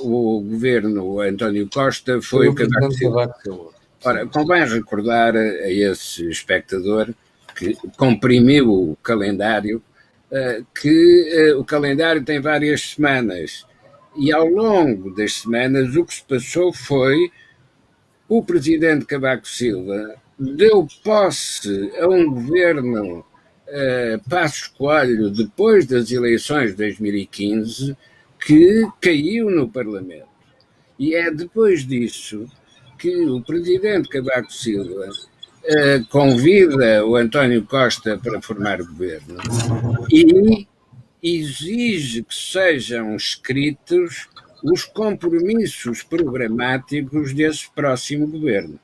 o 0.00 0.40
governo 0.40 1.20
António 1.20 1.68
Costa 1.72 2.20
foi, 2.20 2.48
o 2.48 2.54
Cavaco 2.54 2.92
Silva. 2.92 3.32
Ora, 4.04 4.26
convém 4.26 4.64
recordar 4.64 5.36
a 5.36 5.70
esse 5.70 6.28
espectador 6.28 7.14
que 7.54 7.76
comprimiu 7.96 8.72
o 8.72 8.96
calendário 8.96 9.80
uh, 10.30 10.66
que 10.74 11.54
o 11.56 11.64
calendário 11.64 12.24
tem 12.24 12.40
várias 12.40 12.80
semanas 12.80 13.64
e 14.16 14.32
ao 14.32 14.46
longo 14.46 15.14
das 15.14 15.34
semanas 15.34 15.94
o 15.94 16.04
que 16.04 16.14
se 16.14 16.24
passou 16.24 16.72
foi 16.72 17.30
o 18.28 18.42
presidente 18.42 19.06
Cavaco 19.06 19.48
Silva 19.48 20.16
deu 20.38 20.86
posse 21.02 21.90
a 21.98 22.06
um 22.06 22.30
governo 22.30 23.20
uh, 23.20 24.28
Passos 24.28 24.68
Coelho 24.68 25.30
depois 25.30 25.86
das 25.86 26.10
eleições 26.12 26.70
de 26.70 26.76
2015 26.76 27.96
que 28.38 28.86
caiu 29.00 29.50
no 29.50 29.68
Parlamento. 29.68 30.28
E 30.98 31.14
é 31.14 31.30
depois 31.30 31.86
disso 31.86 32.46
que 32.98 33.16
o 33.26 33.40
presidente 33.42 34.08
Cavaco 34.08 34.52
Silva 34.52 35.08
uh, 35.08 36.06
convida 36.08 37.04
o 37.06 37.16
António 37.16 37.64
Costa 37.64 38.18
para 38.18 38.42
formar 38.42 38.82
governo 38.82 39.38
e 40.12 40.66
exige 41.22 42.22
que 42.22 42.34
sejam 42.34 43.16
escritos 43.16 44.28
os 44.62 44.84
compromissos 44.84 46.02
programáticos 46.02 47.32
desse 47.32 47.70
próximo 47.70 48.26
governo. 48.26 48.78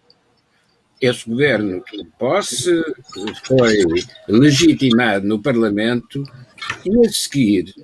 Esse 1.01 1.29
governo 1.29 1.83
que 1.83 2.05
posse 2.19 2.83
foi 3.45 3.85
legitimado 4.29 5.27
no 5.27 5.43
Parlamento 5.43 6.23
e 6.85 7.07
a 7.07 7.11
seguir 7.11 7.75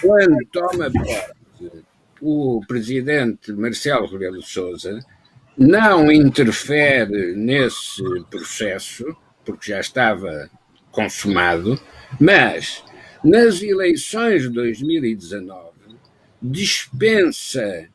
quando 0.00 0.36
toma 0.50 0.90
posse 0.90 1.84
o 2.20 2.60
presidente 2.66 3.52
Marcelo 3.52 4.06
Rebelo 4.06 4.38
de 4.38 4.48
Sousa, 4.48 5.00
não 5.56 6.12
interfere 6.12 7.34
nesse 7.34 8.02
processo, 8.30 9.04
porque 9.44 9.70
já 9.72 9.80
estava 9.80 10.50
consumado, 10.90 11.80
mas 12.20 12.84
nas 13.24 13.62
eleições 13.62 14.42
de 14.42 14.50
2019 14.50 15.69
dispensa 16.42 17.88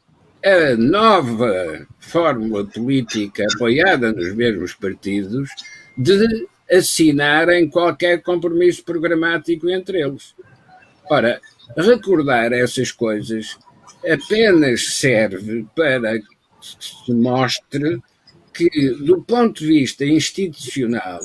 a 0.43 0.75
nova 0.77 1.87
fórmula 1.99 2.65
política 2.65 3.45
apoiada 3.55 4.13
nos 4.13 4.33
mesmos 4.35 4.73
partidos 4.73 5.49
de 5.97 6.47
assinarem 6.71 7.69
qualquer 7.69 8.21
compromisso 8.21 8.83
programático 8.83 9.69
entre 9.69 10.01
eles. 10.01 10.35
Ora, 11.09 11.39
recordar 11.75 12.53
essas 12.53 12.91
coisas 12.91 13.57
apenas 14.03 14.95
serve 14.95 15.65
para 15.75 16.19
que 16.19 16.27
se 16.61 17.13
mostre 17.13 17.99
que, 18.53 18.69
do 18.91 19.21
ponto 19.21 19.59
de 19.59 19.67
vista 19.67 20.05
institucional, 20.05 21.19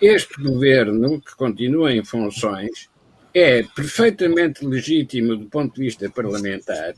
este 0.00 0.42
governo, 0.42 1.20
que 1.20 1.34
continua 1.36 1.92
em 1.92 2.04
funções, 2.04 2.89
é 3.34 3.62
perfeitamente 3.62 4.64
legítimo 4.64 5.36
do 5.36 5.46
ponto 5.46 5.74
de 5.74 5.82
vista 5.82 6.10
parlamentar, 6.10 6.94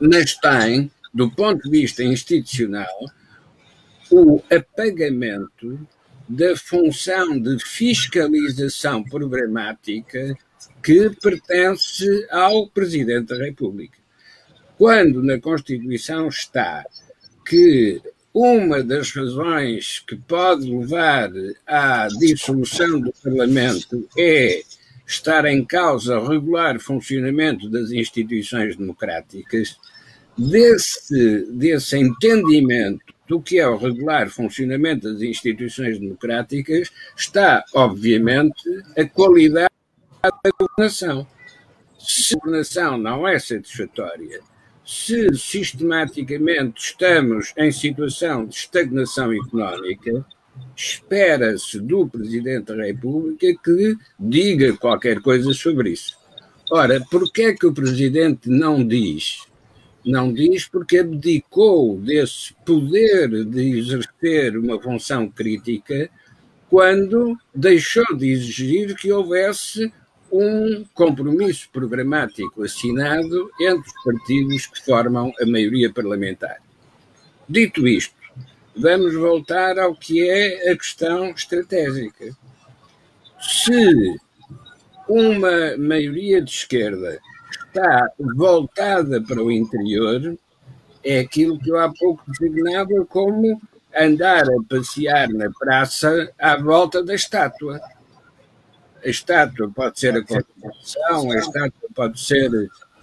mas 0.00 0.34
tem, 0.34 0.90
do 1.12 1.30
ponto 1.30 1.62
de 1.62 1.70
vista 1.70 2.02
institucional, 2.02 2.86
o 4.10 4.42
apagamento 4.50 5.78
da 6.28 6.56
função 6.56 7.40
de 7.40 7.58
fiscalização 7.64 9.02
programática 9.04 10.36
que 10.82 11.10
pertence 11.20 12.26
ao 12.30 12.68
Presidente 12.68 13.28
da 13.28 13.44
República. 13.44 13.98
Quando 14.76 15.22
na 15.22 15.40
Constituição 15.40 16.28
está 16.28 16.84
que 17.46 18.00
uma 18.32 18.82
das 18.82 19.10
razões 19.12 20.00
que 20.00 20.16
pode 20.16 20.70
levar 20.70 21.30
à 21.66 22.06
dissolução 22.08 23.00
do 23.00 23.12
Parlamento 23.22 24.08
é 24.16 24.62
estar 25.08 25.46
em 25.46 25.64
causa 25.64 26.20
o 26.20 26.28
regular 26.28 26.78
funcionamento 26.78 27.68
das 27.70 27.90
instituições 27.90 28.76
democráticas, 28.76 29.78
desse, 30.36 31.46
desse 31.50 31.96
entendimento 31.96 33.02
do 33.26 33.40
que 33.40 33.58
é 33.58 33.66
o 33.66 33.78
regular 33.78 34.28
funcionamento 34.28 35.10
das 35.10 35.22
instituições 35.22 35.98
democráticas 35.98 36.90
está, 37.16 37.64
obviamente, 37.74 38.62
a 38.96 39.04
qualidade 39.06 39.72
da 40.22 40.50
governação. 40.60 41.26
Se 41.98 42.34
a 42.34 42.38
governação 42.38 42.98
não 42.98 43.26
é 43.26 43.38
satisfatória, 43.38 44.40
se 44.84 45.34
sistematicamente 45.34 46.82
estamos 46.82 47.54
em 47.56 47.72
situação 47.72 48.46
de 48.46 48.56
estagnação 48.56 49.32
económica, 49.32 50.24
espera-se 50.76 51.80
do 51.80 52.08
Presidente 52.08 52.74
da 52.74 52.84
República 52.84 53.46
que 53.64 53.96
diga 54.18 54.76
qualquer 54.76 55.20
coisa 55.20 55.52
sobre 55.52 55.90
isso. 55.90 56.16
Ora, 56.70 57.00
por 57.10 57.32
que 57.32 57.42
é 57.42 57.54
que 57.54 57.66
o 57.66 57.74
Presidente 57.74 58.48
não 58.48 58.86
diz 58.86 59.48
não 60.08 60.32
diz 60.32 60.66
porque 60.66 60.98
abdicou 60.98 61.98
desse 61.98 62.54
poder 62.64 63.44
de 63.44 63.78
exercer 63.78 64.56
uma 64.56 64.80
função 64.80 65.28
crítica 65.28 66.08
quando 66.70 67.36
deixou 67.54 68.16
de 68.16 68.30
exigir 68.30 68.94
que 68.94 69.12
houvesse 69.12 69.92
um 70.32 70.84
compromisso 70.94 71.68
programático 71.70 72.62
assinado 72.62 73.50
entre 73.60 73.86
os 73.86 74.04
partidos 74.04 74.66
que 74.66 74.82
formam 74.84 75.32
a 75.40 75.46
maioria 75.46 75.92
parlamentar. 75.92 76.56
Dito 77.48 77.86
isto, 77.88 78.14
vamos 78.78 79.14
voltar 79.14 79.78
ao 79.78 79.94
que 79.94 80.28
é 80.28 80.70
a 80.70 80.76
questão 80.76 81.30
estratégica. 81.30 82.36
Se 83.40 84.16
uma 85.08 85.76
maioria 85.76 86.40
de 86.40 86.50
esquerda 86.50 87.18
está 87.66 88.10
voltada 88.18 89.22
para 89.22 89.42
o 89.42 89.50
interior 89.50 90.36
é 91.04 91.20
aquilo 91.20 91.58
que 91.58 91.70
eu 91.70 91.78
há 91.78 91.92
pouco 91.92 92.22
designava 92.26 93.04
como 93.08 93.60
andar 93.96 94.44
a 94.44 94.62
passear 94.68 95.28
na 95.28 95.50
praça 95.50 96.30
à 96.38 96.56
volta 96.56 97.02
da 97.02 97.14
estátua. 97.14 97.80
A 99.04 99.08
estátua 99.08 99.70
pode 99.74 99.98
ser 99.98 100.16
a 100.16 100.24
Constituição, 100.24 101.32
a 101.32 101.36
estátua 101.36 101.88
pode 101.94 102.20
ser 102.20 102.50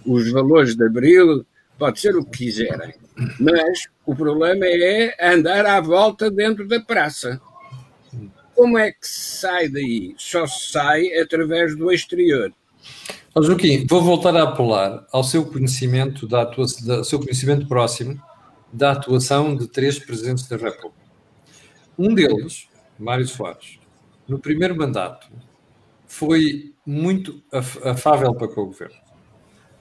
os 0.04 0.30
valores 0.30 0.76
de 0.76 0.84
Abril, 0.84 1.44
pode 1.78 2.00
ser 2.00 2.16
o 2.16 2.24
que 2.24 2.38
quiserem. 2.38 2.94
Mas 3.38 3.88
o 4.04 4.14
problema 4.14 4.66
é 4.66 5.14
andar 5.20 5.66
à 5.66 5.80
volta 5.80 6.30
dentro 6.30 6.66
da 6.66 6.80
praça. 6.80 7.40
Como 8.54 8.78
é 8.78 8.90
que 8.90 9.06
se 9.06 9.38
sai 9.40 9.68
daí? 9.68 10.14
Só 10.16 10.46
se 10.46 10.72
sai 10.72 11.18
através 11.18 11.76
do 11.76 11.92
exterior. 11.92 12.52
Oh, 13.34 13.42
Joaquim, 13.42 13.86
vou 13.86 14.00
voltar 14.00 14.34
a 14.34 14.44
apelar 14.44 15.06
ao 15.12 15.22
seu 15.22 15.44
conhecimento, 15.44 16.26
da 16.26 16.42
atuação, 16.42 16.86
da, 16.86 17.04
seu 17.04 17.18
conhecimento 17.18 17.66
próximo 17.66 18.18
da 18.72 18.92
atuação 18.92 19.54
de 19.54 19.68
três 19.68 19.98
presidentes 19.98 20.48
da 20.48 20.56
República. 20.56 21.06
Um 21.98 22.14
deles, 22.14 22.68
Mário 22.98 23.26
Soares, 23.26 23.78
no 24.26 24.38
primeiro 24.38 24.76
mandato, 24.76 25.28
foi 26.06 26.74
muito 26.84 27.42
afável 27.84 28.34
para 28.34 28.48
com 28.48 28.62
o 28.62 28.66
governo. 28.66 28.96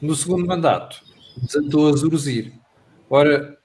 No 0.01 0.15
segundo 0.15 0.45
mandato, 0.45 1.01
desatou 1.41 1.89
a 1.89 1.95
zurzir. 1.95 2.53
Ora, 3.09 3.57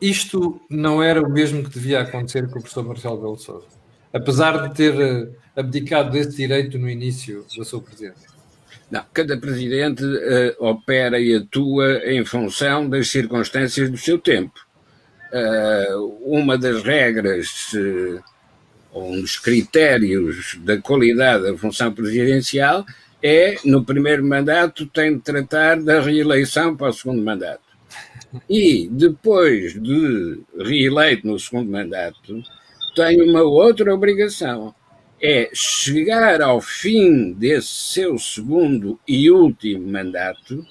isto 0.00 0.60
não 0.68 1.02
era 1.02 1.22
o 1.22 1.30
mesmo 1.30 1.62
que 1.62 1.70
devia 1.70 2.00
acontecer 2.00 2.42
com 2.48 2.58
o 2.58 2.62
professor 2.62 2.84
Marcelo 2.84 3.20
Belo 3.20 3.38
Souza, 3.38 3.66
apesar 4.12 4.68
de 4.68 4.74
ter 4.74 5.00
eh, 5.00 5.28
abdicado 5.54 6.10
desse 6.10 6.36
direito 6.36 6.78
no 6.78 6.88
início 6.88 7.46
da 7.56 7.64
sua 7.64 7.80
presidência. 7.80 8.32
Não, 8.90 9.04
cada 9.12 9.38
presidente 9.38 10.04
uh, 10.04 10.66
opera 10.66 11.18
e 11.18 11.34
atua 11.34 12.02
em 12.04 12.22
função 12.26 12.86
das 12.86 13.08
circunstâncias 13.08 13.88
do 13.88 13.96
seu 13.96 14.18
tempo. 14.18 14.52
Uh, 15.32 16.36
uma 16.36 16.58
das 16.58 16.82
regras, 16.82 17.72
uh, 17.72 18.22
um 18.94 19.22
dos 19.22 19.38
critérios 19.38 20.58
da 20.62 20.76
qualidade 20.76 21.44
da 21.44 21.56
função 21.56 21.90
presidencial 21.90 22.84
é, 23.22 23.56
no 23.64 23.84
primeiro 23.84 24.24
mandato, 24.24 24.86
tem 24.86 25.16
de 25.16 25.22
tratar 25.22 25.80
da 25.80 26.00
reeleição 26.00 26.76
para 26.76 26.90
o 26.90 26.92
segundo 26.92 27.22
mandato. 27.22 27.62
E, 28.48 28.88
depois 28.90 29.80
de 29.80 30.40
reeleito 30.58 31.26
no 31.26 31.38
segundo 31.38 31.70
mandato, 31.70 32.42
tem 32.94 33.20
uma 33.22 33.42
outra 33.42 33.94
obrigação, 33.94 34.74
é 35.22 35.50
chegar 35.52 36.42
ao 36.42 36.60
fim 36.60 37.32
desse 37.32 37.68
seu 37.68 38.18
segundo 38.18 38.98
e 39.06 39.30
último 39.30 39.86
mandato, 39.86 40.66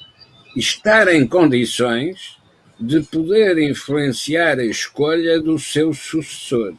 estar 0.57 1.07
em 1.07 1.25
condições 1.25 2.37
de 2.79 3.01
poder 3.01 3.57
influenciar 3.59 4.59
a 4.59 4.65
escolha 4.65 5.39
do 5.39 5.57
seu 5.57 5.93
sucessor. 5.93 6.73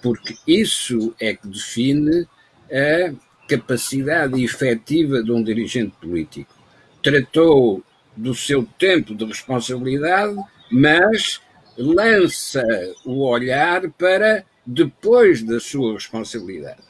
Porque 0.00 0.34
isso 0.46 1.14
é 1.20 1.34
que 1.34 1.48
define 1.48 2.26
a 2.70 3.12
capacidade 3.48 4.42
efetiva 4.42 5.22
de 5.22 5.30
um 5.32 5.42
dirigente 5.42 5.94
político. 6.00 6.54
Tratou 7.02 7.82
do 8.16 8.34
seu 8.34 8.66
tempo 8.78 9.14
de 9.14 9.24
responsabilidade, 9.24 10.36
mas 10.70 11.40
lança 11.76 12.64
o 13.04 13.26
olhar 13.26 13.90
para 13.98 14.44
depois 14.66 15.42
da 15.42 15.60
sua 15.60 15.94
responsabilidade. 15.94 16.80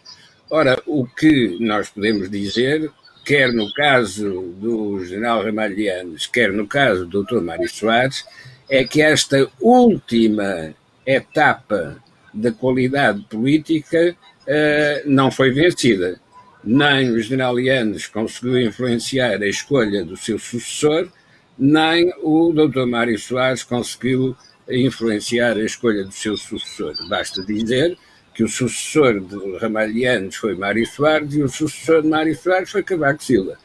Ora, 0.51 0.81
o 0.87 1.07
que 1.07 1.57
nós 1.59 1.89
podemos 1.89 2.31
dizer, 2.31 2.91
quer 3.25 3.53
no 3.53 3.73
caso 3.73 4.55
do 4.59 5.05
general 5.05 5.43
Ramalhianes, 5.43 6.27
quer 6.27 6.53
no 6.53 6.67
caso 6.67 7.07
do 7.07 7.25
Dr. 7.25 7.41
Mário 7.41 7.69
Soares, 7.69 8.25
é 8.69 8.85
que 8.85 9.03
esta 9.03 9.51
última 9.61 10.75
etapa 11.07 12.03
da 12.33 12.53
qualidade 12.53 13.23
política 13.23 14.17
uh, 14.43 15.11
não 15.11 15.31
foi 15.31 15.51
vencida. 15.51 16.21
Nem 16.67 17.11
o 17.11 17.21
general 17.21 17.61
Yanes 17.61 18.07
conseguiu 18.07 18.59
influenciar 18.61 19.43
a 19.43 19.47
escolha 19.47 20.05
do 20.05 20.17
seu 20.17 20.39
sucessor, 20.39 21.11
nem 21.59 22.11
o 22.23 22.53
Dr. 22.53 22.87
Mário 22.87 23.19
Soares 23.19 23.63
conseguiu 23.63 24.35
influenciar 24.69 25.57
a 25.57 25.65
escolha 25.65 26.05
do 26.05 26.13
seu 26.13 26.37
sucessor. 26.37 26.95
Basta 27.09 27.45
dizer 27.45 27.99
que 28.35 28.43
o 28.43 28.49
sucessor 28.49 29.21
de 29.21 29.59
Ramalhianos 29.59 30.37
foi 30.37 30.55
Mário 30.55 30.87
Soares 30.87 31.35
e 31.35 31.43
o 31.43 31.49
sucessor 31.49 32.03
de 32.03 32.09
Mário 32.09 32.35
Soares 32.35 32.71
foi 32.71 32.83
Cavaco 32.83 33.23
Silva. 33.23 33.59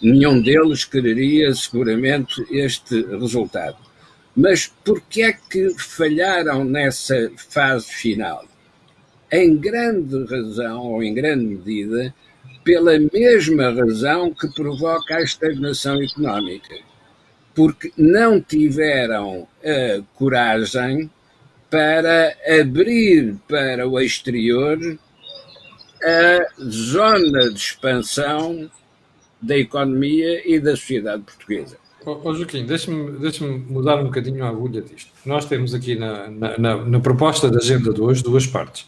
Nenhum 0.00 0.40
deles 0.40 0.84
quereria 0.84 1.52
seguramente 1.54 2.46
este 2.50 3.02
resultado. 3.06 3.78
Mas 4.36 4.72
por 4.84 5.00
que 5.00 5.22
é 5.22 5.32
que 5.32 5.70
falharam 5.78 6.64
nessa 6.64 7.30
fase 7.36 7.92
final? 7.92 8.44
Em 9.32 9.56
grande 9.56 10.24
razão, 10.26 10.82
ou 10.82 11.02
em 11.02 11.12
grande 11.12 11.44
medida, 11.44 12.14
pela 12.66 12.98
mesma 12.98 13.70
razão 13.70 14.34
que 14.34 14.48
provoca 14.48 15.14
a 15.14 15.22
estagnação 15.22 16.02
económica 16.02 16.74
porque 17.54 17.92
não 17.96 18.40
tiveram 18.40 19.46
a 19.64 20.02
coragem 20.16 21.08
para 21.70 22.36
abrir 22.60 23.36
para 23.46 23.88
o 23.88 24.00
exterior 24.00 24.78
a 26.04 26.62
zona 26.62 27.50
de 27.50 27.58
expansão 27.58 28.68
da 29.40 29.56
economia 29.56 30.42
e 30.44 30.58
da 30.58 30.72
sociedade 30.72 31.22
portuguesa. 31.22 31.78
Oh, 32.04 32.20
oh 32.24 32.34
Joaquim, 32.34 32.66
deixa-me 32.66 33.12
deixa 33.18 33.46
mudar 33.46 33.96
um 33.96 34.04
bocadinho 34.04 34.44
a 34.44 34.48
agulha 34.48 34.82
disto. 34.82 35.10
Nós 35.24 35.44
temos 35.44 35.72
aqui 35.72 35.94
na, 35.94 36.28
na, 36.28 36.58
na, 36.58 36.76
na 36.84 37.00
proposta 37.00 37.48
da 37.48 37.58
agenda 37.58 37.92
de 37.92 38.00
hoje 38.00 38.24
duas 38.24 38.46
partes. 38.46 38.86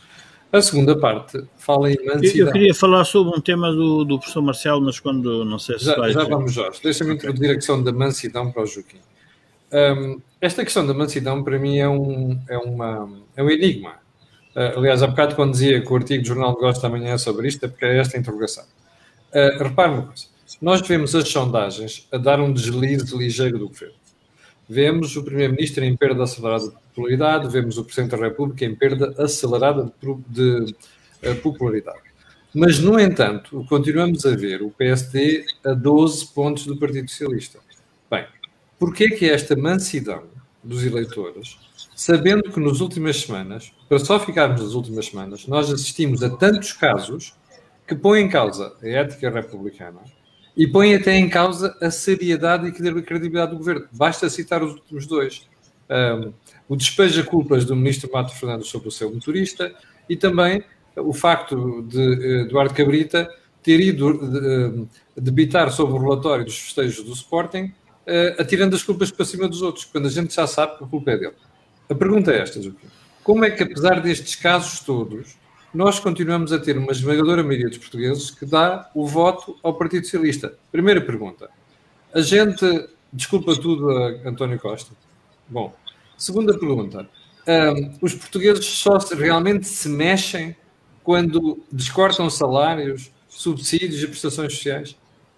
A 0.50 0.62
segunda 0.62 0.98
parte 0.98 1.42
fala 1.58 1.92
em 1.92 1.96
mansidão. 2.06 2.46
Eu, 2.46 2.52
queria 2.52 2.74
falar 2.74 3.04
sobre 3.04 3.36
um 3.36 3.40
tema 3.40 3.70
do, 3.70 4.04
do 4.04 4.18
professor 4.18 4.40
Marcelo, 4.40 4.80
mas 4.80 4.98
quando 4.98 5.44
não 5.44 5.58
sei 5.58 5.78
se 5.78 5.84
já, 5.84 5.96
vai. 5.96 6.10
Já 6.12 6.24
vamos, 6.24 6.52
Jorge. 6.52 6.80
Deixa-me 6.82 7.12
okay. 7.12 7.28
introduzir 7.28 7.50
a 7.50 7.54
questão 7.54 7.82
da 7.82 7.92
mansidão 7.92 8.50
para 8.50 8.62
o 8.62 8.66
Joaquim. 8.66 8.98
Um, 9.70 10.20
esta 10.40 10.64
questão 10.64 10.86
da 10.86 10.94
mansidão, 10.94 11.44
para 11.44 11.58
mim, 11.58 11.78
é 11.78 11.88
um, 11.88 12.40
é 12.48 12.56
uma, 12.56 13.10
é 13.36 13.42
um 13.42 13.50
enigma. 13.50 13.96
Uh, 14.56 14.78
aliás, 14.78 15.02
há 15.02 15.06
bocado, 15.06 15.34
quando 15.34 15.52
dizia 15.52 15.82
que 15.82 15.92
o 15.92 15.96
artigo 15.96 16.22
do 16.22 16.28
Jornal 16.28 16.52
de 16.52 16.56
Negócios 16.56 16.84
amanhã 16.84 17.12
é 17.12 17.18
sobre 17.18 17.46
isto, 17.46 17.64
é 17.66 17.68
porque 17.68 17.84
é 17.84 17.98
esta 17.98 18.16
interrogação. 18.16 18.64
Uh, 18.64 19.62
repare 19.62 19.92
uma 19.92 20.02
coisa: 20.06 20.24
nós 20.62 20.80
vemos 20.80 21.14
as 21.14 21.28
sondagens 21.28 22.08
a 22.10 22.16
dar 22.16 22.40
um 22.40 22.50
deslize 22.50 23.14
ligeiro 23.14 23.58
do 23.58 23.68
governo. 23.68 23.97
Vemos 24.68 25.16
o 25.16 25.24
Primeiro-Ministro 25.24 25.82
em 25.82 25.96
perda 25.96 26.24
acelerada 26.24 26.64
de 26.64 26.76
popularidade, 26.94 27.48
vemos 27.48 27.78
o 27.78 27.84
Presidente 27.84 28.10
da 28.10 28.18
República 28.18 28.64
em 28.64 28.74
perda 28.74 29.14
acelerada 29.16 29.90
de, 30.28 30.74
eh, 31.22 31.34
popularidade. 31.34 32.00
Mas, 32.54 32.78
no 32.78 33.00
entanto, 33.00 33.64
continuamos 33.68 34.26
a 34.26 34.36
ver 34.36 34.62
o 34.62 34.70
PSD 34.70 35.44
a 35.64 35.72
12 35.72 36.34
pontos 36.34 36.66
do 36.66 36.78
Partido 36.78 37.10
Socialista. 37.10 37.60
Bem, 38.10 38.26
porquê 38.78 39.10
que 39.10 39.28
esta 39.28 39.56
mansidão 39.56 40.24
dos 40.62 40.84
eleitores, 40.84 41.58
sabendo 41.94 42.50
que 42.50 42.60
nas 42.60 42.80
últimas 42.80 43.20
semanas, 43.20 43.72
para 43.88 43.98
só 43.98 44.20
ficarmos 44.20 44.60
nas 44.60 44.74
últimas 44.74 45.06
semanas, 45.06 45.46
nós 45.46 45.72
assistimos 45.72 46.22
a 46.22 46.28
tantos 46.28 46.72
casos 46.72 47.34
que 47.86 47.94
põem 47.94 48.24
em 48.24 48.28
causa 48.28 48.74
a 48.82 48.86
ética 48.88 49.30
republicana 49.30 50.00
e 50.58 50.66
põe 50.66 50.92
até 50.92 51.16
em 51.16 51.28
causa 51.28 51.74
a 51.80 51.88
seriedade 51.88 52.66
e 52.66 52.70
a 52.70 53.02
credibilidade 53.02 53.52
do 53.52 53.58
governo. 53.58 53.86
Basta 53.92 54.28
citar 54.28 54.60
os 54.60 54.74
últimos 54.74 55.06
dois. 55.06 55.48
Um, 55.88 56.32
o 56.68 56.74
despejo 56.74 57.22
de 57.22 57.28
culpas 57.28 57.64
do 57.64 57.76
ministro 57.76 58.10
Mato 58.12 58.34
Fernandes 58.34 58.68
sobre 58.68 58.88
o 58.88 58.90
seu 58.90 59.08
motorista 59.14 59.72
e 60.08 60.16
também 60.16 60.62
o 60.96 61.14
facto 61.14 61.82
de 61.82 62.00
eh, 62.00 62.42
Eduardo 62.42 62.74
Cabrita 62.74 63.32
ter 63.62 63.80
ido 63.80 64.10
eh, 64.10 64.86
debitar 65.16 65.70
sobre 65.70 65.94
o 65.94 65.98
relatório 65.98 66.44
dos 66.44 66.58
festejos 66.58 67.04
do 67.04 67.12
Sporting, 67.12 67.64
uh, 67.64 68.40
atirando 68.40 68.74
as 68.74 68.82
culpas 68.82 69.10
para 69.10 69.24
cima 69.24 69.48
dos 69.48 69.62
outros, 69.62 69.84
quando 69.84 70.06
a 70.06 70.10
gente 70.10 70.34
já 70.34 70.46
sabe 70.46 70.78
que 70.78 70.84
a 70.84 70.86
culpa 70.86 71.12
é 71.12 71.16
dele. 71.18 71.34
A 71.88 71.94
pergunta 71.94 72.32
é 72.32 72.40
esta, 72.40 72.60
Joaquim. 72.60 72.86
Como 73.22 73.44
é 73.44 73.50
que, 73.50 73.62
apesar 73.62 74.00
destes 74.00 74.34
casos 74.34 74.80
todos, 74.80 75.36
nós 75.72 76.00
continuamos 76.00 76.52
a 76.52 76.58
ter 76.58 76.78
uma 76.78 76.92
esmagadora 76.92 77.42
maioria 77.42 77.68
dos 77.68 77.78
portugueses 77.78 78.30
que 78.30 78.46
dá 78.46 78.90
o 78.94 79.06
voto 79.06 79.56
ao 79.62 79.74
Partido 79.74 80.04
Socialista? 80.04 80.54
Primeira 80.72 81.00
pergunta. 81.00 81.50
A 82.12 82.20
gente 82.20 82.88
desculpa 83.12 83.54
tudo 83.54 83.90
a 83.90 84.28
António 84.28 84.58
Costa? 84.58 84.92
Bom. 85.48 85.74
Segunda 86.16 86.58
pergunta. 86.58 87.08
Um, 87.46 87.94
os 88.02 88.14
portugueses 88.14 88.64
só 88.64 88.98
realmente 88.98 89.66
se 89.66 89.88
mexem 89.88 90.56
quando 91.02 91.62
descortam 91.72 92.28
salários, 92.28 93.10
subsídios 93.28 94.02
e 94.02 94.06
prestações 94.06 94.54
sociais? 94.54 94.96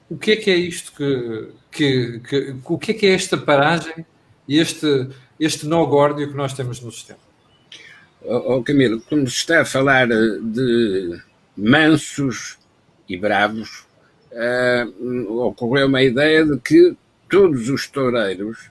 O 0.09 0.17
que 0.17 0.33
é 0.33 0.37
que 0.37 0.51
é 0.51 0.57
isto 0.57 0.93
que, 0.93 1.53
que, 1.71 2.21
que 2.21 2.57
o 2.65 2.79
que 2.79 2.91
é 2.91 2.95
que 2.95 3.07
é 3.07 3.15
esta 3.15 3.37
paragem 3.37 4.05
e 4.49 4.59
este, 4.59 5.09
este 5.39 5.67
nó 5.67 5.85
górdio 5.87 6.29
que 6.29 6.37
nós 6.37 6.55
temos 6.55 6.81
no 6.81 6.91
sistema? 6.91 7.30
Oh, 8.23 8.57
oh, 8.57 8.63
Camilo, 8.63 9.03
se 9.09 9.25
está 9.25 9.63
a 9.63 9.65
falar 9.65 10.07
de 10.07 11.19
mansos 11.57 12.59
e 13.09 13.17
bravos, 13.17 13.87
uh, 14.33 15.39
ocorreu 15.47 15.87
uma 15.87 16.03
ideia 16.03 16.45
de 16.45 16.59
que 16.59 16.95
todos 17.31 17.71
os 17.71 17.87
toureiros 17.87 18.71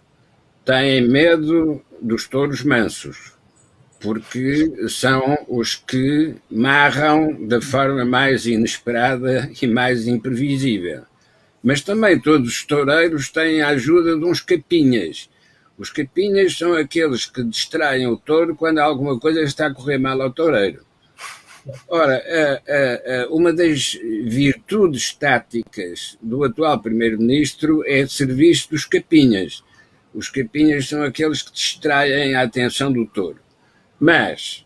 têm 0.64 1.08
medo 1.08 1.82
dos 2.00 2.28
touros 2.28 2.64
mansos, 2.64 3.34
porque 4.00 4.88
são 4.88 5.38
os 5.48 5.76
que 5.76 6.36
marram 6.50 7.48
da 7.48 7.60
forma 7.60 8.06
mais 8.06 8.46
inesperada 8.46 9.50
e 9.60 9.66
mais 9.66 10.08
imprevisível. 10.08 11.04
Mas 11.64 11.82
também 11.82 12.20
todos 12.20 12.50
os 12.50 12.64
toureiros 12.66 13.30
têm 13.30 13.62
a 13.62 13.70
ajuda 13.70 14.16
de 14.16 14.24
uns 14.24 14.42
capinhas. 14.42 15.28
Os 15.80 15.90
capinhas 15.90 16.58
são 16.58 16.74
aqueles 16.74 17.26
que 17.26 17.42
distraem 17.42 18.06
o 18.06 18.18
touro 18.18 18.54
quando 18.54 18.80
alguma 18.80 19.18
coisa 19.18 19.42
está 19.42 19.68
a 19.68 19.74
correr 19.74 19.98
mal 19.98 20.22
ao 20.22 20.30
toureiro. 20.30 20.84
Ora, 21.88 22.22
uma 23.30 23.54
das 23.54 23.98
virtudes 24.26 25.14
táticas 25.14 26.18
do 26.22 26.44
atual 26.44 26.80
Primeiro-Ministro 26.82 27.82
é 27.86 28.02
o 28.02 28.10
serviço 28.10 28.72
dos 28.72 28.84
capinhas. 28.84 29.64
Os 30.14 30.30
capinhas 30.30 30.90
são 30.90 31.02
aqueles 31.02 31.42
que 31.42 31.54
distraem 31.54 32.36
a 32.36 32.42
atenção 32.42 32.92
do 32.92 33.06
touro. 33.06 33.40
Mas 33.98 34.66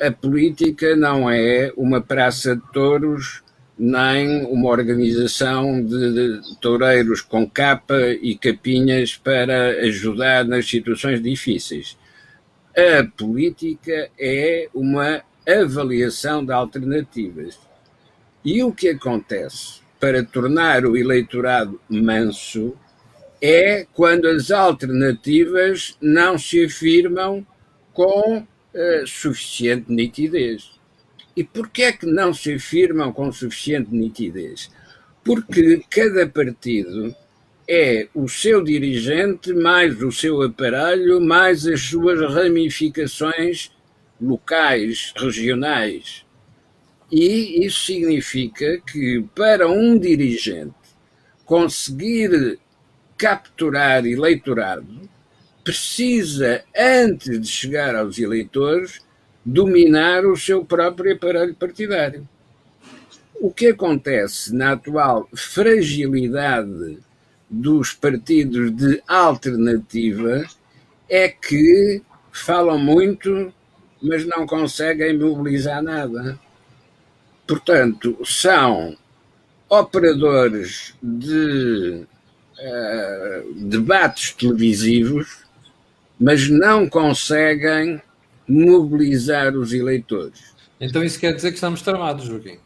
a 0.00 0.10
política 0.10 0.96
não 0.96 1.28
é 1.28 1.72
uma 1.76 2.00
praça 2.00 2.56
de 2.56 2.62
touros 2.72 3.42
nem 3.78 4.44
uma 4.46 4.68
organização 4.68 5.82
de, 5.82 6.40
de 6.40 6.56
toureiros 6.60 7.20
com 7.20 7.48
capa 7.48 7.98
e 8.20 8.36
capinhas 8.36 9.16
para 9.16 9.80
ajudar 9.82 10.44
nas 10.44 10.68
situações 10.68 11.22
difíceis. 11.22 11.96
A 12.76 13.04
política 13.16 14.10
é 14.18 14.68
uma 14.74 15.22
avaliação 15.46 16.44
de 16.44 16.52
alternativas. 16.52 17.58
E 18.44 18.62
o 18.62 18.72
que 18.72 18.88
acontece 18.88 19.80
para 19.98 20.24
tornar 20.24 20.84
o 20.84 20.96
eleitorado 20.96 21.80
manso 21.88 22.76
é 23.40 23.86
quando 23.92 24.26
as 24.26 24.50
alternativas 24.50 25.96
não 26.00 26.38
se 26.38 26.64
afirmam 26.64 27.46
com 27.92 28.38
uh, 28.38 29.06
suficiente 29.06 29.92
nitidez. 29.92 30.77
E 31.38 31.44
porquê 31.44 31.84
é 31.84 31.92
que 31.92 32.04
não 32.04 32.34
se 32.34 32.54
afirmam 32.54 33.12
com 33.12 33.30
suficiente 33.30 33.94
nitidez? 33.94 34.72
Porque 35.22 35.84
cada 35.88 36.26
partido 36.26 37.14
é 37.70 38.08
o 38.12 38.28
seu 38.28 38.60
dirigente, 38.60 39.52
mais 39.54 40.02
o 40.02 40.10
seu 40.10 40.42
aparelho, 40.42 41.20
mais 41.20 41.64
as 41.64 41.80
suas 41.80 42.18
ramificações 42.34 43.70
locais, 44.20 45.14
regionais. 45.16 46.26
E 47.08 47.64
isso 47.64 47.86
significa 47.86 48.80
que 48.80 49.24
para 49.32 49.68
um 49.68 49.96
dirigente 49.96 50.74
conseguir 51.44 52.58
capturar 53.16 54.04
eleitorado, 54.04 55.08
precisa, 55.62 56.64
antes 56.76 57.40
de 57.40 57.46
chegar 57.46 57.94
aos 57.94 58.18
eleitores, 58.18 59.06
dominar 59.48 60.26
o 60.26 60.36
seu 60.36 60.62
próprio 60.62 61.14
aparelho 61.14 61.54
partidário. 61.54 62.28
O 63.40 63.50
que 63.50 63.68
acontece 63.68 64.54
na 64.54 64.72
atual 64.72 65.26
fragilidade 65.34 66.98
dos 67.48 67.94
partidos 67.94 68.70
de 68.76 69.02
alternativa 69.08 70.44
é 71.08 71.28
que 71.28 72.02
falam 72.30 72.78
muito, 72.78 73.52
mas 74.02 74.26
não 74.26 74.46
conseguem 74.46 75.16
mobilizar 75.16 75.82
nada. 75.82 76.38
Portanto, 77.46 78.18
são 78.26 78.94
operadores 79.66 80.94
de 81.02 82.04
uh, 82.58 83.54
debates 83.54 84.32
televisivos, 84.32 85.44
mas 86.20 86.50
não 86.50 86.86
conseguem 86.86 88.02
mobilizar 88.48 89.54
os 89.56 89.72
eleitores. 89.72 90.54
Então 90.80 91.02
isso 91.02 91.18
quer 91.18 91.34
dizer 91.34 91.50
que 91.50 91.56
estamos 91.56 91.82
tramados, 91.82 92.24
Joaquim? 92.24 92.58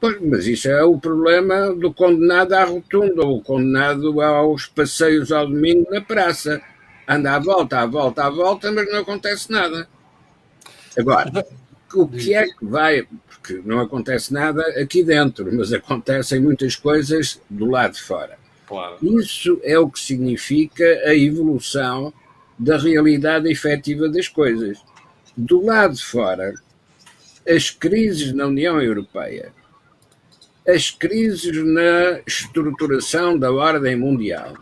Pois, 0.00 0.20
mas 0.20 0.46
isso 0.46 0.68
é 0.68 0.82
o 0.82 0.98
problema 0.98 1.72
do 1.74 1.94
condenado 1.94 2.54
à 2.54 2.64
rotunda, 2.64 3.24
ou 3.24 3.40
condenado 3.40 4.20
aos 4.20 4.66
passeios 4.66 5.30
ao 5.30 5.46
domingo 5.46 5.88
na 5.90 6.00
praça. 6.00 6.60
Anda 7.06 7.36
à 7.36 7.38
volta, 7.38 7.78
à 7.78 7.86
volta, 7.86 8.24
à 8.24 8.30
volta, 8.30 8.72
mas 8.72 8.90
não 8.90 8.98
acontece 8.98 9.50
nada. 9.52 9.86
Agora, 10.98 11.46
o 11.94 12.08
que 12.08 12.34
é 12.34 12.46
que 12.46 12.64
vai. 12.64 13.06
Porque 13.26 13.60
não 13.64 13.80
acontece 13.80 14.32
nada 14.32 14.62
aqui 14.80 15.02
dentro, 15.02 15.48
mas 15.52 15.72
acontecem 15.72 16.40
muitas 16.40 16.74
coisas 16.74 17.40
do 17.48 17.66
lado 17.66 17.94
de 17.94 18.02
fora. 18.02 18.38
Claro. 18.66 18.96
Isso 19.02 19.60
é 19.62 19.78
o 19.78 19.88
que 19.88 20.00
significa 20.00 20.84
a 21.04 21.14
evolução 21.14 22.12
da 22.62 22.78
realidade 22.78 23.50
efetiva 23.50 24.08
das 24.08 24.28
coisas. 24.28 24.78
Do 25.36 25.64
lado 25.64 25.94
de 25.94 26.04
fora, 26.04 26.54
as 27.48 27.70
crises 27.70 28.32
na 28.32 28.46
União 28.46 28.80
Europeia, 28.80 29.52
as 30.66 30.90
crises 30.90 31.56
na 31.64 32.20
estruturação 32.24 33.36
da 33.36 33.50
ordem 33.50 33.96
mundial, 33.96 34.54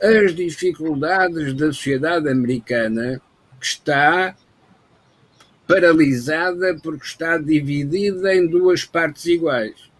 as 0.00 0.32
dificuldades 0.34 1.52
da 1.54 1.72
sociedade 1.72 2.28
americana, 2.28 3.20
que 3.58 3.66
está 3.66 4.36
paralisada 5.66 6.78
porque 6.80 7.04
está 7.04 7.38
dividida 7.38 8.32
em 8.32 8.46
duas 8.46 8.84
partes 8.84 9.26
iguais. 9.26 9.90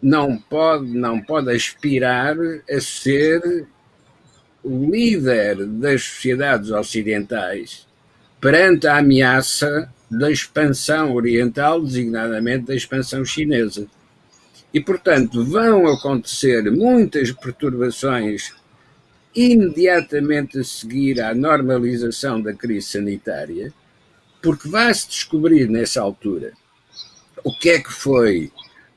Não 0.00 0.38
pode, 0.38 0.86
não 0.86 1.20
pode 1.20 1.54
aspirar 1.54 2.36
a 2.68 2.80
ser 2.80 3.68
o 4.62 4.90
líder 4.90 5.66
das 5.66 6.02
sociedades 6.04 6.70
ocidentais 6.70 7.86
perante 8.40 8.86
a 8.86 8.98
ameaça 8.98 9.92
da 10.10 10.30
expansão 10.30 11.14
oriental, 11.14 11.80
designadamente 11.82 12.66
da 12.66 12.74
expansão 12.74 13.24
chinesa. 13.24 13.86
E, 14.74 14.80
portanto, 14.80 15.44
vão 15.44 15.86
acontecer 15.86 16.70
muitas 16.70 17.30
perturbações 17.32 18.52
imediatamente 19.34 20.58
a 20.58 20.64
seguir 20.64 21.20
à 21.20 21.34
normalização 21.34 22.40
da 22.40 22.52
crise 22.52 22.88
sanitária, 22.88 23.72
porque 24.42 24.68
vai-se 24.68 25.08
descobrir 25.08 25.68
nessa 25.68 26.00
altura 26.02 26.52
o 27.44 27.56
que 27.58 27.70
é 27.70 27.78
que 27.80 27.92
foi 27.92 28.52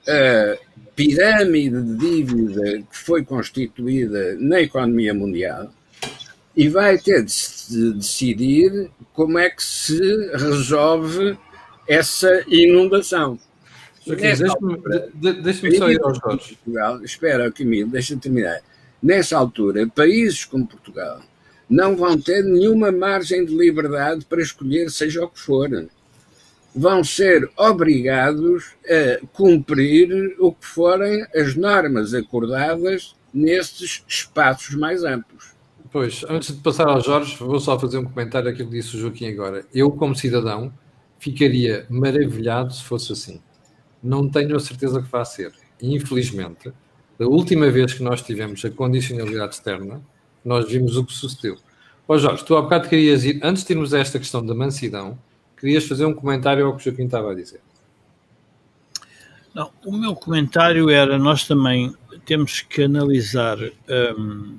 a 0.08 0.58
pirâmide 0.96 1.82
de 1.82 1.98
dívida 1.98 2.82
que 2.82 2.98
foi 2.98 3.24
constituída 3.24 4.36
na 4.40 4.62
economia 4.62 5.14
mundial 5.14 5.72
e 6.56 6.70
vai 6.70 6.98
ter 6.98 7.24
de 7.24 7.94
decidir 7.94 8.90
como 9.14 9.38
é 9.38 9.50
que 9.50 9.64
se 9.64 10.00
resolve 10.32 11.38
essa 11.88 12.44
inundação. 12.48 13.38
Deixa-me 15.44 15.78
só 15.78 15.90
ir 15.90 16.02
aos 16.02 16.20
Portugal, 16.20 17.04
espera, 17.04 17.52
Camilo, 17.52 17.90
deixa-me 17.90 18.22
terminar. 18.22 18.62
Nessa 19.02 19.38
altura, 19.38 19.88
países 19.88 20.46
como 20.46 20.68
Portugal 20.68 21.22
não 21.70 21.96
vão 21.96 22.20
ter 22.20 22.44
nenhuma 22.44 22.92
margem 22.92 23.44
de 23.44 23.56
liberdade 23.56 24.26
para 24.26 24.42
escolher 24.42 24.90
seja 24.92 25.24
o 25.24 25.30
que 25.30 25.40
for. 25.40 25.70
Vão 26.76 27.04
ser 27.04 27.50
obrigados 27.58 28.74
a 28.86 29.26
cumprir 29.34 30.36
o 30.40 30.52
que 30.52 30.66
forem 30.66 31.26
as 31.34 31.56
normas 31.56 32.14
acordadas 32.14 33.16
nestes 33.34 34.04
espaços 34.08 34.76
mais 34.76 35.04
amplos. 35.04 35.56
Pois, 35.92 36.26
antes 36.28 36.54
de 36.54 36.62
passar 36.62 36.88
ao 36.88 37.00
Jorge, 37.00 37.38
vou 37.38 37.60
só 37.60 37.80
fazer 37.80 37.98
um 37.98 38.04
comentário 38.04 38.50
aquilo 38.50 38.70
que 38.70 38.76
disse 38.76 38.98
o 38.98 39.00
Joaquim 39.00 39.28
agora. 39.28 39.66
Eu, 39.74 39.90
como 39.92 40.14
cidadão, 40.16 40.74
ficaria 41.18 41.86
maravilhado 41.90 42.74
se 42.74 42.84
fosse 42.84 43.14
assim. 43.14 43.42
Não 44.04 44.30
tenho 44.30 44.56
a 44.56 44.60
certeza 44.60 45.02
que 45.02 45.10
vai 45.10 45.26
ser. 45.26 45.54
Infelizmente, 45.82 46.74
da 47.18 47.26
última 47.26 47.72
vez 47.72 47.94
que 47.94 48.04
nós 48.04 48.22
tivemos 48.22 48.64
a 48.66 48.70
condicionalidade 48.70 49.56
externa, 49.56 50.02
nós 50.44 50.70
vimos 50.70 50.98
o 50.98 51.06
que 51.06 51.14
sucedeu. 51.14 51.58
Ó 52.08 52.18
Jorge, 52.18 52.44
tu 52.44 52.58
há 52.58 52.62
bocado 52.62 52.90
querias 52.90 53.24
ir, 53.24 53.40
antes 53.42 53.64
de 53.64 53.74
irmos 53.74 53.94
a 53.94 54.00
esta 54.00 54.20
questão 54.20 54.46
da 54.46 54.54
mansidão, 54.54 55.18
querias 55.58 55.86
fazer 55.86 56.06
um 56.06 56.14
comentário 56.14 56.66
ao 56.66 56.76
que 56.76 56.82
o 56.82 56.84
Joaquim 56.84 57.06
estava 57.06 57.32
a 57.32 57.36
dizer. 57.36 57.62
Não, 59.54 59.72
o 59.86 59.92
meu 59.92 60.16
comentário 60.16 60.90
era: 60.90 61.18
nós 61.18 61.48
também 61.48 61.94
temos 62.26 62.62
que 62.62 62.84
analisar 62.84 63.58
hum, 64.18 64.58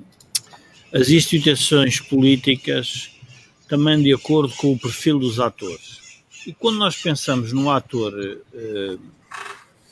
as 0.93 1.09
instituições 1.09 1.99
políticas 1.99 3.11
também 3.67 4.01
de 4.01 4.13
acordo 4.13 4.53
com 4.55 4.73
o 4.73 4.79
perfil 4.79 5.19
dos 5.19 5.39
atores. 5.39 6.23
E 6.45 6.53
quando 6.53 6.77
nós 6.77 6.95
pensamos 6.95 7.51
no 7.51 7.69
ator 7.69 8.13
eh, 8.53 8.97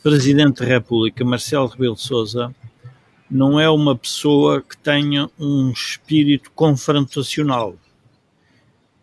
Presidente 0.02 0.62
da 0.62 0.66
República, 0.66 1.26
Marcelo 1.26 1.68
Rebelo 1.68 1.96
de 1.96 2.02
Sousa, 2.02 2.56
não 3.30 3.60
é 3.60 3.70
uma 3.70 3.96
pessoa 3.96 4.62
que 4.62 4.78
tenha 4.78 5.30
um 5.38 5.72
espírito 5.72 6.52
confrontacional. 6.52 7.76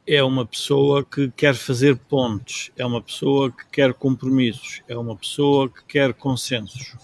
É 0.07 0.23
uma 0.23 0.45
pessoa 0.45 1.05
que 1.05 1.31
quer 1.31 1.55
fazer 1.55 1.97
pontes, 1.97 2.71
é 2.77 2.85
uma 2.85 3.01
pessoa 3.01 3.51
que 3.51 3.65
quer 3.71 3.95
compromissos, 3.95 4.83
é 4.89 4.97
uma 4.97 5.17
pessoa 5.17 5.69
que 5.69 5.85
quer 5.85 6.13
consensos. 6.13 6.97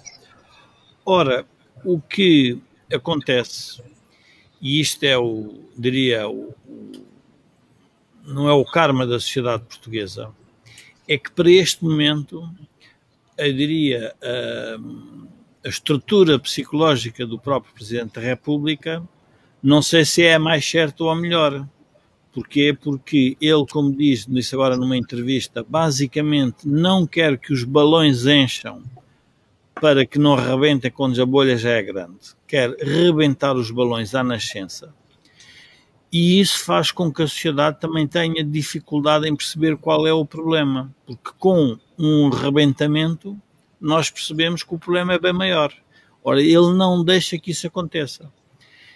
Ora, 1.04 1.46
o 1.84 2.00
que 2.00 2.60
acontece 2.92 3.80
e 4.60 4.80
isto 4.80 5.04
é 5.04 5.16
o, 5.16 5.54
diria, 5.76 6.28
o, 6.28 6.54
não 8.24 8.48
é 8.48 8.52
o 8.52 8.64
karma 8.64 9.06
da 9.06 9.20
sociedade 9.20 9.64
portuguesa, 9.64 10.30
é 11.06 11.16
que 11.16 11.30
para 11.30 11.50
este 11.50 11.84
momento, 11.84 12.48
eu 13.36 13.52
diria, 13.52 14.14
a, 14.20 15.66
a 15.66 15.68
estrutura 15.68 16.38
psicológica 16.38 17.24
do 17.24 17.38
próprio 17.38 17.72
Presidente 17.72 18.14
da 18.14 18.20
República, 18.20 19.02
não 19.62 19.80
sei 19.80 20.04
se 20.04 20.24
é 20.24 20.34
a 20.34 20.38
mais 20.38 20.68
certa 20.68 21.04
ou 21.04 21.10
a 21.10 21.16
melhor. 21.16 21.66
Porquê? 22.38 22.72
Porque 22.72 23.36
ele, 23.40 23.66
como 23.66 23.92
diz, 23.92 24.24
disse 24.24 24.54
agora 24.54 24.76
numa 24.76 24.96
entrevista, 24.96 25.66
basicamente 25.68 26.68
não 26.68 27.04
quer 27.04 27.36
que 27.36 27.52
os 27.52 27.64
balões 27.64 28.26
encham 28.26 28.80
para 29.80 30.06
que 30.06 30.20
não 30.20 30.36
rebentem 30.36 30.88
quando 30.88 31.20
a 31.20 31.26
bolha 31.26 31.56
já 31.56 31.70
é 31.70 31.82
grande. 31.82 32.36
Quer 32.46 32.70
rebentar 32.76 33.56
os 33.56 33.72
balões 33.72 34.14
à 34.14 34.22
nascença. 34.22 34.94
E 36.12 36.38
isso 36.38 36.64
faz 36.64 36.92
com 36.92 37.12
que 37.12 37.22
a 37.22 37.26
sociedade 37.26 37.80
também 37.80 38.06
tenha 38.06 38.44
dificuldade 38.44 39.28
em 39.28 39.34
perceber 39.34 39.76
qual 39.76 40.06
é 40.06 40.12
o 40.12 40.24
problema. 40.24 40.94
Porque 41.04 41.32
com 41.40 41.76
um 41.98 42.28
rebentamento, 42.28 43.36
nós 43.80 44.12
percebemos 44.12 44.62
que 44.62 44.76
o 44.76 44.78
problema 44.78 45.14
é 45.14 45.18
bem 45.18 45.32
maior. 45.32 45.74
Ora, 46.22 46.40
ele 46.40 46.72
não 46.72 47.02
deixa 47.02 47.36
que 47.36 47.50
isso 47.50 47.66
aconteça. 47.66 48.32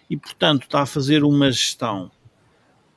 E, 0.09 0.17
portanto, 0.17 0.63
está 0.63 0.83
a 0.83 0.87
fazer 0.87 1.25
uma 1.25 1.51
gestão 1.51 2.09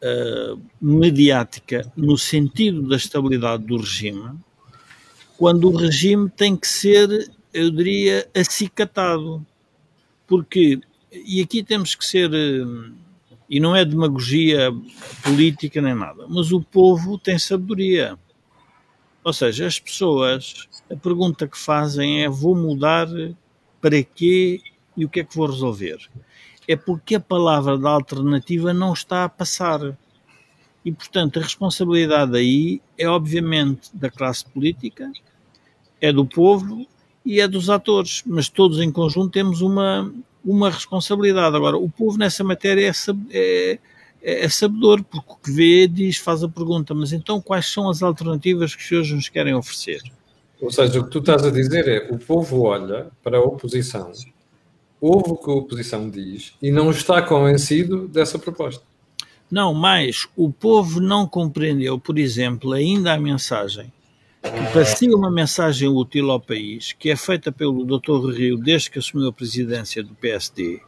uh, 0.06 0.62
mediática 0.80 1.92
no 1.96 2.18
sentido 2.18 2.88
da 2.88 2.96
estabilidade 2.96 3.64
do 3.64 3.78
regime, 3.78 4.38
quando 5.38 5.70
o 5.70 5.76
regime 5.76 6.30
tem 6.30 6.56
que 6.56 6.68
ser 6.68 7.30
eu 7.56 7.72
diria, 7.72 8.30
acicatado. 8.36 9.46
Porque, 10.28 10.82
e 11.12 11.42
aqui 11.42 11.64
temos 11.64 11.96
que 11.96 12.06
ser, 12.06 12.30
eh, 12.34 12.92
e 13.50 13.60
não 13.60 13.76
é 13.76 13.86
demagogia 13.86 14.72
política 15.24 15.82
nem 15.82 15.96
nada, 15.96 16.26
mas 16.28 16.52
o 16.52 16.62
povo 16.62 17.18
tem 17.18 17.40
sabedoria. 17.40 18.20
Ou 19.24 19.32
seja, 19.32 19.68
as 19.68 19.80
pessoas, 19.80 20.68
a 20.92 20.96
pergunta 20.96 21.48
que 21.48 21.58
fazem 21.58 22.24
é: 22.24 22.30
vou 22.30 22.56
mudar 22.56 23.08
para 23.80 24.04
quê 24.04 24.62
e 24.98 25.06
o 25.06 25.10
que 25.10 25.22
é 25.22 25.24
que 25.24 25.36
vou 25.36 25.48
resolver? 25.48 25.98
É 26.68 26.76
porque 26.76 27.16
a 27.16 27.20
palavra 27.20 27.78
da 27.78 27.90
alternativa 27.90 28.74
não 28.74 28.94
está 28.94 29.24
a 29.24 29.30
passar. 29.30 29.98
E, 30.84 30.92
portanto, 30.92 31.40
a 31.40 31.42
responsabilidade 31.42 32.38
aí 32.38 32.82
é, 32.98 33.08
obviamente, 33.08 33.90
da 33.94 34.10
classe 34.10 34.46
política, 34.46 35.12
é 36.00 36.12
do 36.12 36.26
povo 36.26 36.86
e 37.26 37.40
é 37.40 37.48
dos 37.48 37.70
atores, 37.70 38.22
mas 38.26 38.50
todos 38.50 38.80
em 38.80 38.92
conjunto 38.92 39.32
temos 39.32 39.62
uma, 39.62 40.14
uma 40.44 40.70
responsabilidade. 40.70 41.56
Agora, 41.56 41.78
o 41.78 41.90
povo 41.90 42.18
nessa 42.18 42.44
matéria 42.44 42.88
é, 42.88 42.92
é, 43.32 43.80
é, 44.22 44.46
é 44.46 44.50
sabedor, 44.50 45.04
porque 45.04 45.32
o 45.32 45.36
que 45.36 45.52
vê 45.52 45.88
diz, 45.88 46.18
faz 46.18 46.44
a 46.44 46.50
pergunta, 46.50 46.94
mas 46.94 47.12
então 47.12 47.42
quais 47.42 47.66
são 47.66 47.90
as 47.90 48.04
alternativas 48.04 48.76
que 48.76 48.82
os 48.82 48.88
senhores 48.88 49.12
nos 49.12 49.30
querem 49.30 49.56
oferecer? 49.56 50.02
Ou 50.62 50.72
seja, 50.72 51.00
o 51.00 51.04
que 51.04 51.12
tu 51.12 51.20
estás 51.20 51.44
a 51.44 51.52
dizer 51.52 51.88
é 51.88 52.08
o 52.12 52.18
povo 52.18 52.62
olha 52.64 53.08
para 53.24 53.38
a 53.38 53.42
oposição, 53.42 54.12
ouve 55.06 55.32
o 55.32 55.38
que 55.38 55.50
a 55.50 55.54
oposição 55.54 56.10
diz 56.10 56.54
e 56.62 56.72
não 56.72 56.90
está 56.90 57.22
convencido 57.22 58.08
dessa 58.08 58.40
proposta. 58.40 58.84
Não, 59.50 59.74
mas 59.74 60.28
o 60.36 60.52
povo 60.52 61.00
não 61.00 61.28
compreendeu, 61.28 62.00
por 62.00 62.18
exemplo, 62.18 62.74
ainda 62.74 63.14
a 63.14 63.18
mensagem 63.18 63.92
que 64.52 64.74
parecia 64.74 65.16
uma 65.16 65.32
mensagem 65.32 65.88
útil 65.88 66.30
ao 66.30 66.40
país, 66.40 66.94
que 66.94 67.10
é 67.10 67.16
feita 67.16 67.52
pelo 67.52 67.84
Dr. 67.84 68.30
Rio 68.32 68.58
desde 68.58 68.92
que 68.92 69.00
assumiu 69.00 69.30
a 69.30 69.34
presidência 69.34 70.04
do 70.04 70.14
PSD, 70.16 70.82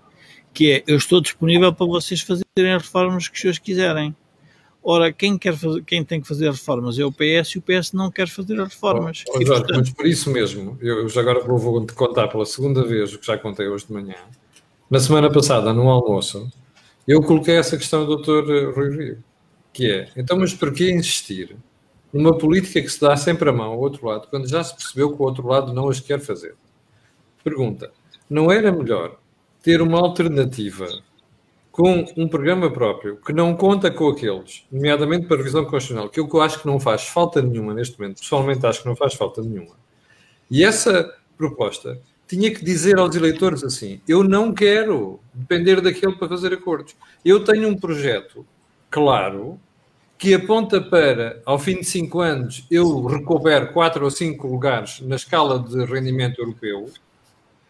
que 0.54 0.72
é, 0.72 0.84
eu 0.88 0.98
estou 0.98 1.20
disponível 1.20 1.74
para 1.74 1.86
vocês 1.86 2.22
fazerem 2.22 2.74
as 2.74 2.84
reformas 2.84 3.28
que 3.28 3.36
os 3.36 3.42
senhores 3.42 3.60
quiserem. 3.60 4.16
Ora, 4.90 5.12
quem, 5.12 5.38
quer 5.38 5.54
fazer, 5.54 5.84
quem 5.84 6.02
tem 6.02 6.22
que 6.22 6.28
fazer 6.30 6.50
reformas 6.50 6.98
é 6.98 7.04
o 7.04 7.12
PS 7.12 7.56
e 7.56 7.58
o 7.58 7.62
PS 7.62 7.92
não 7.92 8.10
quer 8.10 8.30
fazer 8.30 8.58
as 8.58 8.70
reformas. 8.70 9.26
Oh, 9.28 9.34
portanto... 9.34 9.80
Mas 9.80 9.90
por 9.90 10.08
isso 10.08 10.32
mesmo, 10.32 10.78
eu 10.82 11.10
já 11.10 11.20
agora 11.20 11.44
vou, 11.44 11.58
vou 11.58 11.86
contar 11.88 12.30
pela 12.30 12.46
segunda 12.46 12.86
vez 12.86 13.14
o 13.14 13.20
que 13.20 13.28
já 13.28 13.38
contei 13.38 13.68
hoje 13.68 13.86
de 13.86 13.92
manhã. 13.92 14.16
Na 14.90 14.98
semana 15.02 15.30
passada, 15.30 15.74
no 15.74 15.90
almoço, 15.90 16.50
eu 17.06 17.22
coloquei 17.22 17.58
essa 17.58 17.76
questão 17.76 18.04
ao 18.04 18.16
Dr. 18.16 18.72
Rui 18.74 18.96
Rio, 18.96 19.24
que 19.74 19.92
é, 19.92 20.10
então, 20.16 20.40
mas 20.40 20.54
por 20.54 20.74
que 20.74 20.90
insistir 20.90 21.58
numa 22.14 22.38
política 22.38 22.82
que 22.82 22.88
se 22.88 23.02
dá 23.02 23.18
sempre 23.18 23.50
a 23.50 23.52
mão 23.52 23.74
ao 23.74 23.80
outro 23.82 24.08
lado, 24.08 24.30
quando 24.30 24.48
já 24.48 24.64
se 24.64 24.74
percebeu 24.74 25.14
que 25.14 25.22
o 25.22 25.26
outro 25.26 25.46
lado 25.46 25.74
não 25.74 25.90
as 25.90 26.00
quer 26.00 26.22
fazer. 26.22 26.56
Pergunta: 27.44 27.92
não 28.30 28.50
era 28.50 28.72
melhor 28.72 29.20
ter 29.62 29.82
uma 29.82 30.00
alternativa 30.00 30.88
com 31.78 32.12
um 32.18 32.28
programa 32.28 32.72
próprio 32.72 33.18
que 33.18 33.32
não 33.32 33.56
conta 33.56 33.92
com 33.92 34.08
aqueles, 34.08 34.66
nomeadamente 34.72 35.28
para 35.28 35.38
revisão 35.38 35.64
constitucional, 35.64 36.10
que 36.10 36.20
eu 36.20 36.42
acho 36.42 36.60
que 36.60 36.66
não 36.66 36.80
faz 36.80 37.04
falta 37.04 37.40
nenhuma 37.40 37.72
neste 37.72 38.00
momento, 38.00 38.20
pessoalmente 38.20 38.66
acho 38.66 38.82
que 38.82 38.88
não 38.88 38.96
faz 38.96 39.14
falta 39.14 39.44
nenhuma. 39.44 39.76
E 40.50 40.64
essa 40.64 41.16
proposta 41.38 42.02
tinha 42.28 42.52
que 42.52 42.66
dizer 42.66 42.98
aos 42.98 43.16
eleitores 43.16 43.64
assim: 43.64 44.02
eu 44.08 44.24
não 44.24 44.52
quero 44.56 45.20
depender 45.32 45.80
daquele 45.80 46.16
para 46.16 46.28
fazer 46.28 46.52
acordos. 46.52 46.96
Eu 47.24 47.44
tenho 47.44 47.70
um 47.70 47.78
projeto 47.78 48.44
claro 48.90 49.60
que 50.18 50.34
aponta 50.34 50.82
para, 50.82 51.44
ao 51.46 51.60
fim 51.60 51.76
de 51.76 51.84
cinco 51.84 52.22
anos, 52.22 52.66
eu 52.72 53.06
recouber 53.06 53.72
quatro 53.72 54.04
ou 54.04 54.10
cinco 54.10 54.48
lugares 54.48 55.00
na 55.02 55.16
escala 55.16 55.60
de 55.60 55.86
rendimento 55.86 56.42
europeu, 56.42 56.90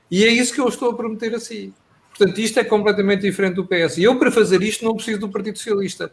e 0.10 0.24
é 0.24 0.30
isso 0.30 0.54
que 0.54 0.62
eu 0.62 0.70
estou 0.70 0.92
a 0.92 0.96
prometer 0.96 1.36
a 1.36 1.42
si. 1.42 1.74
Portanto, 2.18 2.40
isto 2.40 2.60
é 2.60 2.64
completamente 2.64 3.22
diferente 3.22 3.56
do 3.56 3.66
PS. 3.66 3.98
E 3.98 4.04
eu, 4.04 4.18
para 4.18 4.32
fazer 4.32 4.64
isto, 4.64 4.84
não 4.84 4.96
preciso 4.96 5.20
do 5.20 5.30
Partido 5.30 5.58
Socialista. 5.58 6.12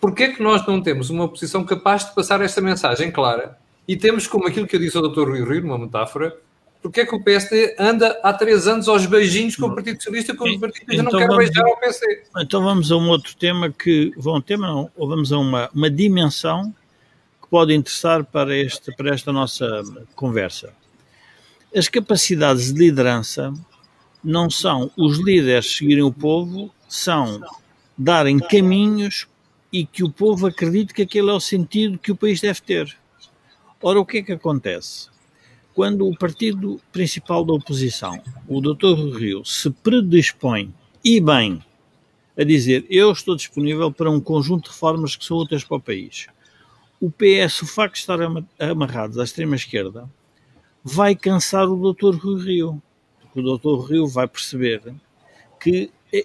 Porquê 0.00 0.24
é 0.24 0.32
que 0.32 0.42
nós 0.42 0.64
não 0.66 0.80
temos 0.80 1.10
uma 1.10 1.24
oposição 1.24 1.64
capaz 1.64 2.06
de 2.06 2.14
passar 2.14 2.40
esta 2.40 2.60
mensagem 2.60 3.10
clara? 3.10 3.58
E 3.86 3.96
temos, 3.96 4.26
como 4.26 4.46
aquilo 4.46 4.66
que 4.66 4.76
eu 4.76 4.80
disse 4.80 4.96
ao 4.96 5.08
Dr. 5.08 5.28
Rui 5.28 5.44
Rio, 5.44 5.64
uma 5.64 5.78
metáfora, 5.78 6.36
porque 6.80 7.00
é 7.00 7.06
que 7.06 7.14
o 7.14 7.24
PSD 7.24 7.74
anda 7.78 8.20
há 8.22 8.32
três 8.32 8.68
anos 8.68 8.88
aos 8.88 9.06
beijinhos 9.06 9.56
com 9.56 9.66
o 9.66 9.74
Partido 9.74 9.96
Socialista, 9.96 10.36
quando 10.36 10.54
o 10.54 10.60
Partido 10.60 10.84
Socialista 10.84 11.08
então 11.08 11.20
não 11.20 11.28
quer 11.28 11.36
beijar 11.36 11.64
ao 11.64 11.80
PC? 11.80 12.22
Então 12.38 12.62
vamos 12.62 12.92
a 12.92 12.96
um 12.96 13.08
outro 13.08 13.34
tema 13.34 13.70
que, 13.70 14.12
um 14.24 14.40
tema 14.40 14.66
não, 14.66 14.90
ou 14.94 15.08
vamos 15.08 15.32
a 15.32 15.38
uma, 15.38 15.70
uma 15.74 15.90
dimensão 15.90 16.72
que 17.42 17.48
pode 17.48 17.74
interessar 17.74 18.22
para, 18.22 18.56
este, 18.56 18.94
para 18.94 19.14
esta 19.14 19.32
nossa 19.32 19.82
conversa. 20.14 20.72
As 21.74 21.88
capacidades 21.88 22.72
de 22.72 22.78
liderança 22.78 23.52
não 24.24 24.48
são 24.48 24.90
os 24.96 25.18
líderes 25.18 25.76
seguirem 25.76 26.02
o 26.02 26.12
povo, 26.12 26.70
são 26.88 27.40
darem 27.96 28.38
caminhos 28.38 29.26
e 29.72 29.84
que 29.84 30.02
o 30.02 30.10
povo 30.10 30.46
acredite 30.46 30.94
que 30.94 31.02
aquele 31.02 31.30
é 31.30 31.32
o 31.32 31.40
sentido 31.40 31.98
que 31.98 32.12
o 32.12 32.16
país 32.16 32.40
deve 32.40 32.60
ter. 32.60 32.96
Ora, 33.82 34.00
o 34.00 34.06
que 34.06 34.18
é 34.18 34.22
que 34.22 34.32
acontece? 34.32 35.14
quando 35.74 36.06
o 36.06 36.16
partido 36.16 36.80
principal 36.92 37.44
da 37.44 37.52
oposição, 37.52 38.22
o 38.48 38.60
Dr. 38.60 39.18
Rio, 39.18 39.44
se 39.44 39.68
predispõe, 39.70 40.72
e 41.04 41.20
bem, 41.20 41.60
a 42.38 42.44
dizer 42.44 42.86
eu 42.88 43.10
estou 43.10 43.34
disponível 43.34 43.90
para 43.90 44.10
um 44.10 44.20
conjunto 44.20 44.64
de 44.64 44.70
reformas 44.70 45.16
que 45.16 45.24
são 45.24 45.36
úteis 45.36 45.64
para 45.64 45.76
o 45.76 45.80
país, 45.80 46.28
o 47.00 47.10
PS, 47.10 47.62
o 47.62 47.66
facto 47.66 47.94
de 47.94 48.00
estar 48.00 48.18
amarrados 48.58 49.18
à 49.18 49.24
extrema-esquerda, 49.24 50.08
vai 50.82 51.16
cansar 51.16 51.68
o 51.68 51.76
doutor 51.76 52.14
Rui 52.16 52.42
Rio. 52.42 52.82
O 53.34 53.42
doutor 53.42 53.90
Rio 53.90 54.06
vai 54.06 54.28
perceber 54.28 54.82
que 55.60 55.90
é, 56.12 56.24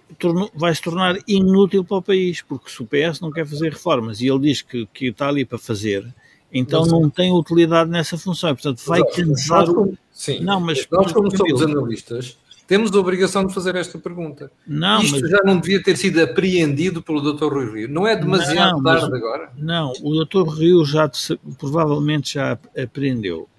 vai 0.54 0.76
se 0.76 0.82
tornar 0.82 1.18
inútil 1.28 1.84
para 1.84 1.98
o 1.98 2.02
país, 2.02 2.42
porque 2.42 2.70
se 2.70 2.82
o 2.84 2.86
PS 2.86 3.20
não 3.20 3.32
quer 3.32 3.48
fazer 3.48 3.72
reformas 3.72 4.22
e 4.22 4.28
ele 4.28 4.40
diz 4.40 4.62
que, 4.62 4.86
que 4.94 5.08
está 5.08 5.30
ali 5.30 5.44
para 5.44 5.58
fazer, 5.58 6.06
então 6.54 6.82
mas, 6.82 6.92
não 6.92 7.10
tem 7.10 7.32
utilidade 7.32 7.90
nessa 7.90 8.18
função. 8.18 8.54
Portanto, 8.54 8.82
vai 8.86 9.04
cansar. 9.04 9.70
o... 9.70 9.98
Sim, 10.12 10.42
não, 10.42 10.60
mas 10.60 10.86
nós, 10.92 11.12
como 11.12 11.36
somos 11.36 11.62
analistas, 11.62 12.38
temos 12.68 12.94
a 12.94 13.00
obrigação 13.00 13.48
de 13.48 13.54
fazer 13.54 13.76
esta 13.76 13.98
pergunta. 13.98 14.52
Não, 14.68 15.02
Isto 15.02 15.22
mas... 15.22 15.32
já 15.32 15.40
não 15.44 15.60
devia 15.60 15.82
ter 15.82 15.98
sido 15.98 16.22
apreendido 16.22 17.02
pelo 17.02 17.34
Dr. 17.34 17.52
Rui 17.52 17.74
Rio. 17.74 17.90
Não 17.90 18.06
é 18.06 18.16
demasiado 18.16 18.76
não, 18.76 18.84
tarde 18.84 19.16
agora? 19.16 19.52
Não, 19.58 19.92
o 20.04 20.24
Dr. 20.24 20.48
Rio 20.48 20.86
já 20.86 21.10
provavelmente 21.58 22.36
já 22.36 22.60
apreendeu. 22.78 23.50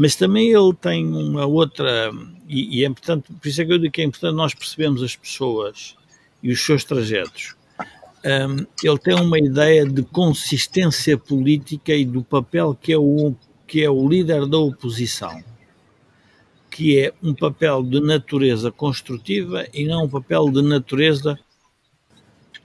Mas 0.00 0.14
também 0.14 0.52
ele 0.52 0.72
tem 0.80 1.04
uma 1.04 1.44
outra, 1.44 2.12
e, 2.48 2.78
e 2.78 2.84
é 2.84 2.86
importante, 2.86 3.32
por 3.32 3.48
isso 3.48 3.60
é 3.60 3.64
que 3.64 3.72
eu 3.72 3.78
digo 3.80 3.92
que 3.92 4.00
é 4.00 4.04
importante 4.04 4.36
nós 4.36 4.54
percebemos 4.54 5.02
as 5.02 5.16
pessoas 5.16 5.96
e 6.40 6.52
os 6.52 6.64
seus 6.64 6.84
trajetos. 6.84 7.56
Um, 8.24 8.64
ele 8.80 8.98
tem 8.98 9.14
uma 9.14 9.40
ideia 9.40 9.84
de 9.84 10.04
consistência 10.04 11.18
política 11.18 11.92
e 11.92 12.04
do 12.04 12.22
papel 12.22 12.78
que 12.80 12.92
é 12.92 12.96
o, 12.96 13.34
que 13.66 13.82
é 13.82 13.90
o 13.90 14.08
líder 14.08 14.46
da 14.46 14.58
oposição, 14.58 15.42
que 16.70 17.00
é 17.00 17.12
um 17.20 17.34
papel 17.34 17.82
de 17.82 18.00
natureza 18.00 18.70
construtiva 18.70 19.66
e 19.74 19.84
não 19.84 20.04
um 20.04 20.08
papel 20.08 20.48
de 20.48 20.62
natureza 20.62 21.36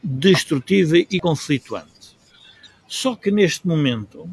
destrutiva 0.03 0.99
e 0.99 1.19
conflituante. 1.19 2.15
Só 2.87 3.15
que 3.15 3.31
neste 3.31 3.67
momento 3.67 4.29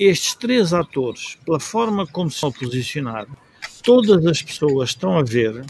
estes 0.00 0.34
três 0.34 0.72
atores, 0.72 1.36
pela 1.44 1.60
forma 1.60 2.06
como 2.06 2.30
se 2.30 2.40
posicionar, 2.52 3.26
todas 3.82 4.24
as 4.24 4.42
pessoas 4.42 4.90
estão 4.90 5.18
a 5.18 5.22
ver 5.22 5.62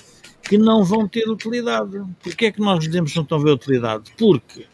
que 0.44 0.56
não 0.56 0.84
vão 0.84 1.08
ter 1.08 1.28
utilidade. 1.28 2.00
Porquê 2.22 2.46
é 2.46 2.52
que 2.52 2.60
nós 2.60 2.84
dizemos 2.84 3.10
que 3.10 3.16
não 3.16 3.24
estão 3.24 3.38
a 3.38 3.42
ver 3.42 3.50
utilidade? 3.50 4.12
Porque, 4.16 4.66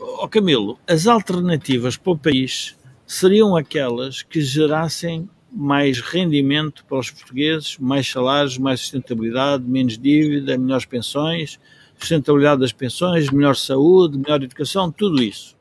ó 0.00 0.24
oh 0.24 0.28
Camilo, 0.28 0.78
as 0.88 1.06
alternativas 1.06 1.98
para 1.98 2.12
o 2.12 2.18
país 2.18 2.74
seriam 3.06 3.54
aquelas 3.54 4.22
que 4.22 4.40
gerassem 4.40 5.28
mais 5.52 6.00
rendimento 6.00 6.84
para 6.86 6.98
os 6.98 7.10
portugueses, 7.10 7.76
mais 7.78 8.10
salários, 8.10 8.56
mais 8.56 8.80
sustentabilidade, 8.80 9.62
menos 9.62 9.98
dívida, 9.98 10.56
melhores 10.56 10.86
pensões, 10.86 11.60
sustentabilidade 11.98 12.62
das 12.62 12.72
pensões, 12.72 13.30
melhor 13.30 13.56
saúde, 13.56 14.18
melhor 14.18 14.42
educação, 14.42 14.90
tudo 14.90 15.22
isso. 15.22 15.54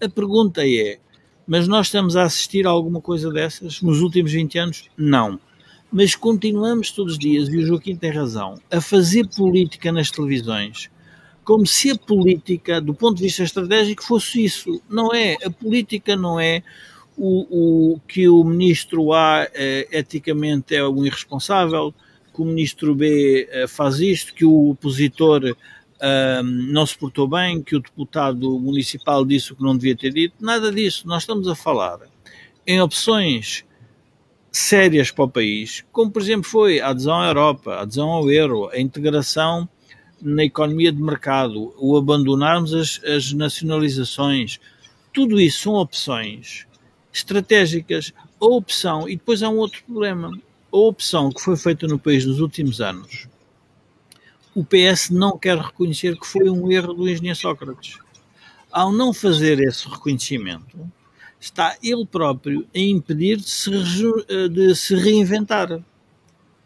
A 0.00 0.08
pergunta 0.08 0.64
é: 0.64 0.98
mas 1.50 1.66
nós 1.66 1.88
estamos 1.88 2.16
a 2.16 2.22
assistir 2.22 2.64
a 2.64 2.70
alguma 2.70 3.00
coisa 3.00 3.28
dessas 3.28 3.82
nos 3.82 4.00
últimos 4.00 4.30
20 4.30 4.56
anos? 4.56 4.84
Não. 4.96 5.40
Mas 5.90 6.14
continuamos 6.14 6.92
todos 6.92 7.14
os 7.14 7.18
dias, 7.18 7.48
e 7.48 7.56
o 7.56 7.66
Joaquim 7.66 7.96
tem 7.96 8.12
razão, 8.12 8.54
a 8.70 8.80
fazer 8.80 9.26
política 9.26 9.90
nas 9.90 10.12
televisões 10.12 10.88
como 11.42 11.66
se 11.66 11.90
a 11.90 11.96
política, 11.96 12.80
do 12.80 12.94
ponto 12.94 13.16
de 13.16 13.24
vista 13.24 13.42
estratégico, 13.42 14.04
fosse 14.04 14.44
isso. 14.44 14.80
Não 14.88 15.12
é. 15.12 15.36
A 15.44 15.50
política 15.50 16.14
não 16.14 16.38
é 16.38 16.62
o, 17.18 17.94
o 17.94 18.00
que 18.06 18.28
o 18.28 18.44
ministro 18.44 19.12
A 19.12 19.48
eh, 19.52 19.88
eticamente 19.90 20.76
é 20.76 20.86
um 20.86 21.04
irresponsável, 21.04 21.92
que 22.32 22.40
o 22.40 22.44
ministro 22.44 22.94
B 22.94 23.48
eh, 23.50 23.66
faz 23.66 23.98
isto, 23.98 24.32
que 24.32 24.44
o 24.44 24.70
opositor 24.70 25.56
não 26.44 26.86
se 26.86 26.96
portou 26.96 27.28
bem, 27.28 27.62
que 27.62 27.76
o 27.76 27.80
deputado 27.80 28.58
municipal 28.58 29.24
disse 29.24 29.52
o 29.52 29.56
que 29.56 29.62
não 29.62 29.76
devia 29.76 29.96
ter 29.96 30.12
dito, 30.12 30.34
nada 30.40 30.72
disso. 30.72 31.06
Nós 31.06 31.22
estamos 31.22 31.46
a 31.48 31.54
falar 31.54 32.00
em 32.66 32.80
opções 32.80 33.64
sérias 34.50 35.10
para 35.10 35.24
o 35.24 35.28
país, 35.28 35.84
como 35.92 36.10
por 36.10 36.22
exemplo 36.22 36.48
foi 36.48 36.80
a 36.80 36.88
adesão 36.88 37.20
à 37.20 37.28
Europa, 37.28 37.74
a 37.74 37.82
adesão 37.82 38.08
ao 38.08 38.30
euro, 38.30 38.68
a 38.68 38.80
integração 38.80 39.68
na 40.20 40.44
economia 40.44 40.92
de 40.92 41.00
mercado, 41.00 41.72
o 41.78 41.96
abandonarmos 41.96 42.74
as, 42.74 43.00
as 43.04 43.32
nacionalizações, 43.32 44.58
tudo 45.12 45.40
isso 45.40 45.62
são 45.62 45.74
opções 45.74 46.66
estratégicas. 47.12 48.12
A 48.40 48.46
opção, 48.46 49.08
e 49.08 49.16
depois 49.16 49.42
há 49.42 49.48
um 49.48 49.56
outro 49.56 49.82
problema, 49.84 50.30
a 50.72 50.76
opção 50.76 51.30
que 51.30 51.40
foi 51.40 51.56
feita 51.56 51.86
no 51.86 51.98
país 51.98 52.24
nos 52.24 52.40
últimos 52.40 52.80
anos 52.80 53.28
o 54.54 54.64
PS 54.64 55.10
não 55.10 55.38
quer 55.38 55.58
reconhecer 55.58 56.18
que 56.18 56.26
foi 56.26 56.48
um 56.50 56.70
erro 56.70 56.92
do 56.92 57.08
engenheiro 57.08 57.38
Sócrates. 57.38 57.98
Ao 58.70 58.92
não 58.92 59.12
fazer 59.12 59.60
esse 59.60 59.88
reconhecimento, 59.88 60.78
está 61.40 61.76
ele 61.82 62.04
próprio 62.04 62.66
a 62.74 62.78
impedir 62.78 63.38
de 63.38 63.48
se, 63.48 63.70
de 64.50 64.74
se 64.74 64.94
reinventar. 64.94 65.80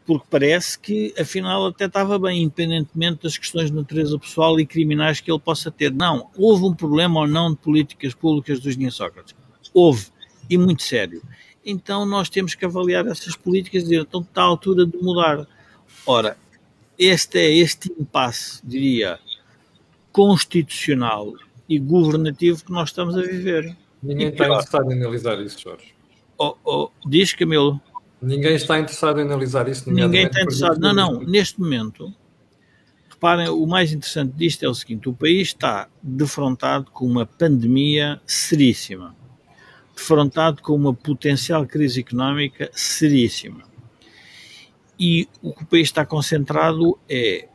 Porque 0.07 0.26
parece 0.28 0.78
que, 0.78 1.14
afinal, 1.18 1.66
até 1.66 1.87
estava 1.87 2.18
bem, 2.18 2.43
independentemente 2.43 3.22
das 3.22 3.39
questões 3.39 3.70
de 3.70 3.76
natureza 3.76 4.18
pessoal 4.18 4.61
e 4.61 4.66
criminais 4.66 5.20
que 5.20 5.30
ele 5.30 5.41
possa 5.41 5.70
ter. 5.70 5.91
Não, 5.91 6.28
houve 6.37 6.64
um 6.64 6.74
problema 6.74 7.20
ou 7.20 7.26
não 7.26 7.53
de 7.53 7.57
políticas 7.57 8.12
públicas 8.12 8.61
do 8.61 8.68
engenheiro 8.68 8.95
Sócrates. 8.95 9.35
Houve, 9.72 10.09
e 10.51 10.59
muito 10.59 10.82
sério. 10.82 11.22
Então 11.64 12.05
nós 12.05 12.28
temos 12.28 12.55
que 12.55 12.66
avaliar 12.66 13.07
essas 13.07 13.35
políticas 13.35 13.82
e 13.82 13.85
dizer, 13.87 14.03
então 14.03 14.20
está 14.20 14.43
à 14.43 14.45
altura 14.45 14.85
de 14.85 14.99
mudar. 14.99 15.47
Ora, 16.07 16.37
este 16.99 17.38
é 17.38 17.51
este 17.51 17.92
impasse, 17.99 18.61
diria, 18.64 19.18
constitucional 20.12 21.32
e 21.68 21.78
governativo 21.78 22.64
que 22.64 22.72
nós 22.72 22.90
estamos 22.90 23.16
a 23.16 23.22
viver. 23.22 23.76
Ninguém 24.03 24.28
está 24.28 24.47
interessado 24.47 24.92
em 24.92 25.01
analisar 25.01 25.40
isso, 25.40 25.61
Jorge. 25.61 25.95
Oh, 26.38 26.55
oh, 26.64 26.90
diz, 27.07 27.32
Camilo. 27.32 27.80
Ninguém 28.20 28.55
está 28.55 28.78
interessado 28.78 29.20
em 29.20 29.24
analisar 29.24 29.68
isso. 29.68 29.90
Ninguém 29.90 30.26
está 30.26 30.40
interessado. 30.40 30.78
Não, 30.78 30.95
não. 30.95 31.20
Neste 31.20 31.61
momento, 31.61 32.12
reparem, 33.09 33.49
o 33.49 33.66
mais 33.66 33.92
interessante 33.92 34.32
disto 34.36 34.64
é 34.64 34.68
o 34.68 34.74
seguinte: 34.74 35.09
o 35.09 35.12
país 35.12 35.49
está 35.49 35.88
defrontado 36.03 36.90
com 36.90 37.07
uma 37.07 37.26
pandemia 37.26 38.20
seríssima, 38.26 39.14
defrontado 39.97 40.62
com 40.62 40.74
uma 40.74 40.92
potencial 40.92 41.66
crise 41.66 42.01
económica 42.01 42.70
seríssima 42.72 43.74
e 44.99 45.28
o 45.42 45.53
que 45.53 45.62
o 45.62 45.66
país 45.66 45.88
está 45.88 46.05
concentrado 46.05 46.99
é 47.09 47.49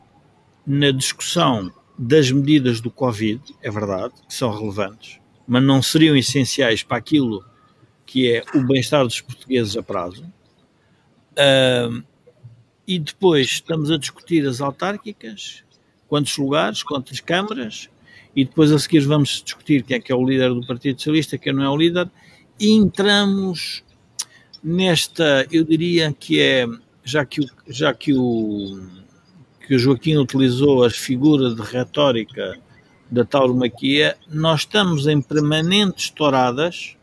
na 0.65 0.91
discussão 0.91 1.71
das 1.97 2.31
medidas 2.31 2.79
do 2.79 2.89
Covid, 2.91 3.41
é 3.61 3.69
verdade, 3.69 4.13
que 4.27 4.33
são 4.33 4.51
relevantes, 4.51 5.19
mas 5.47 5.63
não 5.63 5.81
seriam 5.81 6.15
essenciais 6.15 6.83
para 6.83 6.97
aquilo 6.97 7.43
que 8.05 8.31
é 8.31 8.43
o 8.55 8.65
bem-estar 8.65 9.03
dos 9.03 9.21
portugueses 9.21 9.75
a 9.75 9.83
prazo. 9.83 10.23
Uh, 11.33 12.03
e 12.87 12.97
depois 12.97 13.47
estamos 13.47 13.91
a 13.91 13.97
discutir 13.97 14.47
as 14.47 14.61
autárquicas, 14.61 15.63
quantos 16.07 16.35
lugares, 16.37 16.81
quantas 16.81 17.19
câmaras, 17.19 17.89
e 18.35 18.45
depois 18.45 18.71
a 18.71 18.79
seguir 18.79 19.01
vamos 19.01 19.43
discutir 19.43 19.83
quem 19.83 19.97
é 19.97 19.99
que 19.99 20.11
é 20.11 20.15
o 20.15 20.25
líder 20.25 20.53
do 20.53 20.65
Partido 20.65 20.97
Socialista, 20.97 21.37
quem 21.37 21.53
não 21.53 21.63
é 21.63 21.69
o 21.69 21.77
líder, 21.77 22.09
e 22.59 22.71
entramos 22.71 23.83
nesta, 24.63 25.45
eu 25.51 25.63
diria 25.63 26.11
que 26.13 26.39
é 26.39 26.65
já 27.09 27.25
que 27.25 27.41
o, 27.41 27.45
já 27.67 27.93
que 27.93 28.13
o, 28.13 28.79
que 29.65 29.75
o 29.75 29.79
Joaquim 29.79 30.17
utilizou 30.17 30.83
as 30.83 30.95
figuras 30.95 31.55
de 31.55 31.61
retórica 31.61 32.57
da 33.09 33.25
tauromaquia, 33.25 34.15
nós 34.27 34.61
estamos 34.61 35.07
em 35.07 35.19
permanentes 35.19 36.09
touradas 36.11 36.95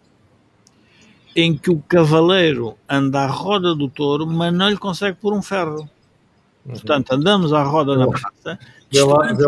em 1.35 1.57
que 1.57 1.71
o 1.71 1.79
cavaleiro 1.81 2.79
anda 2.89 3.21
à 3.21 3.27
roda 3.27 3.75
do 3.75 3.89
touro, 3.89 4.27
mas 4.27 4.55
não 4.55 4.71
lhe 4.71 4.77
consegue 4.77 5.19
pôr 5.21 5.35
um 5.35 5.43
ferro. 5.43 5.81
Uhum. 6.65 6.73
Portanto, 6.73 7.13
andamos 7.13 7.53
à 7.53 7.63
roda 7.63 7.97
da 7.97 8.07
praça, 8.07 8.59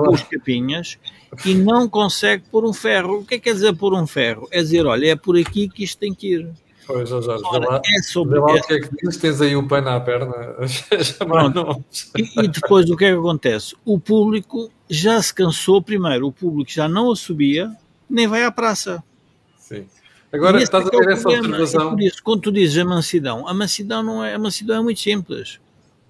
com 0.05 0.13
os 0.13 0.23
capinhas, 0.23 0.99
e 1.47 1.55
não 1.55 1.89
consegue 1.89 2.45
pôr 2.51 2.65
um 2.65 2.73
ferro. 2.73 3.21
O 3.21 3.25
que 3.25 3.37
é 3.37 3.39
que 3.39 3.45
quer 3.45 3.55
dizer 3.55 3.75
pôr 3.75 3.95
um 3.95 4.07
ferro? 4.07 4.49
É 4.51 4.61
dizer, 4.61 4.85
olha, 4.85 5.13
é 5.13 5.17
por 5.17 5.39
aqui 5.39 5.69
que 5.69 5.85
isto 5.85 5.99
tem 5.99 6.13
que 6.13 6.35
ir. 6.35 6.51
Pois, 6.89 7.07
Jorge, 7.07 7.29
Ora, 7.29 7.61
vê 7.61 7.67
lá, 7.67 7.83
é 7.85 8.03
sobre 8.03 8.41
vê 8.41 8.41
lá 8.41 8.55
o 8.55 8.63
que 8.63 8.73
é 8.73 8.81
que 8.81 8.89
diz, 8.97 9.19
tens 9.19 9.43
aí 9.43 9.55
o 9.55 9.69
pé 9.69 9.83
na 9.83 10.01
perna. 10.01 10.35
e, 12.17 12.45
e 12.45 12.49
depois 12.49 12.89
o 12.89 12.97
que 12.97 13.05
é 13.05 13.13
que 13.13 13.19
acontece? 13.19 13.77
O 13.85 14.01
público 14.01 14.71
já 14.89 15.21
se 15.21 15.35
cansou, 15.35 15.83
primeiro, 15.83 16.27
o 16.27 16.33
público 16.33 16.71
já 16.71 16.89
não 16.89 17.13
a 17.13 17.17
subia, 17.17 17.71
nem 18.09 18.27
vai 18.27 18.43
à 18.43 18.51
praça. 18.51 19.05
Sim. 19.59 19.87
Agora 20.33 20.63
estás 20.63 20.87
a 20.87 20.89
é 20.89 20.99
ver 20.99 21.13
essa 21.13 21.29
observação. 21.29 21.89
É 21.89 21.91
por 21.91 22.01
isso, 22.01 22.23
quando 22.23 22.41
tu 22.41 22.51
dizes 22.53 22.79
a 22.79 22.85
mansidão, 22.87 23.47
a 23.47 23.53
mansidão 23.53 24.03
não 24.03 24.25
é, 24.25 24.35
a 24.35 24.39
mansidão 24.39 24.79
é 24.79 24.81
muito 24.81 25.01
simples. 25.01 25.61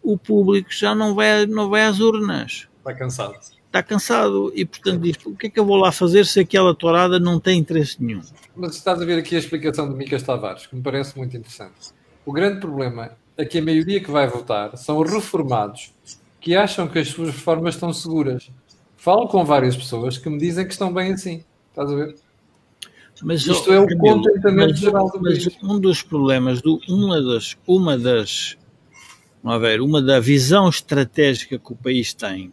O 0.01 0.17
público 0.17 0.73
já 0.73 0.95
não 0.95 1.13
vai, 1.13 1.45
não 1.45 1.69
vai 1.69 1.87
às 1.87 1.99
urnas. 1.99 2.69
Está 2.79 2.95
cansado 2.95 3.35
está 3.69 3.83
cansado 3.83 4.51
e, 4.55 4.65
portanto, 4.65 5.01
diz: 5.01 5.17
o 5.25 5.37
que 5.37 5.47
é 5.47 5.51
que 5.51 5.61
eu 5.61 5.65
vou 5.65 5.77
lá 5.77 5.93
fazer 5.93 6.27
se 6.27 6.41
aquela 6.41 6.75
tourada 6.75 7.21
não 7.21 7.39
tem 7.39 7.59
interesse 7.59 8.03
nenhum? 8.03 8.23
Mas 8.57 8.75
estás 8.75 9.01
a 9.01 9.05
ver 9.05 9.19
aqui 9.19 9.37
a 9.37 9.39
explicação 9.39 9.89
de 9.89 9.95
Micas 9.95 10.23
Tavares, 10.23 10.67
que 10.67 10.75
me 10.75 10.83
parece 10.83 11.17
muito 11.17 11.37
interessante. 11.37 11.93
O 12.27 12.33
grande 12.33 12.61
problema 12.61 13.13
é 13.37 13.45
que 13.45 13.59
a 13.59 13.63
maioria 13.63 14.03
que 14.03 14.11
vai 14.11 14.27
votar 14.27 14.77
são 14.77 15.01
reformados 15.01 15.95
que 16.41 16.57
acham 16.57 16.89
que 16.89 16.99
as 16.99 17.09
suas 17.09 17.31
reformas 17.31 17.75
estão 17.75 17.93
seguras. 17.93 18.51
Falo 18.97 19.29
com 19.29 19.45
várias 19.45 19.77
pessoas 19.77 20.19
que 20.19 20.29
me 20.29 20.39
dizem 20.39 20.67
que 20.67 20.73
estão 20.73 20.93
bem 20.93 21.13
assim. 21.13 21.45
Estás 21.71 21.91
a 21.91 21.95
ver? 21.95 22.17
Mas, 23.23 23.47
Isto 23.47 23.73
é 23.73 23.81
o 23.81 23.87
Camilo, 23.87 24.23
contentamento 24.23 24.71
mas, 24.71 24.79
geral 24.79 25.11
do 25.11 25.21
mas 25.21 25.49
um 25.63 25.81
dos 25.81 26.03
problemas, 26.03 26.63
do, 26.63 26.81
uma 26.89 27.21
das, 27.21 27.57
uma 27.67 27.99
das, 27.99 28.57
vamos 29.43 29.61
ver, 29.61 29.81
uma 29.81 30.01
da 30.01 30.21
visão 30.21 30.69
estratégica 30.69 31.59
que 31.59 31.73
o 31.73 31.77
país 31.77 32.15
tem 32.15 32.53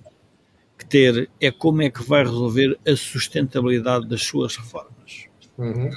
que 0.85 0.89
ter 0.89 1.29
é 1.41 1.51
como 1.51 1.81
é 1.81 1.89
que 1.89 2.03
vai 2.03 2.23
resolver 2.23 2.77
a 2.87 2.95
sustentabilidade 2.95 4.07
das 4.07 4.23
suas 4.23 4.55
reformas. 4.55 5.25
Uhum. 5.57 5.89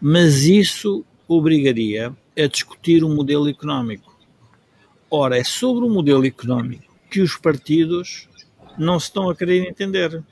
Mas 0.00 0.44
isso 0.44 1.04
obrigaria 1.28 2.14
a 2.36 2.46
discutir 2.46 3.04
o 3.04 3.08
um 3.08 3.14
modelo 3.14 3.48
económico. 3.48 4.12
Ora, 5.10 5.38
é 5.38 5.44
sobre 5.44 5.84
o 5.84 5.90
modelo 5.90 6.26
económico 6.26 6.92
que 7.10 7.20
os 7.20 7.36
partidos 7.36 8.28
não 8.78 8.98
se 8.98 9.06
estão 9.06 9.28
a 9.28 9.36
querer 9.36 9.68
entender. 9.68 10.22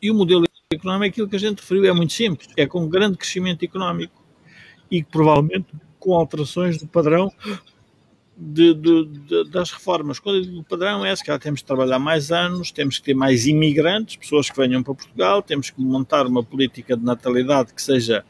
E 0.00 0.10
o 0.10 0.14
modelo 0.14 0.44
económico, 0.72 1.12
aquilo 1.12 1.28
que 1.28 1.36
a 1.36 1.38
gente 1.38 1.60
referiu, 1.60 1.86
é 1.86 1.92
muito 1.92 2.12
simples. 2.12 2.48
É 2.56 2.66
com 2.66 2.88
grande 2.88 3.16
crescimento 3.16 3.64
económico 3.64 4.20
e 4.90 5.02
provavelmente 5.02 5.68
com 5.98 6.14
alterações 6.14 6.78
do 6.78 6.86
padrão 6.88 7.32
de, 8.42 8.74
de, 8.74 9.04
de, 9.06 9.50
das 9.50 9.70
reformas. 9.70 10.18
Quando 10.18 10.36
eu 10.36 10.42
digo 10.42 10.64
padrão 10.64 11.06
é 11.06 11.14
que 11.14 11.38
temos 11.38 11.60
de 11.60 11.66
trabalhar 11.66 11.98
mais 11.98 12.32
anos, 12.32 12.72
temos 12.72 12.98
que 12.98 13.04
ter 13.04 13.14
mais 13.14 13.46
imigrantes, 13.46 14.16
pessoas 14.16 14.50
que 14.50 14.56
venham 14.56 14.82
para 14.82 14.94
Portugal, 14.94 15.42
temos 15.42 15.70
que 15.70 15.80
montar 15.80 16.26
uma 16.26 16.42
política 16.42 16.96
de 16.96 17.04
natalidade 17.04 17.72
que 17.72 17.80
seja 17.80 18.24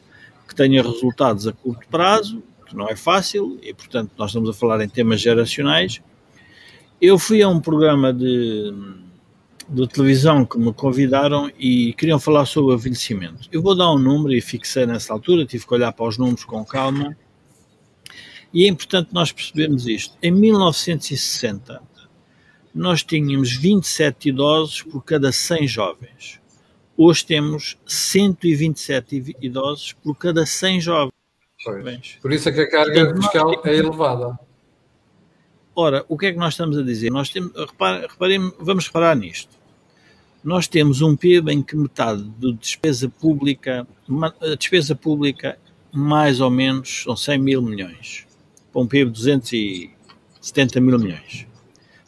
que 0.47 0.55
tenha 0.55 0.83
resultados 0.83 1.49
a 1.49 1.53
curto 1.53 1.89
prazo, 1.89 2.43
que 2.67 2.77
não 2.77 2.89
é 2.89 2.95
fácil, 2.95 3.59
e 3.63 3.73
portanto 3.73 4.11
nós 4.19 4.31
estamos 4.31 4.51
a 4.51 4.53
falar 4.53 4.83
em 4.83 4.89
temas 4.89 5.21
geracionais. 5.21 6.03
Eu 7.01 7.19
fui 7.19 7.43
a 7.43 7.49
um 7.49 7.59
programa 7.59 8.13
de, 8.13 8.73
de 9.69 9.89
televisão 9.89 10.45
que 10.45 10.59
me 10.59 10.73
convidaram 10.75 11.51
e 11.59 11.95
queriam 11.95 12.21
falar 12.21 12.45
sobre 12.45 12.75
o 12.75 12.77
envelhecimento. 12.77 13.49
Eu 13.51 13.63
vou 13.63 13.75
dar 13.75 13.91
um 13.93 13.99
número 13.99 14.35
e 14.35 14.41
fixei 14.43 14.85
nessa 14.85 15.13
altura, 15.13 15.47
tive 15.47 15.67
que 15.67 15.75
olhar 15.75 15.93
para 15.93 16.07
os 16.07 16.19
números 16.19 16.45
com 16.45 16.63
calma 16.65 17.17
e 18.53 18.65
é 18.65 18.69
importante 18.69 19.09
nós 19.13 19.33
percebermos 19.33 19.87
isto. 19.87 20.17
Em 20.23 20.31
1960, 20.31 21.83
nós 22.75 23.03
tínhamos 23.03 23.53
27 23.57 24.29
idosos 24.29 24.83
por 24.83 25.03
cada 25.03 25.33
100 25.33 25.67
jovens. 25.67 26.41
Hoje 26.97 27.25
temos 27.25 27.79
127 27.87 29.37
idosos 29.41 29.95
por 29.95 30.15
cada 30.15 30.45
100 30.45 30.81
jovens. 30.81 31.13
Pois. 31.65 32.19
Por 32.21 32.33
isso 32.33 32.49
é 32.49 32.53
que 32.53 32.61
a 32.61 32.71
carga 32.71 33.15
fiscal 33.17 33.63
é 33.65 33.77
elevada. 33.77 34.39
Ora, 35.75 36.05
o 36.09 36.19
que 36.19 36.27
é 36.27 36.33
que 36.33 36.39
nós 36.39 36.53
estamos 36.53 36.77
a 36.77 36.83
dizer? 36.83 37.11
Nós 37.11 37.31
temos, 37.31 37.53
reparem, 37.57 38.53
vamos 38.59 38.87
reparar 38.87 39.17
nisto. 39.17 39.57
Nós 40.45 40.69
temos 40.69 41.01
um 41.01 41.17
PIB 41.17 41.53
em 41.53 41.63
que 41.63 41.77
metade 41.77 42.25
da 42.25 42.51
despesa 42.51 43.09
pública, 43.09 43.87
a 44.41 44.55
despesa 44.57 44.95
pública 44.95 45.59
mais 45.93 46.41
ou 46.41 46.51
menos 46.51 47.05
são 47.05 47.17
100 47.17 47.39
mil 47.39 47.63
milhões 47.63 48.27
para 48.73 48.83
um 48.83 48.87
PIB 48.87 49.11
de 49.11 49.19
270 49.19 50.81
mil 50.81 50.99
milhões. 50.99 51.47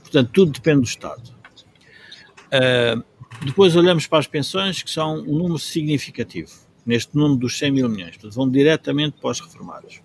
Portanto, 0.01 0.31
tudo 0.33 0.53
depende 0.53 0.81
do 0.81 0.87
Estado. 0.87 1.35
Uh, 2.47 3.05
depois 3.45 3.77
olhamos 3.77 4.07
para 4.07 4.21
as 4.21 4.27
pensões, 4.27 4.83
que 4.83 4.91
são 4.91 5.19
um 5.19 5.39
número 5.39 5.59
significativo, 5.59 6.51
neste 6.87 7.15
número 7.17 7.37
dos 7.41 7.59
100 7.59 7.71
mil 7.73 7.89
milhões, 7.89 8.13
portanto, 8.13 8.35
vão 8.35 8.49
diretamente 8.49 9.17
para 9.21 9.31
os 9.31 9.41
reformados. 9.41 10.01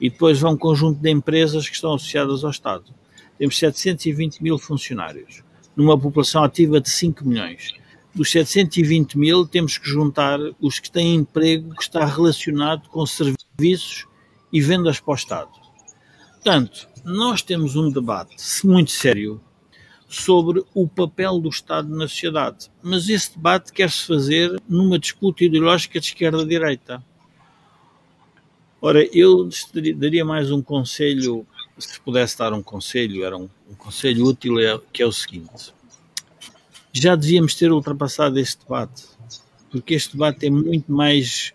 E 0.00 0.10
depois 0.10 0.38
vão 0.38 0.52
um 0.52 0.56
conjunto 0.56 1.00
de 1.00 1.10
empresas 1.10 1.68
que 1.68 1.74
estão 1.74 1.94
associadas 1.94 2.44
ao 2.44 2.50
Estado. 2.50 2.84
Temos 3.38 3.58
720 3.58 4.42
mil 4.42 4.58
funcionários, 4.58 5.42
numa 5.74 5.98
população 5.98 6.44
ativa 6.44 6.80
de 6.80 6.90
5 6.90 7.26
milhões. 7.26 7.72
Dos 8.14 8.30
720 8.30 9.18
mil, 9.18 9.46
temos 9.46 9.78
que 9.78 9.88
juntar 9.88 10.38
os 10.60 10.78
que 10.78 10.90
têm 10.90 11.16
emprego 11.16 11.74
que 11.74 11.82
está 11.82 12.04
relacionado 12.04 12.88
com 12.88 13.04
serviços 13.06 14.06
e 14.52 14.60
vendas 14.60 15.00
para 15.00 15.12
o 15.12 15.14
Estado. 15.14 15.65
Portanto, 16.46 16.88
nós 17.04 17.42
temos 17.42 17.74
um 17.74 17.90
debate 17.90 18.36
muito 18.64 18.92
sério 18.92 19.40
sobre 20.08 20.64
o 20.72 20.86
papel 20.86 21.40
do 21.40 21.48
Estado 21.48 21.88
na 21.88 22.06
sociedade, 22.06 22.70
mas 22.80 23.08
esse 23.08 23.34
debate 23.34 23.72
quer-se 23.72 24.06
fazer 24.06 24.62
numa 24.68 24.96
disputa 24.96 25.42
ideológica 25.42 25.98
de 25.98 26.06
esquerda-direita. 26.06 27.04
Ora, 28.80 29.04
eu 29.12 29.48
daria 29.96 30.24
mais 30.24 30.52
um 30.52 30.62
conselho, 30.62 31.44
se 31.80 32.00
pudesse 32.00 32.38
dar 32.38 32.52
um 32.52 32.62
conselho, 32.62 33.24
era 33.24 33.36
um, 33.36 33.50
um 33.68 33.74
conselho 33.74 34.26
útil, 34.26 34.60
é, 34.60 34.80
que 34.92 35.02
é 35.02 35.06
o 35.06 35.10
seguinte: 35.10 35.74
já 36.92 37.16
devíamos 37.16 37.56
ter 37.56 37.72
ultrapassado 37.72 38.38
este 38.38 38.62
debate, 38.62 39.02
porque 39.68 39.94
este 39.94 40.12
debate 40.12 40.46
é 40.46 40.50
muito 40.50 40.92
mais 40.92 41.52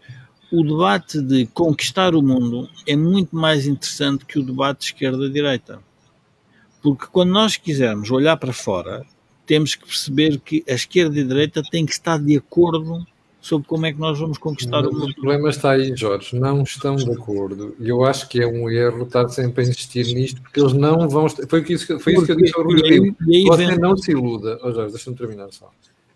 o 0.52 0.64
debate 0.64 1.22
de 1.22 1.45
conquistar 1.47 2.14
o 2.14 2.22
mundo 2.22 2.70
é 2.86 2.95
muito 2.95 3.36
mais 3.36 3.66
interessante 3.66 4.26
que 4.26 4.38
o 4.38 4.43
debate 4.43 4.80
de 4.80 4.86
esquerda-direita. 4.86 5.80
Porque 6.82 7.06
quando 7.12 7.32
nós 7.32 7.56
quisermos 7.56 8.12
olhar 8.12 8.36
para 8.38 8.52
fora, 8.52 9.06
temos 9.45 9.76
que 9.76 9.86
perceber 9.86 10.39
que 10.39 10.64
a 10.68 10.74
esquerda 10.74 11.18
e 11.18 11.22
a 11.22 11.26
direita 11.26 11.62
têm 11.72 11.86
que 11.86 11.93
estar 11.93 12.18
de 12.20 12.38
acordo 12.38 13.06
sobre 13.39 13.68
como 13.68 13.86
é 13.86 13.93
que 13.93 13.99
nós 13.99 14.20
vamos 14.20 14.38
conquistar 14.38 14.84
Mas 14.84 14.91
o 14.91 14.93
mundo. 14.93 15.10
O 15.10 15.16
problema 15.16 15.49
está 15.49 15.72
aí, 15.72 15.95
Jorge, 15.95 16.38
não 16.38 16.62
estão 16.62 16.95
de 16.95 17.12
acordo. 17.12 17.76
E 17.80 17.89
eu 17.89 18.04
acho 18.04 18.30
que 18.30 18.41
é 18.41 18.47
um 18.47 18.70
erro 18.70 19.04
estar 19.04 19.28
sempre 19.30 19.64
a 19.64 19.68
insistir 19.68 20.06
nisto, 20.14 20.41
porque 20.41 20.60
eles 20.60 20.74
não 20.74 21.10
vão. 21.10 21.28
Foi 21.28 21.66
isso, 21.68 21.99
foi 21.99 22.14
isso 22.14 22.26
que 22.26 22.32
eu 22.32 22.36
disse 22.36 22.58
ao 22.58 22.64
Rui 22.64 22.82
Rio. 22.82 23.16
Você 23.47 23.66
vem... 23.66 23.80
não 23.80 23.97
se 23.97 24.12
iluda. 24.12 24.60
Oh, 24.64 24.72
Jorge, 24.72 24.91
deixa-me 24.93 25.16
terminar 25.16 25.52
só. 25.52 25.72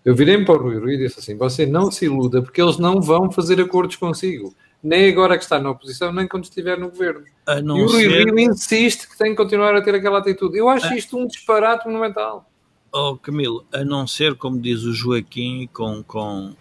Eu 0.05 0.15
virei-me 0.15 0.45
para 0.45 0.53
o 0.53 0.61
Rui 0.61 0.77
Rui 0.77 0.93
e 0.93 0.97
disse 0.99 1.19
assim: 1.19 1.35
você 1.35 1.65
não 1.65 1.89
se 1.89 2.05
iluda, 2.05 2.41
porque 2.41 2.61
eles 2.61 2.77
não 2.77 3.01
vão 3.01 3.31
fazer 3.31 3.59
acordos 3.59 3.95
consigo. 3.95 4.55
Nem 4.83 5.09
agora 5.09 5.35
que 5.35 5.43
está 5.43 5.59
na 5.59 5.71
oposição, 5.71 6.13
nem 6.13 6.27
quando 6.27 6.43
estiver 6.43 6.77
no 6.77 6.89
governo. 6.89 7.25
e 7.47 7.61
o 7.61 7.87
Rui 7.87 8.03
ser... 8.03 8.25
Rio 8.25 8.39
insiste 8.39 9.09
que 9.09 9.17
tem 9.17 9.31
que 9.31 9.37
continuar 9.37 9.75
a 9.75 9.81
ter 9.81 9.95
aquela 9.95 10.19
atitude. 10.19 10.59
Eu 10.59 10.69
acho 10.69 10.85
a... 10.85 10.95
isto 10.95 11.17
um 11.17 11.25
disparate 11.25 11.87
monumental. 11.87 12.47
Oh, 12.93 13.17
Camilo, 13.17 13.65
a 13.73 13.83
não 13.83 14.05
ser, 14.05 14.35
como 14.35 14.59
diz 14.59 14.83
o 14.83 14.93
Joaquim, 14.93 15.67
com, 15.73 16.03
com, 16.03 16.53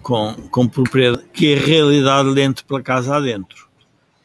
com, 0.00 0.34
com 0.50 0.68
propriedade, 0.68 1.24
que 1.34 1.54
a 1.54 1.58
realidade 1.58 2.40
entra 2.40 2.64
pela 2.64 2.80
casa 2.80 3.16
adentro. 3.16 3.68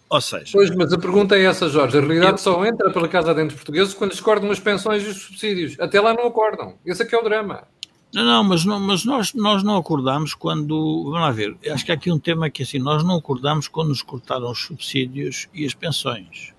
Ou 0.10 0.22
seja. 0.22 0.52
Pois, 0.54 0.70
mas 0.74 0.94
a 0.94 0.98
pergunta 0.98 1.36
é 1.36 1.44
essa, 1.44 1.68
Jorge. 1.68 1.98
A 1.98 2.02
realidade 2.02 2.34
eu... 2.34 2.38
só 2.38 2.64
entra 2.64 2.90
pela 2.92 3.08
casa 3.10 3.32
adentro 3.32 3.58
portugueses 3.58 3.94
quando 3.94 4.12
discordam 4.12 4.50
as 4.50 4.60
pensões 4.60 5.04
e 5.04 5.08
os 5.08 5.18
subsídios. 5.24 5.78
Até 5.80 6.00
lá 6.00 6.14
não 6.14 6.28
acordam. 6.28 6.76
Esse 6.86 7.02
é 7.02 7.06
que 7.06 7.14
é 7.14 7.20
o 7.20 7.24
drama. 7.24 7.68
Não, 8.14 8.24
não, 8.24 8.44
mas, 8.44 8.64
não, 8.66 8.80
mas 8.80 9.04
nós, 9.04 9.34
nós 9.34 9.64
não 9.64 9.78
acordamos 9.78 10.34
quando. 10.34 11.04
Vamos 11.04 11.20
lá 11.20 11.32
ver, 11.32 11.58
acho 11.70 11.86
que 11.86 11.92
há 11.92 11.96
aqui 11.96 12.12
um 12.12 12.20
tema 12.20 12.50
que 12.50 12.64
assim, 12.64 12.80
nós 12.80 13.04
não 13.04 13.16
acordamos 13.16 13.68
quando 13.68 13.90
nos 13.90 14.02
cortaram 14.02 14.50
os 14.50 14.60
subsídios 14.60 15.48
e 15.54 15.66
as 15.66 15.74
pensões. 15.74 16.54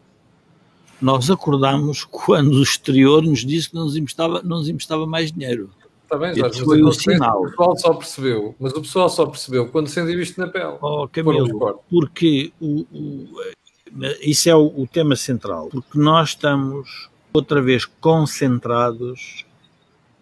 Nós 1.01 1.31
acordamos 1.31 2.05
quando 2.05 2.55
o 2.55 2.63
exterior 2.63 3.23
nos 3.23 3.45
disse 3.45 3.71
que 3.71 3.77
não 3.77 3.85
nos 3.85 3.97
emprestava, 3.97 4.43
não 4.43 4.59
nos 4.59 4.69
emprestava 4.69 5.07
mais 5.07 5.33
dinheiro. 5.33 5.71
Está 6.03 6.17
bem, 6.17 6.35
Jorge, 6.35 6.65
foi 6.65 6.83
o 6.83 6.93
sinal. 6.93 7.43
O 7.43 7.51
pessoal 7.51 7.77
só 7.77 7.95
percebeu, 7.95 8.55
mas 8.59 8.73
o 8.73 8.81
pessoal 8.81 9.09
só 9.09 9.27
percebeu 9.27 9.69
quando 9.69 9.89
sentiu 9.89 10.21
isto 10.21 10.41
na 10.41 10.49
pele. 10.49 10.77
Oh, 10.81 11.07
Camilo, 11.07 11.83
porque 11.89 12.53
o, 12.61 12.81
o, 12.93 13.29
isso 14.23 14.49
é 14.49 14.55
o, 14.55 14.67
o 14.67 14.87
tema 14.87 15.17
central. 15.17 15.69
Porque 15.69 15.99
nós 15.99 16.31
estamos 16.31 17.09
outra 17.33 17.61
vez 17.61 17.85
concentrados 17.85 19.45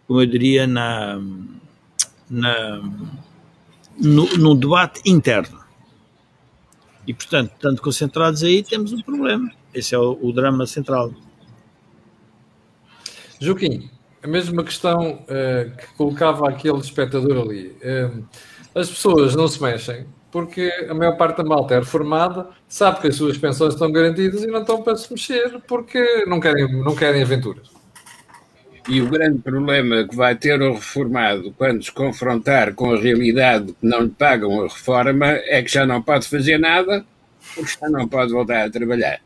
como 0.07 0.21
eu 0.21 0.27
diria, 0.27 0.67
na, 0.67 1.21
na 2.29 2.83
no, 3.99 4.27
no, 4.39 4.55
debate 4.55 5.01
interno. 5.05 5.61
E, 7.07 7.15
portanto, 7.15 7.53
tanto 7.61 7.83
concentrados 7.83 8.43
aí, 8.43 8.63
temos 8.63 8.93
um 8.93 9.01
problema. 9.01 9.51
Esse 9.73 9.95
é 9.95 9.99
o, 9.99 10.19
o 10.21 10.33
drama 10.33 10.67
central. 10.67 11.13
Joaquim, 13.41 13.91
a 14.23 14.27
mesma 14.27 14.65
questão 14.65 15.23
uh, 15.23 15.77
que 15.77 15.87
colocava 15.97 16.49
aquele 16.49 16.79
espectador 16.79 17.43
ali. 17.43 17.77
Uh, 17.83 18.25
as 18.75 18.91
pessoas 18.91 19.35
não 19.35 19.49
se 19.49 19.63
mexem 19.63 20.07
porque 20.31 20.71
a 20.91 20.93
maior 20.93 21.17
parte 21.17 21.39
da 21.39 21.45
malta 21.45 21.75
é 21.75 21.79
reformada, 21.79 22.51
sabe 22.69 23.01
que 23.01 23.07
as 23.07 23.17
suas 23.17 23.39
pensões 23.39 23.73
estão 23.73 23.91
garantidas 23.91 24.43
e 24.43 24.47
não 24.47 24.61
estão 24.61 24.83
para 24.83 24.95
se 24.95 25.11
mexer 25.11 25.63
porque 25.67 26.27
não 26.27 26.39
querem, 26.39 26.71
não 26.83 26.95
querem 26.95 27.23
aventuras. 27.23 27.76
E 28.89 29.01
o 29.01 29.09
grande 29.09 29.41
problema 29.41 30.07
que 30.07 30.14
vai 30.14 30.37
ter 30.37 30.62
o 30.62 30.74
reformado 30.74 31.53
quando 31.59 31.82
se 31.82 31.91
confrontar 31.91 32.72
com 32.72 32.93
a 32.93 33.01
realidade 33.01 33.72
que 33.72 33.87
não 33.87 34.03
lhe 34.03 34.11
pagam 34.11 34.61
a 34.61 34.64
reforma 34.64 35.26
é 35.26 35.61
que 35.61 35.72
já 35.72 35.84
não 35.84 36.01
pode 36.01 36.28
fazer 36.28 36.57
nada 36.57 37.05
porque 37.55 37.72
já 37.80 37.89
não 37.89 38.07
pode 38.07 38.32
voltar 38.32 38.64
a 38.64 38.70
trabalhar. 38.70 39.20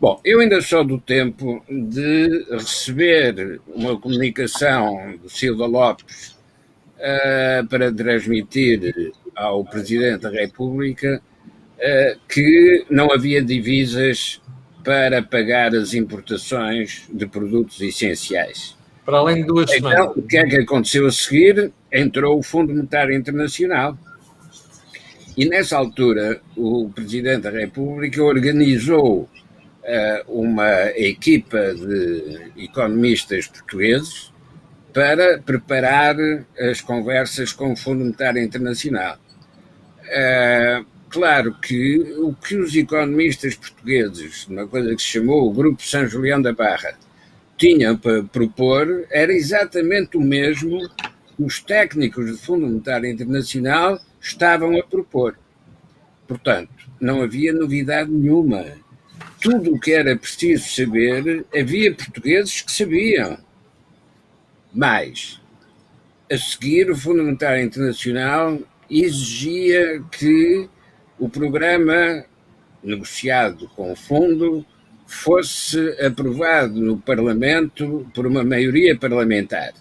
Bom, 0.00 0.20
eu 0.24 0.40
ainda 0.40 0.60
sou 0.60 0.84
do 0.84 0.98
tempo 0.98 1.64
de 1.68 2.44
receber 2.50 3.60
uma 3.68 3.98
comunicação 3.98 5.16
do 5.22 5.30
Silva 5.30 5.64
Lopes 5.66 6.36
uh, 6.98 7.66
para 7.68 7.92
transmitir 7.92 9.12
ao 9.34 9.64
Presidente 9.64 10.22
da 10.22 10.30
República 10.30 11.22
uh, 11.78 12.20
que 12.28 12.84
não 12.90 13.12
havia 13.12 13.42
divisas 13.42 14.40
para 14.86 15.20
pagar 15.20 15.74
as 15.74 15.94
importações 15.94 17.08
de 17.12 17.26
produtos 17.26 17.80
essenciais. 17.80 18.76
Para 19.04 19.18
além 19.18 19.38
de 19.38 19.42
duas 19.42 19.68
então, 19.72 19.90
semanas. 19.90 20.16
O 20.16 20.22
que 20.22 20.36
é 20.36 20.44
que 20.44 20.56
aconteceu 20.58 21.08
a 21.08 21.10
seguir? 21.10 21.72
Entrou 21.92 22.38
o 22.38 22.42
Fundo 22.42 22.72
Monetário 22.72 23.12
Internacional 23.12 23.98
E 25.36 25.44
nessa 25.44 25.76
altura, 25.76 26.40
o 26.56 26.88
Presidente 26.94 27.42
da 27.42 27.50
República 27.50 28.22
organizou 28.22 29.22
uh, 29.22 29.28
uma 30.28 30.86
equipa 30.94 31.74
de 31.74 32.52
economistas 32.56 33.48
portugueses 33.48 34.32
para 34.92 35.40
preparar 35.40 36.14
as 36.60 36.80
conversas 36.80 37.52
com 37.52 37.72
o 37.72 37.76
Fundo 37.76 38.04
Monetário 38.04 38.40
Internacional. 38.40 39.18
Uh, 40.04 40.95
claro 41.08 41.54
que 41.60 41.98
o 42.18 42.34
que 42.34 42.56
os 42.56 42.74
economistas 42.74 43.54
portugueses, 43.54 44.46
uma 44.46 44.66
coisa 44.66 44.94
que 44.94 45.02
se 45.02 45.08
chamou 45.08 45.48
o 45.48 45.52
Grupo 45.52 45.82
São 45.82 46.06
Julião 46.06 46.40
da 46.40 46.52
Barra, 46.52 46.96
tinham 47.56 47.96
para 47.96 48.22
propor 48.24 49.06
era 49.10 49.32
exatamente 49.32 50.16
o 50.16 50.20
mesmo 50.20 50.78
que 50.88 51.42
os 51.42 51.60
técnicos 51.60 52.30
do 52.30 52.38
Fundo 52.38 52.66
Monetário 52.66 53.10
Internacional 53.10 53.98
estavam 54.20 54.78
a 54.78 54.82
propor. 54.82 55.38
Portanto, 56.26 56.70
não 57.00 57.22
havia 57.22 57.52
novidade 57.52 58.10
nenhuma. 58.10 58.64
Tudo 59.40 59.74
o 59.74 59.80
que 59.80 59.92
era 59.92 60.16
preciso 60.16 60.68
saber, 60.68 61.46
havia 61.54 61.94
portugueses 61.94 62.62
que 62.62 62.72
sabiam. 62.72 63.38
Mas, 64.72 65.40
a 66.30 66.36
seguir, 66.36 66.90
o 66.90 66.96
Fundo 66.96 67.22
Monetário 67.22 67.62
Internacional 67.62 68.58
exigia 68.90 70.02
que 70.10 70.68
o 71.18 71.28
programa 71.28 72.24
negociado 72.82 73.68
com 73.74 73.92
o 73.92 73.96
fundo 73.96 74.64
fosse 75.06 75.96
aprovado 76.04 76.80
no 76.80 76.98
Parlamento 76.98 78.06
por 78.14 78.26
uma 78.26 78.42
maioria 78.44 78.98
parlamentar. 78.98 79.72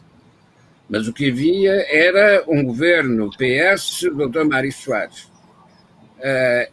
Mas 0.88 1.08
o 1.08 1.14
que 1.14 1.32
havia 1.32 1.86
era 1.90 2.44
um 2.48 2.64
governo 2.64 3.30
PS, 3.32 4.02
Dr. 4.14 4.44
Mário 4.46 4.72
Soares. 4.72 5.24
Uh, 6.20 6.68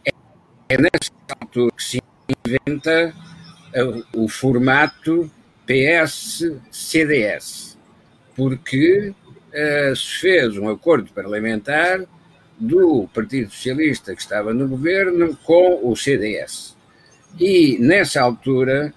é 0.69 0.77
nessa 0.77 1.11
altura 1.41 1.71
que 1.75 1.83
se 1.83 1.99
inventa 2.45 3.13
o 4.13 4.29
formato 4.29 5.31
PS-CDS, 5.65 6.55
porque 8.35 9.13
uh, 9.49 9.95
se 9.95 10.19
fez 10.19 10.57
um 10.57 10.69
acordo 10.69 11.11
parlamentar 11.11 12.05
do 12.63 13.09
Partido 13.13 13.51
Socialista 13.51 14.15
que 14.15 14.21
estava 14.21 14.53
no 14.53 14.67
governo 14.67 15.37
com 15.43 15.79
o 15.83 15.95
CDS. 15.95 16.75
E 17.39 17.77
nessa 17.79 18.21
altura 18.21 18.93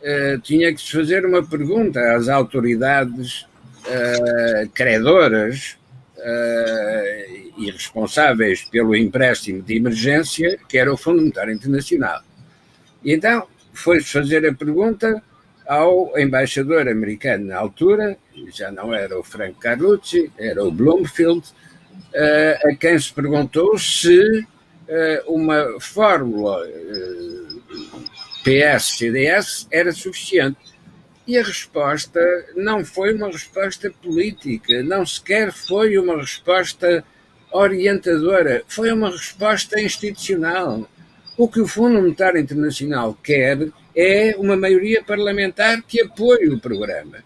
uh, 0.00 0.38
tinha 0.40 0.72
que 0.72 0.80
se 0.80 0.92
fazer 0.92 1.26
uma 1.26 1.44
pergunta 1.44 2.00
às 2.14 2.28
autoridades 2.28 3.42
uh, 3.86 4.68
credoras 4.72 5.76
uh, 6.16 7.58
e 7.58 7.70
responsáveis 7.70 8.62
pelo 8.64 8.94
empréstimo 8.94 9.62
de 9.62 9.76
emergência, 9.76 10.58
que 10.68 10.78
era 10.78 10.92
o 10.92 10.96
Fundo 10.96 11.20
Monetário 11.20 11.52
Internacional. 11.52 12.22
E 13.02 13.12
então 13.12 13.46
foi-se 13.72 14.12
fazer 14.12 14.46
a 14.46 14.54
pergunta 14.54 15.22
ao 15.66 16.16
embaixador 16.18 16.88
americano 16.88 17.46
na 17.46 17.58
altura, 17.58 18.16
já 18.54 18.70
não 18.70 18.94
era 18.94 19.18
o 19.18 19.24
Frank 19.24 19.58
Carlucci, 19.58 20.30
era 20.38 20.64
o 20.64 20.70
Bloomfield, 20.70 21.42
a 22.64 22.74
quem 22.74 22.98
se 22.98 23.12
perguntou 23.12 23.78
se 23.78 24.46
uh, 24.88 25.32
uma 25.32 25.78
fórmula 25.80 26.66
uh, 26.66 27.62
PS-CDS 28.42 29.68
era 29.70 29.92
suficiente. 29.92 30.58
E 31.26 31.36
a 31.36 31.42
resposta 31.42 32.20
não 32.56 32.82
foi 32.84 33.12
uma 33.12 33.28
resposta 33.30 33.90
política, 34.02 34.82
não 34.82 35.04
sequer 35.04 35.52
foi 35.52 35.98
uma 35.98 36.16
resposta 36.16 37.04
orientadora, 37.52 38.62
foi 38.66 38.90
uma 38.90 39.10
resposta 39.10 39.78
institucional. 39.78 40.88
O 41.36 41.46
que 41.46 41.60
o 41.60 41.68
Fundo 41.68 42.00
Monetário 42.00 42.40
Internacional 42.40 43.16
quer 43.22 43.68
é 43.94 44.34
uma 44.38 44.56
maioria 44.56 45.04
parlamentar 45.04 45.82
que 45.82 46.00
apoie 46.00 46.48
o 46.48 46.58
programa. 46.58 47.18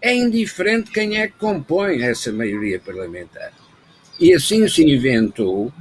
É 0.00 0.14
indiferente 0.14 0.90
quem 0.90 1.20
é 1.20 1.28
que 1.28 1.38
compõe 1.38 2.02
essa 2.02 2.32
maioria 2.32 2.80
parlamentar. 2.80 3.52
E 4.18 4.32
assim 4.32 4.66
se 4.68 4.82
inventou 4.82 5.72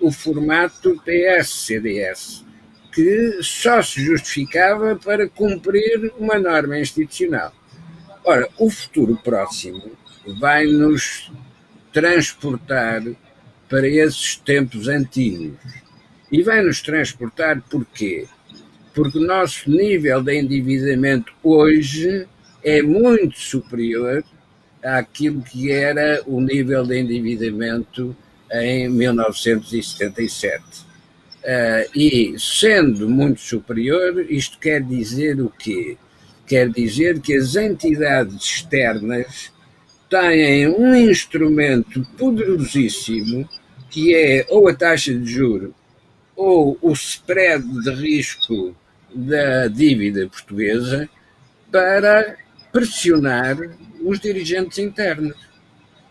o 0.00 0.10
formato 0.10 1.00
PS-CDS, 1.04 2.44
que 2.92 3.38
só 3.42 3.82
se 3.82 4.04
justificava 4.04 4.96
para 4.96 5.28
cumprir 5.28 6.12
uma 6.18 6.38
norma 6.38 6.78
institucional. 6.78 7.52
Ora, 8.24 8.48
o 8.58 8.70
futuro 8.70 9.16
próximo 9.22 9.92
vai 10.38 10.66
nos 10.66 11.30
transportar 11.92 13.02
para 13.68 13.86
esses 13.86 14.36
tempos 14.36 14.88
antigos. 14.88 15.58
E 16.30 16.42
vai 16.42 16.62
nos 16.62 16.80
transportar 16.80 17.62
porquê? 17.70 18.26
Porque 18.94 19.18
o 19.18 19.26
nosso 19.26 19.70
nível 19.70 20.22
de 20.22 20.38
endividamento 20.38 21.32
hoje 21.42 22.26
é 22.62 22.82
muito 22.82 23.38
superior 23.38 24.24
àquilo 24.84 25.42
que 25.42 25.72
era 25.72 26.22
o 26.26 26.40
nível 26.40 26.84
de 26.84 26.98
endividamento 26.98 28.14
em 28.52 28.88
1977. 28.88 30.62
Uh, 31.42 31.98
e 31.98 32.34
sendo 32.38 33.08
muito 33.08 33.40
superior, 33.40 34.24
isto 34.30 34.58
quer 34.58 34.82
dizer 34.82 35.40
o 35.40 35.50
quê? 35.50 35.96
Quer 36.46 36.68
dizer 36.70 37.20
que 37.20 37.34
as 37.34 37.56
entidades 37.56 38.42
externas 38.42 39.52
têm 40.08 40.68
um 40.68 40.94
instrumento 40.94 42.06
poderosíssimo 42.16 43.48
que 43.90 44.14
é 44.14 44.46
ou 44.48 44.68
a 44.68 44.74
taxa 44.74 45.14
de 45.14 45.24
juro 45.24 45.74
ou 46.36 46.78
o 46.82 46.92
spread 46.92 47.64
de 47.82 47.90
risco 47.90 48.74
da 49.14 49.68
dívida 49.68 50.26
portuguesa 50.26 51.08
para 51.70 52.36
pressionar 52.72 53.56
os 54.04 54.20
dirigentes 54.20 54.78
internos. 54.78 55.36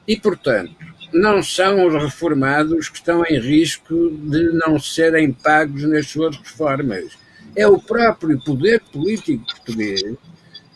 E, 0.08 0.18
portanto, 0.18 0.76
não 1.14 1.44
são 1.44 1.86
os 1.86 1.94
reformados 1.94 2.90
que 2.90 2.98
estão 2.98 3.24
em 3.26 3.40
risco 3.40 4.10
de 4.10 4.52
não 4.54 4.80
serem 4.80 5.32
pagos 5.32 5.84
nas 5.84 6.08
suas 6.08 6.36
reformas. 6.36 7.18
É 7.56 7.68
o 7.68 7.80
próprio 7.80 8.44
poder 8.44 8.82
político 8.92 9.46
português 9.46 10.02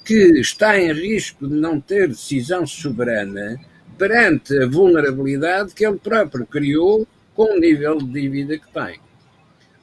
que 0.05 0.39
está 0.39 0.79
em 0.79 0.93
risco 0.93 1.47
de 1.47 1.55
não 1.55 1.81
ter 1.81 2.07
decisão 2.07 2.65
soberana 2.65 3.59
perante 3.97 4.57
a 4.57 4.67
vulnerabilidade 4.67 5.73
que 5.73 5.85
ele 5.85 5.97
próprio 5.97 6.45
criou 6.45 7.05
com 7.35 7.55
o 7.55 7.59
nível 7.59 7.97
de 7.97 8.05
dívida 8.05 8.57
que 8.57 8.71
tem. 8.71 8.99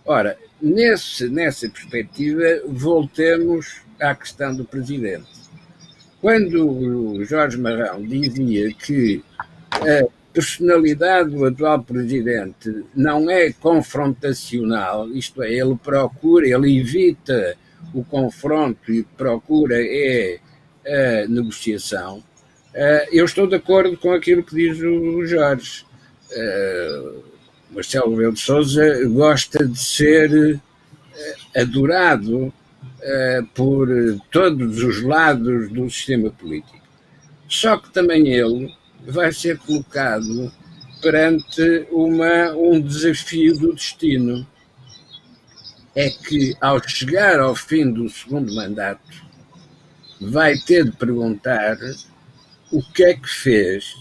Ora, 0.05 0.39
nesse, 0.62 1.28
nessa 1.28 1.68
perspectiva, 1.68 2.45
voltemos 2.66 3.82
à 4.01 4.14
questão 4.14 4.55
do 4.55 4.64
presidente. 4.64 5.44
Quando 6.25 6.66
o 6.66 7.22
Jorge 7.22 7.59
Marrão 7.59 8.03
dizia 8.03 8.72
que 8.72 9.22
a 9.70 10.09
personalidade 10.33 11.29
do 11.29 11.45
atual 11.45 11.83
presidente 11.83 12.83
não 12.97 13.29
é 13.29 13.53
confrontacional, 13.53 15.07
isto 15.11 15.43
é, 15.43 15.53
ele 15.53 15.77
procura, 15.77 16.49
ele 16.49 16.81
evita 16.81 17.59
o 17.93 18.03
confronto 18.03 18.91
e 18.91 19.03
procura 19.03 19.75
é 19.79 20.39
a 20.87 21.29
negociação, 21.29 22.25
eh, 22.72 23.09
eu 23.12 23.27
estou 23.27 23.47
de 23.47 23.57
acordo 23.57 23.95
com 23.99 24.11
aquilo 24.14 24.43
que 24.43 24.55
diz 24.55 24.81
o 24.81 25.27
Jorge. 25.27 25.85
Eh, 26.33 27.03
Marcelo 27.70 28.12
Rebelo 28.12 28.33
de 28.33 28.41
Sousa 28.41 29.07
gosta 29.09 29.66
de 29.66 29.79
ser 29.79 30.59
eh, 31.14 31.61
adorado 31.61 32.51
por 33.55 33.89
todos 34.31 34.83
os 34.83 35.03
lados 35.03 35.71
do 35.71 35.89
sistema 35.91 36.31
político. 36.31 36.79
Só 37.49 37.77
que 37.77 37.93
também 37.93 38.29
ele 38.29 38.75
vai 39.07 39.33
ser 39.33 39.59
colocado 39.59 40.51
perante 41.03 41.87
uma, 41.91 42.53
um 42.53 42.81
desafio 42.81 43.59
do 43.59 43.75
destino. 43.75 44.47
É 45.95 46.11
que, 46.11 46.57
ao 46.61 46.83
chegar 46.89 47.39
ao 47.39 47.55
fim 47.55 47.93
do 47.93 48.09
segundo 48.09 48.53
mandato, 48.53 49.23
vai 50.21 50.57
ter 50.59 50.85
de 50.85 50.93
perguntar 50.93 51.79
o 52.73 52.83
que 52.83 53.05
é 53.05 53.15
que 53.15 53.29
fez 53.29 53.95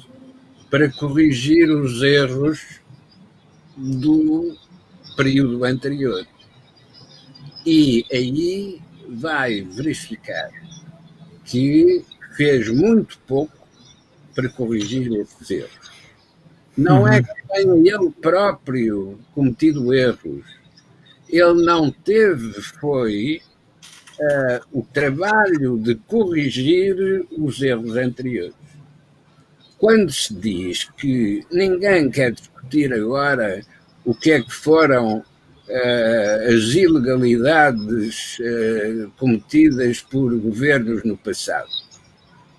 para 0.71 0.89
corrigir 0.89 1.69
os 1.69 2.01
erros 2.01 2.79
do 3.77 4.57
período 5.15 5.63
anterior. 5.63 6.25
E 7.63 8.03
aí 8.11 8.81
vai 9.13 9.61
verificar 9.61 10.49
que 11.45 12.03
fez 12.35 12.69
muito 12.69 13.17
pouco 13.27 13.67
para 14.33 14.49
corrigir 14.49 15.11
esses 15.13 15.49
erros. 15.51 15.91
Não 16.75 17.07
é 17.07 17.17
uhum. 17.17 17.23
que 17.23 17.47
tenha 17.47 17.95
ele 17.95 18.09
próprio 18.09 19.19
cometido 19.33 19.93
erros. 19.93 20.43
Ele 21.29 21.63
não 21.63 21.91
teve, 21.91 22.53
foi, 22.61 23.41
uh, 24.19 24.79
o 24.79 24.83
trabalho 24.83 25.77
de 25.77 25.95
corrigir 25.95 27.27
os 27.37 27.61
erros 27.61 27.95
anteriores. 27.95 28.55
Quando 29.77 30.11
se 30.11 30.33
diz 30.33 30.85
que 30.97 31.45
ninguém 31.51 32.09
quer 32.09 32.31
discutir 32.31 32.93
agora 32.93 33.61
o 34.05 34.15
que 34.15 34.31
é 34.31 34.41
que 34.41 34.53
foram 34.53 35.23
as 35.73 36.75
ilegalidades 36.75 38.37
uh, 38.39 39.11
cometidas 39.17 40.01
por 40.01 40.35
governos 40.37 41.03
no 41.03 41.17
passado. 41.17 41.69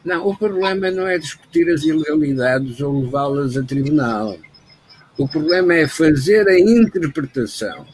Não, 0.04 0.26
o 0.28 0.36
problema 0.36 0.90
não 0.90 1.06
é 1.06 1.16
discutir 1.16 1.70
as 1.70 1.84
ilegalidades 1.84 2.80
ou 2.80 3.04
levá-las 3.04 3.56
a 3.56 3.62
tribunal. 3.62 4.36
O 5.16 5.28
problema 5.28 5.74
é 5.74 5.86
fazer 5.86 6.48
a 6.48 6.58
interpretação 6.58 7.86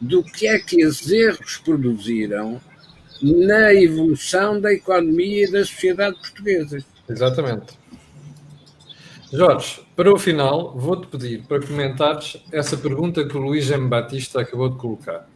do 0.00 0.22
que 0.22 0.46
é 0.46 0.58
que 0.58 0.80
esses 0.82 1.10
erros 1.10 1.58
produziram 1.58 2.60
na 3.20 3.74
evolução 3.74 4.60
da 4.60 4.72
economia 4.72 5.44
e 5.44 5.50
da 5.50 5.64
sociedade 5.64 6.16
portuguesa. 6.16 6.78
Exatamente. 7.08 7.79
Jorge, 9.32 9.80
para 9.94 10.12
o 10.12 10.18
final, 10.18 10.76
vou-te 10.76 11.06
pedir 11.06 11.42
para 11.46 11.64
comentares 11.64 12.36
essa 12.50 12.76
pergunta 12.76 13.24
que 13.24 13.36
o 13.36 13.40
Luís 13.40 13.70
M. 13.70 13.88
Batista 13.88 14.40
acabou 14.40 14.68
de 14.68 14.76
colocar. 14.76 15.28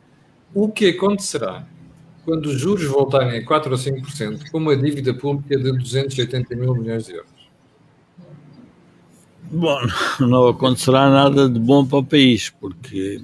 O 0.53 0.69
que 0.69 0.89
acontecerá 0.89 1.65
quando 2.25 2.47
os 2.47 2.59
juros 2.59 2.85
voltarem 2.87 3.39
a 3.39 3.45
4 3.45 3.71
ou 3.71 3.79
5% 3.79 4.51
com 4.51 4.59
uma 4.59 4.77
dívida 4.77 5.15
pública 5.15 5.57
de 5.57 5.71
280 5.71 6.57
mil 6.57 6.75
milhões 6.75 7.07
de 7.07 7.13
euros? 7.13 7.31
Bom, 9.43 9.81
não 10.19 10.49
acontecerá 10.49 11.09
nada 11.09 11.49
de 11.49 11.61
bom 11.61 11.87
para 11.87 11.99
o 11.99 12.05
país, 12.05 12.51
porque. 12.51 13.23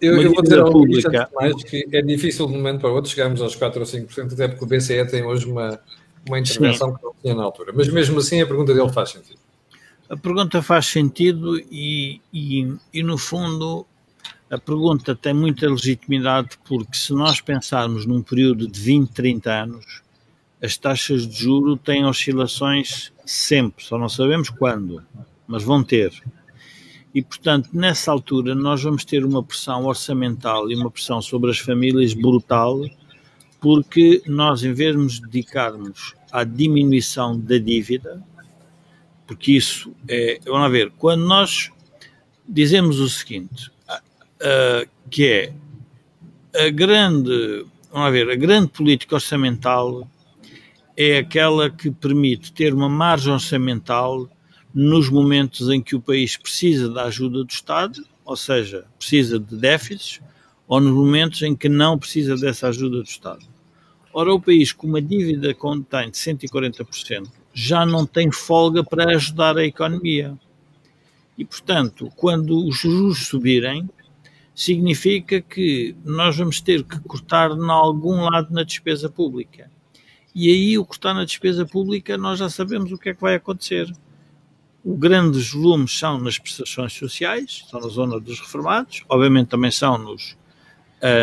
Eu, 0.00 0.22
eu 0.22 0.32
vou 0.32 0.42
dizer 0.42 0.60
ao 0.60 0.70
pública... 0.70 1.28
mais 1.34 1.62
que 1.64 1.86
é 1.92 2.00
difícil 2.00 2.46
de 2.46 2.52
um 2.52 2.56
momento 2.56 2.80
para 2.80 2.90
o 2.90 2.94
outro 2.94 3.10
chegarmos 3.10 3.42
aos 3.42 3.54
4 3.54 3.80
ou 3.80 3.86
5%, 3.86 4.32
até 4.32 4.48
porque 4.48 4.64
o 4.64 4.66
BCE 4.66 5.04
tem 5.10 5.24
hoje 5.24 5.44
uma, 5.44 5.78
uma 6.26 6.38
intervenção 6.38 6.90
Sim. 6.90 6.96
que 6.96 7.04
não 7.04 7.14
tinha 7.20 7.34
na 7.34 7.42
altura. 7.42 7.72
Mas 7.74 7.88
mesmo 7.88 8.18
assim 8.18 8.40
a 8.40 8.46
pergunta 8.46 8.72
dele 8.72 8.88
faz 8.90 9.10
sentido. 9.10 9.47
A 10.10 10.16
pergunta 10.16 10.62
faz 10.62 10.86
sentido 10.86 11.58
e, 11.70 12.22
e, 12.32 12.74
e, 12.94 13.02
no 13.02 13.18
fundo, 13.18 13.86
a 14.50 14.56
pergunta 14.56 15.14
tem 15.14 15.34
muita 15.34 15.68
legitimidade 15.68 16.58
porque 16.64 16.96
se 16.96 17.12
nós 17.12 17.42
pensarmos 17.42 18.06
num 18.06 18.22
período 18.22 18.66
de 18.66 18.80
20, 18.80 19.10
30 19.10 19.52
anos, 19.52 20.02
as 20.62 20.78
taxas 20.78 21.26
de 21.26 21.42
juro 21.42 21.76
têm 21.76 22.06
oscilações 22.06 23.12
sempre, 23.26 23.84
só 23.84 23.98
não 23.98 24.08
sabemos 24.08 24.48
quando, 24.48 25.02
mas 25.46 25.62
vão 25.62 25.84
ter. 25.84 26.10
E, 27.14 27.20
portanto, 27.20 27.68
nessa 27.74 28.10
altura, 28.10 28.54
nós 28.54 28.82
vamos 28.82 29.04
ter 29.04 29.26
uma 29.26 29.42
pressão 29.42 29.84
orçamental 29.84 30.70
e 30.70 30.74
uma 30.74 30.90
pressão 30.90 31.20
sobre 31.20 31.50
as 31.50 31.58
famílias 31.58 32.14
brutal, 32.14 32.80
porque 33.60 34.22
nós, 34.26 34.64
em 34.64 34.72
vez 34.72 34.96
de 34.96 35.02
nos 35.02 35.20
dedicarmos 35.20 36.14
à 36.32 36.44
diminuição 36.44 37.38
da 37.38 37.58
dívida, 37.58 38.22
porque 39.28 39.52
isso 39.52 39.94
é. 40.08 40.40
Vamos 40.46 40.72
ver, 40.72 40.90
quando 40.98 41.24
nós 41.24 41.70
dizemos 42.48 42.98
o 42.98 43.08
seguinte, 43.08 43.70
uh, 43.88 44.88
que 45.10 45.26
é 45.26 45.52
a 46.66 46.70
grande. 46.70 47.66
Vamos 47.92 48.10
ver, 48.10 48.30
a 48.30 48.34
grande 48.34 48.68
política 48.68 49.14
orçamental 49.14 50.08
é 50.96 51.18
aquela 51.18 51.70
que 51.70 51.90
permite 51.90 52.52
ter 52.52 52.74
uma 52.74 52.88
margem 52.88 53.32
orçamental 53.32 54.28
nos 54.74 55.08
momentos 55.08 55.68
em 55.68 55.80
que 55.80 55.94
o 55.94 56.00
país 56.00 56.36
precisa 56.36 56.88
da 56.88 57.04
ajuda 57.04 57.44
do 57.44 57.50
Estado, 57.50 58.04
ou 58.24 58.36
seja, 58.36 58.84
precisa 58.98 59.38
de 59.38 59.56
déficits, 59.56 60.20
ou 60.66 60.80
nos 60.80 60.92
momentos 60.92 61.42
em 61.42 61.54
que 61.54 61.68
não 61.68 61.98
precisa 61.98 62.36
dessa 62.36 62.68
ajuda 62.68 62.98
do 62.98 63.04
Estado. 63.04 63.44
Ora, 64.12 64.32
o 64.32 64.40
país 64.40 64.72
com 64.72 64.86
uma 64.86 65.00
dívida 65.00 65.54
contém 65.54 66.10
de 66.10 66.16
140%, 66.16 67.30
já 67.60 67.84
não 67.84 68.06
tem 68.06 68.30
folga 68.30 68.84
para 68.84 69.16
ajudar 69.16 69.58
a 69.58 69.64
economia. 69.64 70.38
E, 71.36 71.44
portanto, 71.44 72.08
quando 72.14 72.64
os 72.64 72.78
juros 72.78 73.26
subirem, 73.26 73.90
significa 74.54 75.40
que 75.40 75.96
nós 76.04 76.36
vamos 76.36 76.60
ter 76.60 76.84
que 76.84 77.00
cortar 77.00 77.50
em 77.50 77.68
algum 77.68 78.22
lado 78.30 78.54
na 78.54 78.62
despesa 78.62 79.10
pública. 79.10 79.68
E 80.32 80.48
aí, 80.48 80.78
o 80.78 80.84
cortar 80.84 81.12
na 81.14 81.24
despesa 81.24 81.66
pública, 81.66 82.16
nós 82.16 82.38
já 82.38 82.48
sabemos 82.48 82.92
o 82.92 82.98
que 82.98 83.08
é 83.08 83.14
que 83.14 83.20
vai 83.20 83.34
acontecer. 83.34 83.92
Os 84.84 84.96
grandes 84.96 85.50
volumes 85.50 85.98
são 85.98 86.16
nas 86.16 86.38
prestações 86.38 86.92
sociais, 86.92 87.64
são 87.68 87.80
na 87.80 87.88
zona 87.88 88.20
dos 88.20 88.38
reformados, 88.38 89.02
obviamente 89.08 89.48
também 89.48 89.72
são 89.72 89.98
nos, 89.98 90.36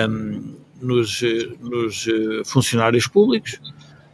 um, 0.09 0.57
nos, 0.81 1.21
nos 1.61 2.07
eh, 2.07 2.43
funcionários 2.43 3.07
públicos, 3.07 3.57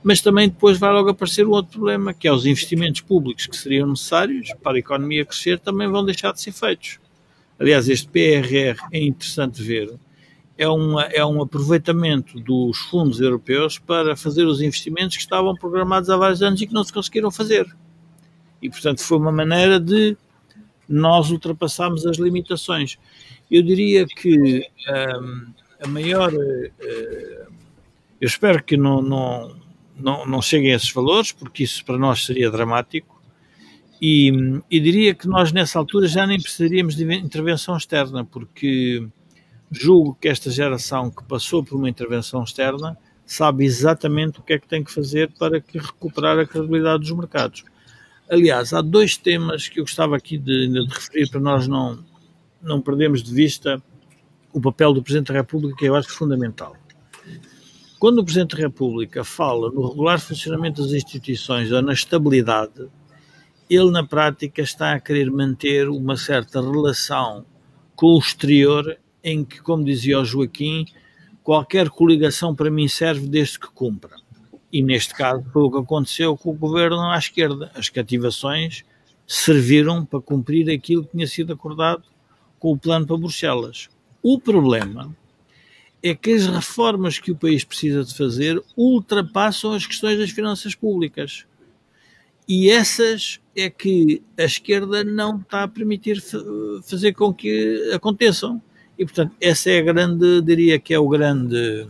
mas 0.04 0.22
também 0.22 0.50
depois 0.50 0.78
vai 0.78 0.92
logo 0.92 1.10
aparecer 1.10 1.46
um 1.46 1.52
outro 1.52 1.74
problema, 1.74 2.14
que 2.14 2.28
é 2.28 2.34
os 2.34 2.46
investimentos 2.46 3.02
públicos 3.02 3.46
que 3.46 3.56
seriam 3.56 3.88
necessários 3.88 4.54
para 4.64 4.78
a 4.78 4.80
economia 4.80 5.26
crescer 5.26 5.60
também 5.60 5.88
vão 5.88 6.04
deixar 6.04 6.34
de 6.34 6.42
ser 6.42 6.52
feitos. 6.52 7.00
Aliás, 7.60 7.88
este 7.88 8.08
PRR 8.08 8.80
é 8.92 9.04
interessante 9.04 9.62
ver, 9.62 9.94
é, 10.58 10.68
uma, 10.68 11.04
é 11.04 11.24
um 11.24 11.42
aproveitamento 11.42 12.40
dos 12.40 12.78
fundos 12.78 13.20
europeus 13.20 13.78
para 13.78 14.16
fazer 14.16 14.46
os 14.46 14.62
investimentos 14.62 15.18
que 15.18 15.24
estavam 15.24 15.56
programados 15.56 16.10
há 16.10 16.18
vários 16.18 16.42
anos 16.42 16.62
e 16.62 16.68
que 16.68 16.74
não 16.74 16.84
se 16.84 16.92
conseguiram 16.92 17.30
fazer. 17.30 17.68
E, 18.62 18.70
portanto, 18.70 19.02
foi 19.02 19.18
uma 19.18 19.32
maneira 19.32 19.80
de 19.80 20.18
nós 20.88 21.32
ultrapassarmos 21.32 22.06
as 22.06 22.18
limitações. 22.18 22.98
Eu 23.50 23.64
diria 23.64 24.06
que 24.06 24.68
um, 25.20 25.54
a 25.84 25.88
maior. 25.88 26.32
Uh, 26.34 27.52
eu 28.20 28.28
espero 28.28 28.64
que 28.64 28.78
não, 28.78 29.02
não, 29.02 29.56
não, 30.02 30.26
não 30.26 30.42
cheguem 30.42 30.74
a 30.74 30.76
esses 30.76 30.92
valores, 30.92 31.32
porque 31.32 31.64
isso 31.64 31.84
para 31.86 31.98
nós 31.98 32.26
seria 32.26 32.52
dramático. 32.52 33.22
E, 34.02 34.32
e, 34.70 34.80
diria 34.80 35.14
que 35.14 35.28
nós, 35.28 35.52
nessa 35.52 35.78
altura, 35.78 36.08
já 36.08 36.26
nem 36.26 36.42
precisaríamos 36.42 36.96
de 36.96 37.04
intervenção 37.14 37.78
externa, 37.78 38.26
porque 38.26 39.08
julgo 39.72 40.18
que 40.20 40.28
esta 40.28 40.50
geração 40.50 41.12
que 41.12 41.24
passou 41.24 41.64
por 41.64 41.78
uma 41.78 41.90
intervenção 41.90 42.44
externa 42.44 42.98
sabe 43.26 43.64
exatamente 43.64 44.40
o 44.40 44.44
que 44.44 44.54
é 44.54 44.60
que 44.60 44.68
tem 44.68 44.84
que 44.84 44.92
fazer 44.92 45.32
para 45.40 45.62
que 45.62 45.78
recuperar 45.78 46.38
a 46.40 46.46
credibilidade 46.46 47.04
dos 47.04 47.12
mercados. 47.12 47.64
Aliás, 48.30 48.74
há 48.74 48.82
dois 48.82 49.16
temas 49.16 49.70
que 49.70 49.80
eu 49.80 49.84
gostava 49.84 50.18
aqui 50.18 50.38
de, 50.38 50.68
de 50.68 50.86
referir 50.94 51.30
para 51.30 51.40
nós 51.40 51.68
não, 51.68 52.04
não 52.62 52.82
perdermos 52.82 53.22
de 53.22 53.34
vista 53.34 53.82
o 54.52 54.60
papel 54.60 54.94
do 54.94 55.02
Presidente 55.02 55.28
da 55.28 55.40
República, 55.40 55.78
que 55.78 55.86
eu 55.86 55.96
acho 55.96 56.10
fundamental. 56.10 56.76
Quando 58.02 58.18
o 58.18 58.24
Presidente 58.24 58.56
da 58.56 58.64
República 58.64 59.24
fala 59.24 59.70
no 59.70 59.88
regular 59.88 60.20
funcionamento 60.20 60.82
das 60.82 60.92
instituições 60.92 61.72
ou 61.72 61.84
na 61.84 61.94
estabilidade, 61.94 62.88
ele 63.70 63.92
na 63.92 64.04
prática 64.04 64.64
está 64.64 64.94
a 64.94 65.00
querer 65.00 65.30
manter 65.30 65.88
uma 65.88 66.18
certa 66.18 66.60
relação 66.60 67.46
com 67.96 68.08
o 68.08 68.18
exterior 68.18 68.98
em 69.24 69.46
que, 69.46 69.62
como 69.62 69.86
dizia 69.86 70.20
o 70.20 70.26
Joaquim, 70.26 70.88
qualquer 71.44 71.92
coligação 71.92 72.56
para 72.56 72.72
mim 72.72 72.88
serve 72.88 73.28
desde 73.28 73.60
que 73.60 73.68
cumpra. 73.68 74.16
E 74.74 74.82
neste 74.82 75.14
caso 75.14 75.46
foi 75.54 75.62
o 75.62 75.70
que 75.70 75.78
aconteceu 75.78 76.36
com 76.36 76.50
o 76.50 76.58
governo 76.58 77.02
à 77.02 77.20
esquerda. 77.20 77.72
As 77.76 77.88
cativações 77.88 78.84
serviram 79.28 80.04
para 80.04 80.20
cumprir 80.20 80.72
aquilo 80.72 81.04
que 81.04 81.12
tinha 81.12 81.28
sido 81.28 81.54
acordado 81.54 82.02
com 82.58 82.72
o 82.72 82.80
plano 82.80 83.06
para 83.06 83.18
Bruxelas. 83.18 83.90
O 84.24 84.40
problema 84.40 85.16
é 86.04 86.16
que 86.16 86.32
as 86.32 86.48
reformas 86.48 87.20
que 87.20 87.32
o 87.32 87.36
país 87.36 87.64
precisa 87.64 88.04
de 88.04 88.16
fazer 88.16 88.62
ultrapassam 88.76 89.74
as 89.74 89.86
questões 89.86 90.18
das 90.18 90.32
finanças 90.32 90.74
públicas. 90.74 91.46
E 92.48 92.70
essas 92.70 93.40
é 93.56 93.70
que 93.70 94.22
a 94.38 94.44
esquerda 94.44 95.04
não 95.04 95.40
está 95.40 95.64
a 95.64 95.68
permitir 95.68 96.22
fazer 96.84 97.14
com 97.14 97.34
que 97.34 97.92
aconteçam. 97.94 98.62
E, 98.98 99.06
portanto, 99.06 99.36
essa 99.40 99.70
é 99.70 99.80
a 99.80 99.84
grande, 99.84 100.42
diria 100.42 100.80
que 100.80 100.94
é 100.94 101.00
o 101.00 101.08
grande, 101.08 101.88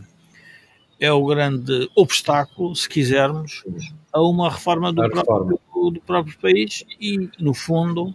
é 1.00 1.10
o 1.10 1.24
grande 1.24 1.90
obstáculo, 1.96 2.76
se 2.76 2.88
quisermos, 2.88 3.64
a 4.12 4.22
uma 4.22 4.50
reforma 4.50 4.92
do, 4.92 5.08
próprio, 5.10 5.60
do 5.90 6.00
próprio 6.06 6.38
país 6.38 6.84
e, 7.00 7.28
no 7.40 7.54
fundo, 7.54 8.14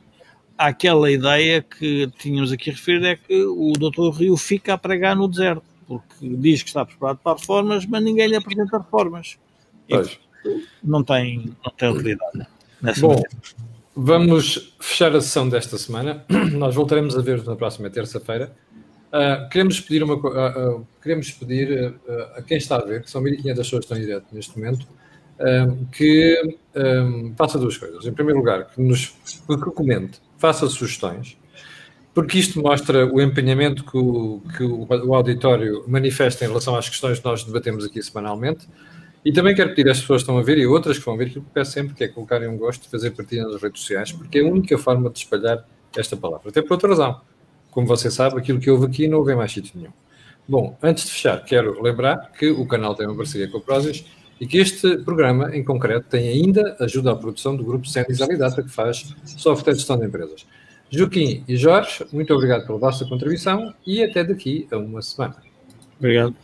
aquela 0.58 1.12
ideia 1.12 1.62
que 1.62 2.08
tínhamos 2.18 2.52
aqui 2.52 2.70
referido 2.70 3.08
é 3.08 3.16
que 3.16 3.44
o 3.44 3.74
doutor 3.74 4.12
Rio 4.12 4.38
fica 4.38 4.74
a 4.74 4.78
pregar 4.78 5.16
no 5.16 5.28
deserto 5.28 5.77
porque 5.88 6.16
diz 6.22 6.62
que 6.62 6.70
está 6.70 6.86
preparado 6.86 7.20
para 7.24 7.38
reformas, 7.38 7.86
mas 7.86 8.04
ninguém 8.04 8.28
lhe 8.28 8.36
apresenta 8.36 8.78
reformas. 8.78 9.38
Pois. 9.90 10.20
Não 10.84 11.04
tem, 11.04 11.56
não 11.66 11.72
tem 11.76 11.90
utilidade. 11.90 12.48
Bom, 13.00 13.08
maneira. 13.10 13.30
vamos 13.96 14.76
fechar 14.80 15.16
a 15.16 15.22
sessão 15.22 15.48
desta 15.48 15.78
semana. 15.78 16.26
Nós 16.54 16.76
voltaremos 16.76 17.18
a 17.18 17.22
ver 17.22 17.44
na 17.44 17.56
próxima 17.56 17.90
terça-feira. 17.90 18.56
Uh, 19.08 19.50
queremos 19.50 19.80
pedir, 19.80 20.04
uma, 20.04 20.16
uh, 20.16 20.78
uh, 20.78 20.88
queremos 21.02 21.32
pedir 21.32 21.96
a 22.36 22.42
quem 22.42 22.58
está 22.58 22.76
a 22.76 22.84
ver, 22.84 23.04
que 23.04 23.10
são 23.10 23.22
1.500 23.24 23.56
pessoas 23.56 23.72
que 23.72 23.78
estão 23.78 23.98
em 23.98 24.02
direto 24.02 24.26
neste 24.34 24.58
momento, 24.58 24.88
que 25.92 26.58
faça 27.38 27.58
duas 27.58 27.78
coisas. 27.78 28.06
Em 28.06 28.12
primeiro 28.12 28.40
lugar, 28.40 28.68
que 28.68 28.82
nos 28.82 29.08
que 29.48 29.72
comente, 29.72 30.20
faça 30.38 30.68
sugestões 30.68 31.38
porque 32.18 32.40
isto 32.40 32.60
mostra 32.60 33.06
o 33.06 33.22
empenhamento 33.22 33.84
que 33.84 33.96
o, 33.96 34.42
que 34.58 34.64
o 34.64 35.14
auditório 35.14 35.84
manifesta 35.88 36.46
em 36.46 36.48
relação 36.48 36.76
às 36.76 36.90
questões 36.90 37.20
que 37.20 37.26
nós 37.26 37.44
debatemos 37.44 37.86
aqui 37.86 38.02
semanalmente. 38.02 38.68
E 39.24 39.32
também 39.32 39.54
quero 39.54 39.76
pedir 39.76 39.88
às 39.92 40.00
pessoas 40.00 40.22
que 40.22 40.24
estão 40.24 40.40
a 40.40 40.42
ver 40.42 40.58
e 40.58 40.66
outras 40.66 40.98
que 40.98 41.06
vão 41.06 41.16
ver, 41.16 41.30
que 41.30 41.40
peço 41.54 41.74
sempre 41.74 41.94
que 41.94 42.04
é 42.04 42.08
colocarem 42.08 42.50
um 42.50 42.58
gosto 42.58 42.88
e 42.88 42.90
fazer 42.90 43.12
partilha 43.12 43.44
nas 43.44 43.62
redes 43.62 43.82
sociais, 43.82 44.12
porque 44.12 44.40
é 44.40 44.42
a 44.42 44.46
única 44.48 44.76
forma 44.80 45.12
de 45.12 45.20
espalhar 45.20 45.64
esta 45.96 46.18
palavra. 46.18 46.50
Até 46.50 46.60
por 46.64 46.72
outra 46.72 46.90
razão. 46.90 47.22
Como 47.70 47.86
você 47.86 48.10
sabe, 48.10 48.40
aquilo 48.40 48.60
que 48.60 48.72
houve 48.72 48.88
aqui 48.88 49.08
não 49.08 49.20
houve 49.20 49.34
em 49.34 49.36
mais 49.36 49.52
sítio 49.52 49.74
nenhum. 49.76 49.94
Bom, 50.48 50.76
antes 50.82 51.06
de 51.06 51.12
fechar, 51.12 51.46
quero 51.46 51.80
lembrar 51.84 52.32
que 52.32 52.50
o 52.50 52.66
canal 52.66 52.96
tem 52.96 53.06
uma 53.06 53.16
parceria 53.16 53.48
com 53.48 53.60
a 53.60 53.62
Prozis 53.62 54.06
e 54.42 54.48
que 54.48 54.58
este 54.58 54.98
programa, 55.04 55.56
em 55.56 55.64
concreto, 55.64 56.08
tem 56.10 56.30
ainda 56.30 56.76
ajuda 56.80 57.12
à 57.12 57.16
produção 57.16 57.56
do 57.56 57.64
grupo 57.64 57.88
Sendis 57.88 58.24
Alidata, 58.24 58.64
que 58.64 58.72
faz 58.72 59.16
software 59.24 59.74
de 59.74 59.80
gestão 59.82 60.00
de 60.00 60.08
empresas. 60.08 60.48
Joaquim 60.90 61.44
e 61.48 61.58
Jorge, 61.58 62.06
muito 62.14 62.34
obrigado 62.34 62.66
pela 62.66 62.80
vossa 62.80 63.06
contribuição 63.06 63.74
e 63.86 64.04
até 64.04 64.24
daqui 64.24 64.68
a 64.72 64.78
uma 64.78 65.02
semana. 65.02 65.36
Obrigado. 66.00 66.36